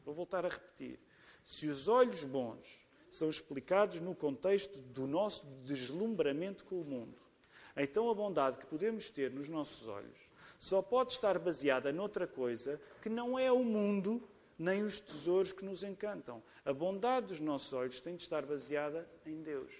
Vou 0.04 0.14
voltar 0.14 0.44
a 0.44 0.48
repetir. 0.48 0.98
Se 1.42 1.68
os 1.68 1.88
olhos 1.88 2.24
bons 2.24 2.86
são 3.08 3.28
explicados 3.28 4.00
no 4.00 4.14
contexto 4.14 4.80
do 4.80 5.06
nosso 5.06 5.46
deslumbramento 5.64 6.64
com 6.64 6.80
o 6.80 6.84
mundo, 6.84 7.18
então 7.76 8.10
a 8.10 8.14
bondade 8.14 8.58
que 8.58 8.66
podemos 8.66 9.10
ter 9.10 9.30
nos 9.30 9.48
nossos 9.48 9.86
olhos 9.86 10.25
só 10.58 10.80
pode 10.80 11.12
estar 11.12 11.38
baseada 11.38 11.92
noutra 11.92 12.26
coisa 12.26 12.80
que 13.02 13.08
não 13.08 13.38
é 13.38 13.50
o 13.52 13.62
mundo 13.62 14.22
nem 14.58 14.82
os 14.82 14.98
tesouros 14.98 15.52
que 15.52 15.64
nos 15.64 15.82
encantam. 15.82 16.42
A 16.64 16.72
bondade 16.72 17.26
dos 17.26 17.40
nossos 17.40 17.72
olhos 17.72 18.00
tem 18.00 18.16
de 18.16 18.22
estar 18.22 18.44
baseada 18.44 19.08
em 19.24 19.42
Deus. 19.42 19.72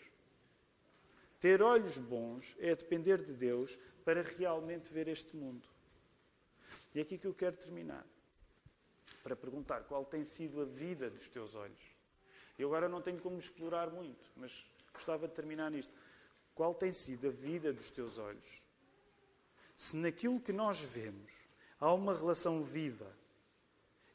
Ter 1.41 1.63
olhos 1.63 1.99
bons 1.99 2.55
é 2.59 2.75
depender 2.75 3.23
de 3.23 3.33
Deus 3.33 3.79
para 4.05 4.23
realmente 4.23 4.93
ver 4.93 5.09
este 5.09 5.37
mundo. 5.37 5.69
E 6.95 6.99
é 6.99 7.03
aqui 7.03 7.19
que 7.19 7.27
eu 7.27 7.35
quero 7.35 7.57
terminar. 7.57 8.07
Para 9.23 9.37
perguntar 9.37 9.85
qual 9.85 10.05
tem 10.05 10.25
sido 10.25 10.61
a 10.61 10.65
vida 10.65 11.11
dos 11.11 11.29
teus 11.29 11.55
olhos. 11.55 11.97
Eu 12.59 12.69
agora 12.69 12.89
não 12.89 13.03
tenho 13.03 13.21
como 13.21 13.39
explorar 13.39 13.91
muito, 13.91 14.31
mas 14.37 14.65
gostava 14.93 15.29
de 15.29 15.35
terminar 15.35 15.71
nisto. 15.71 15.95
Qual 16.55 16.75
tem 16.75 16.93
sido 16.93 17.29
a 17.29 17.31
vida 17.31 17.73
dos 17.73 17.91
teus 17.91 18.17
olhos? 18.17 18.63
Se 19.77 19.97
naquilo 19.97 20.41
que 20.41 20.53
nós 20.53 20.81
vemos 20.81 21.33
há 21.79 21.93
uma 21.93 22.15
relação 22.15 22.63
viva 22.63 23.15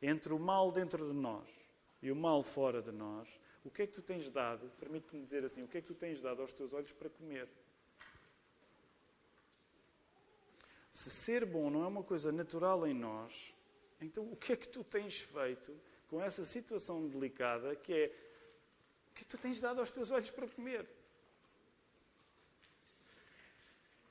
entre 0.02 0.34
o 0.34 0.40
mal 0.40 0.72
dentro 0.72 1.08
de 1.08 1.14
nós 1.14 1.48
e 2.02 2.12
o 2.12 2.16
mal 2.16 2.42
fora 2.42 2.82
de 2.82 2.92
nós, 2.92 3.30
o 3.64 3.70
que 3.70 3.84
é 3.84 3.88
que 3.88 3.94
tu 3.94 4.02
tens 4.02 4.32
dado? 4.32 4.72
Permite-me 4.80 5.24
dizer 5.24 5.46
assim: 5.46 5.62
o 5.62 5.68
que 5.68 5.78
é 5.78 5.82
que 5.82 5.88
tu 5.88 5.94
tens 5.94 6.20
dado 6.22 6.42
aos 6.42 6.52
teus 6.52 6.74
olhos 6.74 6.92
para 6.92 7.10
comer? 7.10 7.48
Se 10.92 11.10
ser 11.10 11.46
bom 11.46 11.70
não 11.70 11.84
é 11.84 11.88
uma 11.88 12.04
coisa 12.04 12.32
natural 12.32 12.86
em 12.88 12.94
nós, 12.94 13.54
então 14.02 14.30
o 14.32 14.36
que 14.36 14.54
é 14.54 14.56
que 14.58 14.68
tu 14.68 14.84
tens 14.84 15.22
feito 15.22 15.80
com 16.10 16.22
essa 16.22 16.44
situação 16.44 17.08
delicada 17.08 17.76
que 17.76 17.94
é 17.94 18.06
o 19.10 19.14
que 19.14 19.22
é 19.22 19.24
que 19.24 19.26
tu 19.26 19.38
tens 19.38 19.62
dado 19.62 19.80
aos 19.80 19.92
teus 19.92 20.10
olhos 20.10 20.32
para 20.32 20.48
comer? 20.48 20.90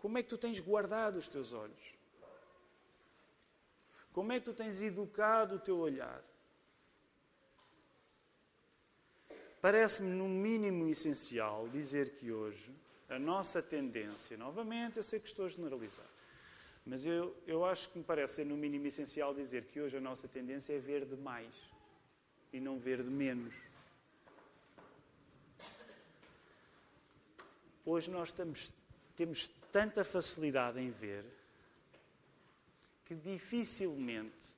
Como 0.01 0.19
é 0.19 0.23
que 0.23 0.29
tu 0.29 0.39
tens 0.39 0.59
guardado 0.61 1.17
os 1.17 1.29
teus 1.29 1.53
olhos? 1.53 1.95
Como 4.13 4.33
é 4.33 4.41
que 4.41 4.47
tu 4.47 4.55
tens 4.55 4.83
educado 4.83 5.57
o 5.57 5.59
teu 5.59 5.79
olhar? 5.79 6.23
Parece-me, 9.61 10.11
no 10.11 10.27
mínimo 10.27 10.89
essencial, 10.89 11.69
dizer 11.69 12.15
que 12.15 12.33
hoje 12.33 12.75
a 13.09 13.19
nossa 13.19 13.63
tendência, 13.63 14.37
novamente, 14.37 14.97
eu 14.97 15.03
sei 15.03 15.21
que 15.21 15.29
estou 15.29 15.45
a 15.45 15.49
generalizar, 15.49 16.07
mas 16.87 17.05
eu, 17.05 17.37
eu 17.47 17.65
acho 17.65 17.91
que 17.91 17.99
me 17.99 18.05
parece 18.05 18.37
ser, 18.37 18.47
no 18.47 18.57
mínimo 18.57 18.87
essencial, 18.87 19.35
dizer 19.35 19.65
que 19.67 19.81
hoje 19.81 19.97
a 19.97 20.01
nossa 20.01 20.27
tendência 20.27 20.73
é 20.73 20.79
ver 20.79 21.05
de 21.05 21.17
mais 21.17 21.53
e 22.53 22.59
não 22.59 22.79
ver 22.79 23.03
de 23.03 23.11
menos. 23.11 23.55
Hoje 27.85 28.11
nós 28.11 28.29
estamos, 28.29 28.73
temos 29.21 29.49
tanta 29.71 30.03
facilidade 30.03 30.81
em 30.81 30.91
ver 30.91 31.25
que 33.05 33.15
dificilmente 33.15 34.51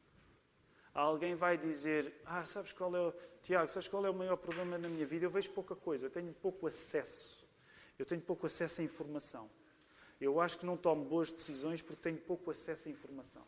Alguém 0.94 1.34
vai 1.34 1.56
dizer: 1.56 2.20
Ah, 2.24 2.44
sabes 2.44 2.72
qual 2.72 2.94
é 2.94 3.00
o. 3.00 3.14
Tiago, 3.42 3.68
sabes 3.70 3.88
qual 3.88 4.04
é 4.06 4.10
o 4.10 4.14
maior 4.14 4.36
problema 4.36 4.78
na 4.78 4.88
minha 4.88 5.06
vida? 5.06 5.24
Eu 5.24 5.30
vejo 5.30 5.50
pouca 5.50 5.74
coisa, 5.74 6.06
eu 6.06 6.10
tenho 6.10 6.32
pouco 6.34 6.66
acesso. 6.66 7.44
Eu 7.98 8.04
tenho 8.06 8.20
pouco 8.20 8.46
acesso 8.46 8.80
à 8.80 8.84
informação. 8.84 9.50
Eu 10.20 10.40
acho 10.40 10.58
que 10.58 10.66
não 10.66 10.76
tomo 10.76 11.04
boas 11.04 11.32
decisões 11.32 11.82
porque 11.82 12.00
tenho 12.00 12.18
pouco 12.18 12.50
acesso 12.50 12.88
à 12.88 12.90
informação. 12.90 13.42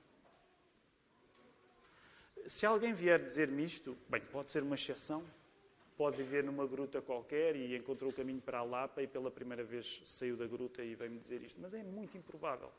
Se 2.47 2.67
alguém 2.67 2.93
vier 2.93 3.25
dizer-me 3.25 3.65
isto, 3.65 3.97
bem, 4.09 4.21
pode 4.21 4.51
ser 4.51 4.63
uma 4.63 4.75
exceção. 4.75 5.25
Pode 5.97 6.17
viver 6.17 6.43
numa 6.43 6.67
gruta 6.67 7.01
qualquer 7.01 7.55
e 7.55 7.77
encontrou 7.77 8.11
o 8.11 8.15
caminho 8.15 8.41
para 8.41 8.59
a 8.59 8.63
Lapa 8.65 9.03
e 9.03 9.07
pela 9.07 9.31
primeira 9.31 9.63
vez 9.63 10.03
saiu 10.05 10.37
da 10.37 10.47
gruta 10.47 10.83
e 10.83 10.95
veio-me 10.95 11.19
dizer 11.19 11.43
isto. 11.43 11.61
Mas 11.61 11.73
é 11.73 11.83
muito 11.83 12.17
improvável. 12.17 12.71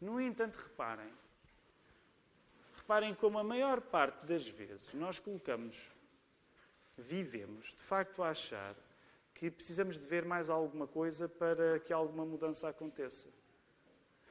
No 0.00 0.20
entanto, 0.20 0.56
reparem, 0.56 1.12
reparem 2.76 3.14
como 3.14 3.38
a 3.38 3.44
maior 3.44 3.80
parte 3.80 4.26
das 4.26 4.46
vezes 4.46 4.92
nós 4.94 5.18
colocamos, 5.18 5.90
vivemos, 6.96 7.74
de 7.74 7.82
facto, 7.82 8.22
a 8.22 8.30
achar 8.30 8.76
que 9.34 9.50
precisamos 9.50 10.00
de 10.00 10.06
ver 10.06 10.24
mais 10.24 10.50
alguma 10.50 10.86
coisa 10.86 11.28
para 11.28 11.78
que 11.78 11.92
alguma 11.92 12.24
mudança 12.24 12.68
aconteça. 12.68 13.28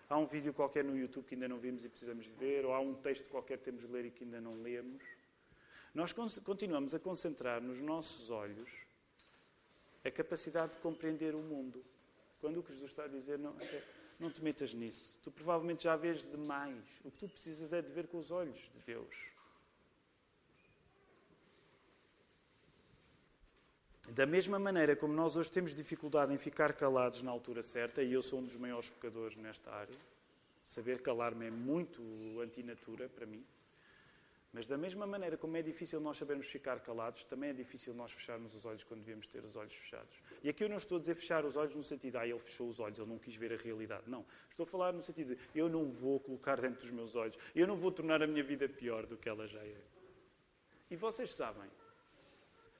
Há 0.10 0.18
um 0.18 0.26
vídeo 0.26 0.54
qualquer 0.54 0.84
no 0.84 0.98
YouTube 0.98 1.26
que 1.26 1.36
ainda 1.36 1.48
não 1.48 1.58
vimos 1.58 1.86
e 1.86 1.89
precisamos 1.89 2.26
de 2.26 2.34
ver, 2.34 2.66
ou 2.66 2.74
há 2.74 2.80
um 2.80 2.93
texto 2.93 3.30
qualquer 3.30 3.58
que 3.58 3.64
temos 3.66 3.82
de 3.82 3.88
ler 3.88 4.06
e 4.06 4.12
que 4.12 4.26
ainda 4.26 4.41
não 4.41 4.62
lemos. 4.62 5.04
Nós 5.93 6.13
continuamos 6.13 6.93
a 6.93 6.99
concentrar 6.99 7.61
nos 7.61 7.81
nossos 7.81 8.29
olhos 8.29 8.69
a 10.03 10.11
capacidade 10.11 10.73
de 10.73 10.77
compreender 10.79 11.35
o 11.35 11.39
mundo. 11.39 11.83
Quando 12.39 12.59
o 12.59 12.63
que 12.63 12.71
Jesus 12.71 12.91
está 12.91 13.05
a 13.05 13.07
dizer, 13.07 13.39
não, 13.39 13.59
é 13.59 13.83
não 14.19 14.31
te 14.31 14.43
metas 14.43 14.73
nisso. 14.73 15.19
Tu 15.23 15.31
provavelmente 15.31 15.83
já 15.83 15.95
vês 15.95 16.23
demais. 16.23 16.83
O 17.03 17.11
que 17.11 17.17
tu 17.17 17.29
precisas 17.29 17.73
é 17.73 17.81
de 17.81 17.91
ver 17.91 18.07
com 18.07 18.17
os 18.17 18.31
olhos 18.31 18.57
de 18.57 18.79
Deus. 18.85 19.15
Da 24.09 24.25
mesma 24.25 24.57
maneira 24.57 24.95
como 24.95 25.13
nós 25.13 25.35
hoje 25.35 25.51
temos 25.51 25.75
dificuldade 25.75 26.33
em 26.33 26.38
ficar 26.38 26.73
calados 26.73 27.21
na 27.21 27.29
altura 27.29 27.61
certa, 27.61 28.01
e 28.01 28.13
eu 28.13 28.21
sou 28.21 28.39
um 28.39 28.45
dos 28.45 28.55
maiores 28.55 28.89
pecadores 28.89 29.35
nesta 29.35 29.69
área, 29.69 29.95
saber 30.63 31.01
calar-me 31.01 31.47
é 31.47 31.51
muito 31.51 32.01
antinatura 32.39 33.09
para 33.09 33.25
mim. 33.25 33.45
Mas 34.54 34.66
da 34.66 34.78
mesma 34.78 35.06
maneira 35.06 35.38
como 35.38 35.58
é 35.58 35.62
difícil 35.62 36.00
nós 36.00 36.18
sabermos 36.18 36.48
ficar 36.48 36.80
calados, 36.80 37.24
também 37.26 37.50
é 37.50 37.54
difícil 37.54 37.93
nós 37.93 38.12
fecharmos 38.12 38.56
os 38.56 38.66
olhos 38.66 38.84
quando 38.84 39.02
devemos 39.02 39.28
ter 39.28 39.43
os 39.43 39.56
olhos 39.56 39.74
fechados. 39.74 40.18
E 40.41 40.50
aqui 40.50 40.64
eu 40.64 40.70
não 40.70 40.78
estou 40.78 40.98
a 40.98 41.00
dizer 41.00 41.16
fechar 41.16 41.45
os 41.45 41.56
olhos 41.56 41.76
no 41.76 41.84
sentido, 41.84 42.18
ah, 42.18 42.28
ele 42.28 42.39
fechou 42.39 42.68
os 42.68 42.80
olhos, 42.80 42.98
ele 42.98 43.10
não 43.10 43.20
quis 43.20 43.36
ver 43.36 43.54
a 43.54 43.58
realidade. 43.58 44.04
Não. 44.08 44.26
Estou 44.50 44.64
a 44.64 44.68
falar 44.68 44.93
no 44.93 45.04
sentido 45.04 45.36
de, 45.36 45.41
eu 45.54 45.68
não 45.68 45.91
vou 45.91 46.20
colocar 46.20 46.60
dentro 46.60 46.82
dos 46.82 46.91
meus 46.91 47.16
olhos, 47.16 47.38
eu 47.54 47.68
não 47.68 47.76
vou 47.76 47.91
tornar 47.91 48.24
a 48.24 48.28
minha 48.28 48.43
vida 48.43 48.68
pior 48.70 49.06
do 49.06 49.18
que 49.18 49.28
ela 49.28 49.48
já 49.48 49.60
é. 49.60 49.82
E 50.89 50.95
vocês 50.95 51.34
sabem 51.34 51.70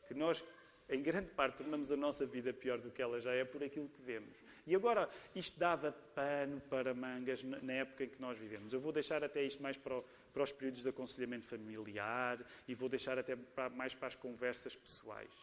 que 0.08 0.14
nós 0.14 0.44
em 0.90 1.02
grande 1.02 1.30
parte, 1.32 1.58
tornamos 1.58 1.92
a 1.92 1.98
nossa 1.98 2.26
vida 2.26 2.54
pior 2.54 2.80
do 2.80 2.90
que 2.90 3.02
ela 3.02 3.20
já 3.20 3.34
é 3.34 3.44
por 3.44 3.62
aquilo 3.64 3.90
que 3.90 4.02
vemos. 4.02 4.38
E 4.66 4.76
agora, 4.76 5.10
isto 5.36 5.60
dava 5.60 5.92
pano 5.92 6.62
para 6.70 6.94
mangas 6.94 7.44
na 7.44 7.74
época 7.74 8.06
em 8.06 8.10
que 8.10 8.22
nós 8.22 8.38
vivemos. 8.38 8.74
Eu 8.74 8.80
vou 8.80 8.92
deixar 8.92 9.24
até 9.24 9.44
isto 9.44 9.62
mais 9.62 9.78
para, 9.78 9.98
o, 9.98 10.06
para 10.38 10.44
os 10.44 10.52
períodos 10.52 10.84
de 10.84 10.90
aconselhamento 10.90 11.48
familiar 11.48 12.46
e 12.68 12.76
vou 12.76 12.88
deixar 12.88 13.18
até 13.18 13.36
mais 13.74 13.96
para 13.96 14.08
as 14.08 14.16
conversas 14.16 14.76
pessoais, 14.76 15.34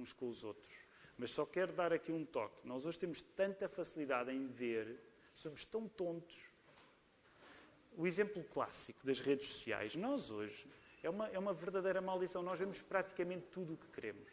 uns 0.00 0.12
com 0.12 0.28
os 0.28 0.42
outros. 0.42 0.74
Mas 1.16 1.30
só 1.30 1.46
quero 1.46 1.72
dar 1.72 1.92
aqui 1.92 2.10
um 2.10 2.24
toque. 2.24 2.66
Nós 2.66 2.84
hoje 2.84 2.98
temos 2.98 3.22
tanta 3.22 3.68
facilidade 3.68 4.32
em 4.32 4.48
ver, 4.48 4.98
somos 5.32 5.64
tão 5.64 5.86
tontos. 5.86 6.50
O 7.96 8.04
exemplo 8.04 8.42
clássico 8.42 9.06
das 9.06 9.20
redes 9.20 9.46
sociais, 9.46 9.94
nós 9.94 10.28
hoje 10.28 10.68
é 11.00 11.08
uma, 11.08 11.28
é 11.28 11.38
uma 11.38 11.54
verdadeira 11.54 12.00
maldição. 12.00 12.42
Nós 12.42 12.58
vemos 12.58 12.82
praticamente 12.82 13.46
tudo 13.46 13.74
o 13.74 13.76
que 13.76 13.86
queremos. 13.92 14.32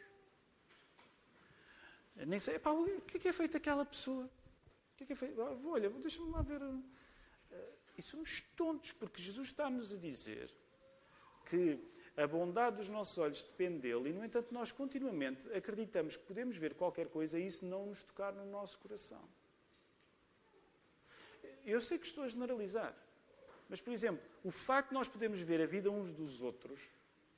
Nem 2.16 2.40
sei, 2.40 2.58
pá, 2.58 2.70
o 2.70 3.00
que 3.02 3.18
é 3.18 3.20
que 3.20 3.28
é 3.28 3.32
feito 3.32 3.56
aquela 3.56 3.84
pessoa? 3.84 4.24
O 4.24 4.96
que 4.96 5.04
é 5.04 5.06
que 5.06 5.12
é 5.12 5.16
feito? 5.16 5.40
Ah, 5.40 5.56
olha, 5.66 5.88
deixa-me 5.88 6.32
lá 6.32 6.42
ver. 6.42 6.60
E 7.96 8.02
somos 8.02 8.42
tontos, 8.56 8.92
porque 8.92 9.22
Jesus 9.22 9.48
está-nos 9.48 9.92
a 9.92 9.96
dizer 9.96 10.52
que 11.46 11.78
a 12.16 12.26
bondade 12.26 12.76
dos 12.76 12.88
nossos 12.88 13.16
olhos 13.18 13.42
depende 13.42 13.80
dele, 13.80 14.10
e, 14.10 14.12
no 14.12 14.24
entanto, 14.24 14.52
nós 14.52 14.72
continuamente 14.72 15.50
acreditamos 15.52 16.16
que 16.16 16.24
podemos 16.24 16.56
ver 16.56 16.74
qualquer 16.74 17.08
coisa 17.08 17.38
e 17.38 17.46
isso 17.46 17.64
não 17.64 17.86
nos 17.86 18.02
tocar 18.02 18.32
no 18.32 18.46
nosso 18.46 18.78
coração. 18.78 19.22
Eu 21.64 21.80
sei 21.80 21.98
que 21.98 22.06
estou 22.06 22.24
a 22.24 22.28
generalizar, 22.28 22.96
mas, 23.68 23.80
por 23.80 23.92
exemplo, 23.92 24.24
o 24.44 24.50
facto 24.50 24.90
de 24.90 24.94
nós 24.94 25.08
podermos 25.08 25.40
ver 25.40 25.60
a 25.60 25.66
vida 25.66 25.90
uns 25.90 26.12
dos 26.12 26.40
outros 26.40 26.90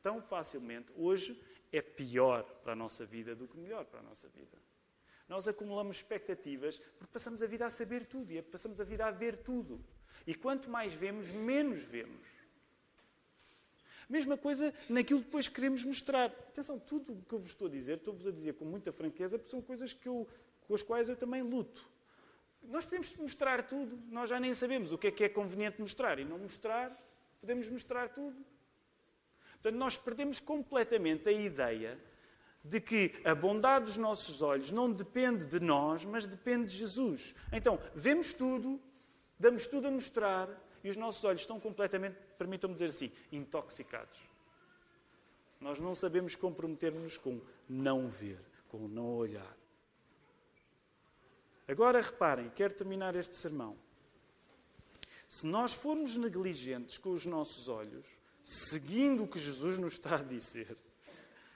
tão 0.02 0.22
facilmente, 0.22 0.92
hoje 0.96 1.40
é 1.72 1.82
pior 1.82 2.44
para 2.62 2.72
a 2.72 2.76
nossa 2.76 3.04
vida 3.04 3.34
do 3.34 3.48
que 3.48 3.56
melhor 3.56 3.84
para 3.84 4.00
a 4.00 4.02
nossa 4.02 4.28
vida. 4.28 4.58
Nós 5.28 5.46
acumulamos 5.46 5.96
expectativas 5.96 6.78
porque 6.98 7.12
passamos 7.12 7.42
a 7.42 7.46
vida 7.46 7.66
a 7.66 7.70
saber 7.70 8.06
tudo 8.06 8.32
e 8.32 8.40
passamos 8.40 8.80
a 8.80 8.84
vida 8.84 9.06
a 9.06 9.10
ver 9.10 9.38
tudo. 9.38 9.84
E 10.28 10.34
quanto 10.34 10.68
mais 10.68 10.92
vemos, 10.92 11.30
menos 11.30 11.80
vemos. 11.80 12.28
Mesma 14.06 14.36
coisa 14.36 14.74
naquilo 14.86 15.20
que 15.20 15.24
depois 15.24 15.48
queremos 15.48 15.82
mostrar. 15.82 16.26
Atenção, 16.26 16.78
tudo 16.78 17.14
o 17.14 17.22
que 17.22 17.34
eu 17.34 17.38
vos 17.38 17.48
estou 17.48 17.66
a 17.66 17.70
dizer, 17.70 17.96
estou-vos 17.96 18.26
a 18.26 18.30
dizer 18.30 18.52
com 18.52 18.66
muita 18.66 18.92
franqueza, 18.92 19.38
porque 19.38 19.50
são 19.50 19.62
coisas 19.62 19.94
que 19.94 20.06
eu, 20.06 20.28
com 20.66 20.74
as 20.74 20.82
quais 20.82 21.08
eu 21.08 21.16
também 21.16 21.40
luto. 21.40 21.88
Nós 22.62 22.84
podemos 22.84 23.16
mostrar 23.16 23.62
tudo, 23.62 23.98
nós 24.10 24.28
já 24.28 24.38
nem 24.38 24.52
sabemos 24.52 24.92
o 24.92 24.98
que 24.98 25.06
é 25.06 25.10
que 25.10 25.24
é 25.24 25.30
conveniente 25.30 25.80
mostrar 25.80 26.18
e 26.18 26.26
não 26.26 26.36
mostrar, 26.36 26.94
podemos 27.40 27.70
mostrar 27.70 28.10
tudo. 28.10 28.36
Portanto, 29.54 29.78
nós 29.78 29.96
perdemos 29.96 30.40
completamente 30.40 31.26
a 31.26 31.32
ideia 31.32 31.98
de 32.62 32.82
que 32.82 33.14
a 33.24 33.34
bondade 33.34 33.86
dos 33.86 33.96
nossos 33.96 34.42
olhos 34.42 34.72
não 34.72 34.92
depende 34.92 35.46
de 35.46 35.58
nós, 35.58 36.04
mas 36.04 36.26
depende 36.26 36.70
de 36.70 36.76
Jesus. 36.76 37.34
Então, 37.50 37.80
vemos 37.94 38.34
tudo, 38.34 38.78
damos 39.38 39.66
tudo 39.66 39.88
a 39.88 39.90
mostrar 39.90 40.48
e 40.82 40.88
os 40.88 40.96
nossos 40.96 41.24
olhos 41.24 41.42
estão 41.42 41.58
completamente, 41.58 42.16
permitam-me 42.36 42.74
dizer 42.74 42.86
assim, 42.86 43.12
intoxicados. 43.32 44.18
Nós 45.60 45.78
não 45.78 45.94
sabemos 45.94 46.36
comprometer-nos 46.36 47.18
com 47.18 47.40
não 47.68 48.08
ver, 48.08 48.40
com 48.68 48.86
não 48.86 49.16
olhar. 49.16 49.56
Agora 51.66 52.00
reparem, 52.00 52.48
quero 52.50 52.74
terminar 52.74 53.14
este 53.16 53.36
sermão. 53.36 53.76
Se 55.28 55.46
nós 55.46 55.74
formos 55.74 56.16
negligentes 56.16 56.96
com 56.96 57.10
os 57.10 57.26
nossos 57.26 57.68
olhos, 57.68 58.06
seguindo 58.42 59.24
o 59.24 59.28
que 59.28 59.38
Jesus 59.38 59.76
nos 59.76 59.94
está 59.94 60.16
a 60.16 60.22
dizer, 60.22 60.76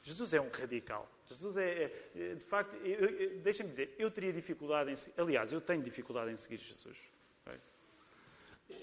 Jesus 0.03 0.35
é 0.35 0.41
um 0.41 0.51
radical. 0.51 1.11
Jesus 1.27 1.57
é, 1.57 1.85
é, 1.85 2.13
é 2.15 2.35
de 2.35 2.45
facto, 2.45 2.77
deixem-me 3.43 3.71
dizer, 3.71 3.95
eu 3.99 4.11
teria 4.11 4.33
dificuldade 4.33 4.91
em. 4.91 4.95
Aliás, 5.17 5.53
eu 5.53 5.61
tenho 5.61 5.83
dificuldade 5.83 6.31
em 6.31 6.37
seguir 6.37 6.59
Jesus. 6.59 6.99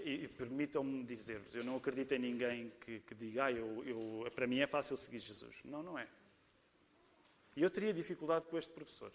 E, 0.04 0.24
e 0.24 0.28
permitam-me 0.28 1.04
dizer-vos, 1.04 1.54
eu 1.56 1.64
não 1.64 1.78
acredito 1.78 2.14
em 2.14 2.20
ninguém 2.20 2.72
que, 2.82 3.00
que 3.00 3.16
diga, 3.16 3.46
ah, 3.46 3.52
eu, 3.52 3.84
eu, 3.86 4.32
para 4.32 4.48
mim 4.48 4.60
é 4.60 4.68
fácil 4.68 4.96
seguir 4.96 5.20
Jesus. 5.20 5.56
Não, 5.64 5.84
não 5.84 5.98
é. 5.98 6.08
E 7.56 7.62
eu 7.62 7.70
teria 7.70 7.94
dificuldade 7.94 8.46
com 8.48 8.58
este 8.58 8.72
professor. 8.72 9.12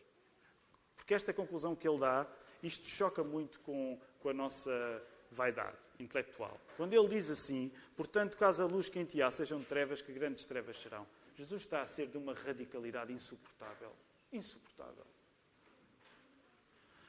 Porque 0.97 1.15
esta 1.15 1.33
conclusão 1.33 1.75
que 1.75 1.89
ele 1.89 1.99
dá, 1.99 2.27
isto 2.63 2.87
choca 2.87 3.23
muito 3.23 3.61
com, 3.61 3.99
com 4.21 4.29
a 4.29 4.33
nossa 4.33 5.03
vaidade 5.31 5.77
intelectual. 5.99 6.61
Quando 6.77 6.93
ele 6.93 7.09
diz 7.09 7.31
assim, 7.31 7.71
portanto, 7.97 8.37
caso 8.37 8.63
a 8.63 8.67
luz 8.67 8.89
que 8.89 8.99
em 8.99 9.05
ti 9.05 9.23
há 9.23 9.31
sejam 9.31 9.63
trevas, 9.63 10.03
que 10.03 10.13
grandes 10.13 10.45
trevas 10.45 10.79
serão. 10.79 11.07
Jesus 11.37 11.63
está 11.63 11.83
a 11.83 11.87
ser 11.87 12.09
de 12.09 12.17
uma 12.17 12.35
radicalidade 12.35 13.13
insuportável. 13.13 13.93
Insuportável. 14.33 15.05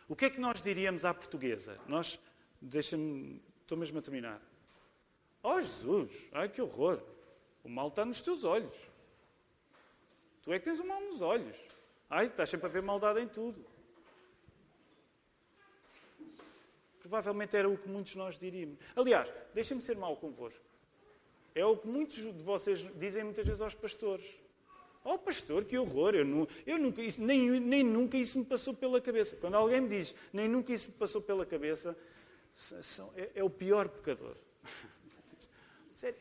O 0.08 0.16
que 0.16 0.26
é 0.26 0.30
que 0.30 0.40
nós 0.40 0.62
diríamos 0.62 1.04
à 1.04 1.14
portuguesa? 1.14 1.80
Nós, 1.88 2.20
deixa-me, 2.62 3.42
estou 3.66 3.78
mesmo 3.78 4.00
a 4.00 4.02
terminar. 4.02 4.42
Oh 5.44 5.60
Jesus, 5.60 6.12
ai 6.32 6.48
que 6.48 6.62
horror! 6.62 7.02
O 7.64 7.70
mal 7.70 7.88
está 7.88 8.06
nos 8.06 8.22
teus 8.22 8.44
olhos. 8.44 8.76
Tu 10.44 10.54
é 10.54 10.60
que 10.60 10.66
tens 10.66 10.80
o 10.80 10.88
mal 10.88 11.02
nos 11.02 11.22
olhos. 11.22 11.58
Ai, 12.10 12.28
estás 12.28 12.50
sempre 12.50 12.68
a 12.68 12.70
ver 12.70 12.84
maldade 12.84 13.20
em 13.20 13.28
tudo. 13.28 13.66
Provavelmente 17.00 17.58
era 17.58 17.68
o 17.68 17.78
que 17.78 17.90
muitos 17.90 18.16
nós 18.16 18.38
diríamos. 18.38 18.78
Aliás, 18.96 19.32
deixem-me 19.54 19.82
ser 19.82 19.98
mau 19.98 20.16
convosco. 20.16 20.64
É 21.56 21.66
o 21.66 21.76
que 21.78 21.88
muitos 21.88 22.18
de 22.18 22.44
vocês 22.44 22.88
dizem 22.98 23.24
muitas 23.24 23.46
vezes 23.46 23.62
aos 23.62 23.74
pastores. 23.74 24.26
Oh, 25.04 25.18
pastor, 25.18 25.66
que 25.66 25.78
horror! 25.78 26.16
Eu, 26.16 26.48
eu 26.66 26.78
nunca, 26.78 27.02
isso, 27.02 27.22
nem, 27.22 27.60
nem 27.60 27.84
nunca 27.84 28.18
isso 28.18 28.38
me 28.40 28.46
passou 28.46 28.74
pela 28.74 29.00
cabeça. 29.00 29.36
Quando 29.36 29.56
alguém 29.56 29.82
me 29.82 29.90
diz, 29.90 30.16
nem 30.34 30.48
nunca 30.48 30.74
isso 30.74 30.90
me 30.90 30.96
passou 30.96 31.22
pela 31.22 31.46
cabeça, 31.46 31.96
é, 33.16 33.32
é 33.36 33.44
o 33.44 33.50
pior 33.50 33.90
pecador. 33.90 34.36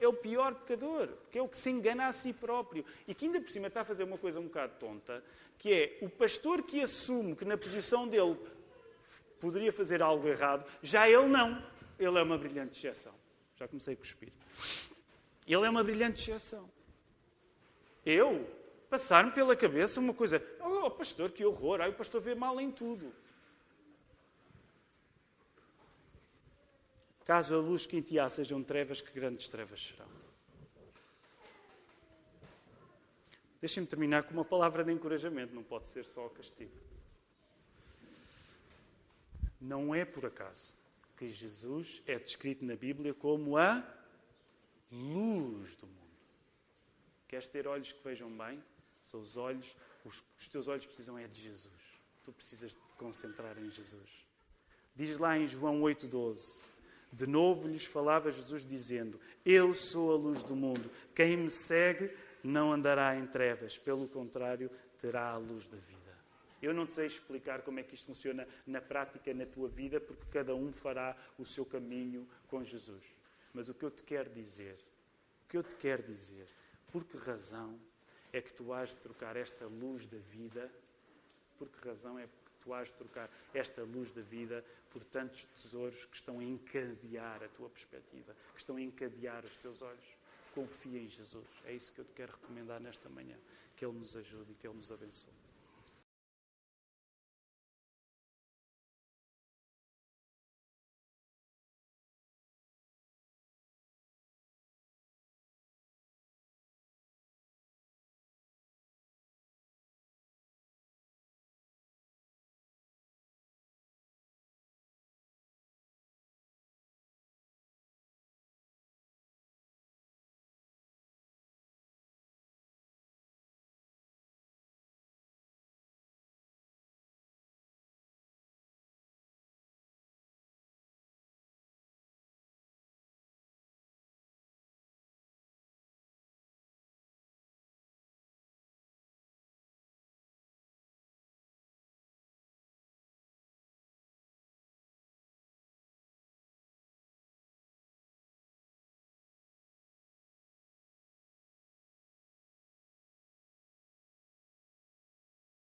É 0.00 0.08
o 0.08 0.14
pior 0.14 0.54
pecador, 0.54 1.08
porque 1.08 1.38
é 1.38 1.42
o 1.42 1.48
que 1.48 1.56
se 1.56 1.68
engana 1.68 2.06
a 2.06 2.12
si 2.12 2.32
próprio. 2.32 2.84
E 3.06 3.14
que 3.14 3.26
ainda 3.26 3.40
por 3.40 3.50
cima 3.50 3.66
está 3.66 3.82
a 3.82 3.84
fazer 3.84 4.04
uma 4.04 4.16
coisa 4.16 4.40
um 4.40 4.44
bocado 4.44 4.72
tonta, 4.78 5.22
que 5.58 5.72
é 5.72 5.98
o 6.00 6.08
pastor 6.08 6.62
que 6.62 6.80
assume 6.80 7.36
que 7.36 7.44
na 7.44 7.56
posição 7.56 8.08
dele 8.08 8.38
poderia 9.38 9.72
fazer 9.72 10.00
algo 10.00 10.26
errado, 10.26 10.64
já 10.82 11.08
ele 11.08 11.26
não. 11.26 11.62
Ele 11.98 12.18
é 12.18 12.22
uma 12.22 12.38
brilhante 12.38 12.78
exceção. 12.78 13.14
Já 13.56 13.68
comecei 13.68 13.94
a 13.94 13.96
cuspir. 13.96 14.32
Ele 15.46 15.66
é 15.66 15.70
uma 15.70 15.84
brilhante 15.84 16.30
exceção. 16.30 16.68
Eu, 18.04 18.48
passar-me 18.88 19.32
pela 19.32 19.54
cabeça 19.54 20.00
uma 20.00 20.14
coisa, 20.14 20.42
oh 20.60 20.90
pastor, 20.90 21.30
que 21.30 21.44
horror, 21.44 21.80
ai, 21.80 21.90
o 21.90 21.94
pastor 21.94 22.20
vê 22.20 22.34
mal 22.34 22.60
em 22.60 22.70
tudo. 22.70 23.12
Caso 27.24 27.54
a 27.54 27.58
luz 27.58 27.86
que 27.86 27.96
em 27.96 28.02
ti 28.02 28.18
há 28.18 28.28
sejam 28.28 28.62
trevas, 28.62 29.00
que 29.00 29.10
grandes 29.12 29.48
trevas 29.48 29.86
serão. 29.86 30.08
Deixem-me 33.60 33.86
terminar 33.86 34.24
com 34.24 34.34
uma 34.34 34.44
palavra 34.44 34.84
de 34.84 34.92
encorajamento, 34.92 35.54
não 35.54 35.62
pode 35.62 35.88
ser 35.88 36.04
só 36.04 36.28
castigo. 36.28 36.76
Não 39.58 39.94
é 39.94 40.04
por 40.04 40.26
acaso 40.26 40.76
que 41.16 41.30
Jesus 41.30 42.02
é 42.06 42.18
descrito 42.18 42.62
na 42.62 42.76
Bíblia 42.76 43.14
como 43.14 43.56
a 43.56 43.82
luz 44.92 45.74
do 45.76 45.86
mundo. 45.86 46.04
Queres 47.26 47.48
ter 47.48 47.66
olhos 47.66 47.90
que 47.90 48.04
vejam 48.04 48.30
bem? 48.36 48.62
São 49.02 49.20
os 49.20 49.38
olhos, 49.38 49.74
os, 50.04 50.22
os 50.38 50.46
teus 50.48 50.68
olhos 50.68 50.84
precisam 50.84 51.16
é 51.16 51.26
de 51.26 51.40
Jesus. 51.40 51.72
Tu 52.22 52.32
precisas 52.32 52.74
te 52.74 52.80
concentrar 52.98 53.58
em 53.58 53.70
Jesus. 53.70 54.26
Diz 54.94 55.18
lá 55.18 55.38
em 55.38 55.46
João 55.46 55.80
8,12. 55.80 56.73
De 57.14 57.28
novo 57.28 57.68
lhes 57.68 57.84
falava 57.84 58.32
Jesus 58.32 58.66
dizendo: 58.66 59.20
Eu 59.44 59.72
sou 59.72 60.12
a 60.12 60.16
luz 60.16 60.42
do 60.42 60.56
mundo. 60.56 60.90
Quem 61.14 61.36
me 61.36 61.48
segue 61.48 62.10
não 62.42 62.72
andará 62.72 63.14
em 63.14 63.24
trevas, 63.24 63.78
pelo 63.78 64.08
contrário, 64.08 64.68
terá 65.00 65.30
a 65.30 65.36
luz 65.36 65.68
da 65.68 65.76
vida. 65.76 66.18
Eu 66.60 66.74
não 66.74 66.88
sei 66.88 67.06
explicar 67.06 67.62
como 67.62 67.78
é 67.78 67.84
que 67.84 67.94
isto 67.94 68.06
funciona 68.06 68.48
na 68.66 68.80
prática, 68.80 69.32
na 69.32 69.46
tua 69.46 69.68
vida, 69.68 70.00
porque 70.00 70.24
cada 70.32 70.56
um 70.56 70.72
fará 70.72 71.16
o 71.38 71.46
seu 71.46 71.64
caminho 71.64 72.26
com 72.48 72.64
Jesus. 72.64 73.04
Mas 73.52 73.68
o 73.68 73.74
que 73.74 73.84
eu 73.84 73.92
te 73.92 74.02
quero 74.02 74.30
dizer, 74.30 74.76
o 75.44 75.48
que 75.48 75.56
eu 75.56 75.62
te 75.62 75.76
quero 75.76 76.02
dizer, 76.02 76.48
por 76.90 77.04
que 77.04 77.16
razão 77.16 77.78
é 78.32 78.40
que 78.40 78.52
tu 78.52 78.72
has 78.72 78.90
de 78.90 78.96
trocar 78.96 79.36
esta 79.36 79.66
luz 79.66 80.04
da 80.04 80.18
vida? 80.18 80.68
Por 81.56 81.68
que 81.68 81.86
razão 81.86 82.18
é 82.18 82.26
tu 82.64 82.72
has 82.72 82.88
de 82.88 82.94
trocar 82.94 83.30
esta 83.52 83.82
luz 83.82 84.10
da 84.10 84.22
vida 84.22 84.64
por 84.90 85.04
tantos 85.04 85.44
tesouros 85.44 86.06
que 86.06 86.16
estão 86.16 86.40
a 86.40 86.44
encadear 86.44 87.42
a 87.42 87.48
tua 87.48 87.68
perspectiva, 87.68 88.34
que 88.54 88.60
estão 88.60 88.76
a 88.76 88.80
encadear 88.80 89.44
os 89.44 89.56
teus 89.58 89.82
olhos. 89.82 90.16
Confia 90.54 91.00
em 91.00 91.08
Jesus. 91.08 91.46
É 91.64 91.72
isso 91.72 91.92
que 91.92 92.00
eu 92.00 92.04
te 92.04 92.12
quero 92.12 92.32
recomendar 92.32 92.80
nesta 92.80 93.08
manhã. 93.08 93.36
Que 93.76 93.84
Ele 93.84 93.98
nos 93.98 94.16
ajude 94.16 94.52
e 94.52 94.54
que 94.54 94.66
Ele 94.66 94.76
nos 94.76 94.90
abençoe. 94.90 95.43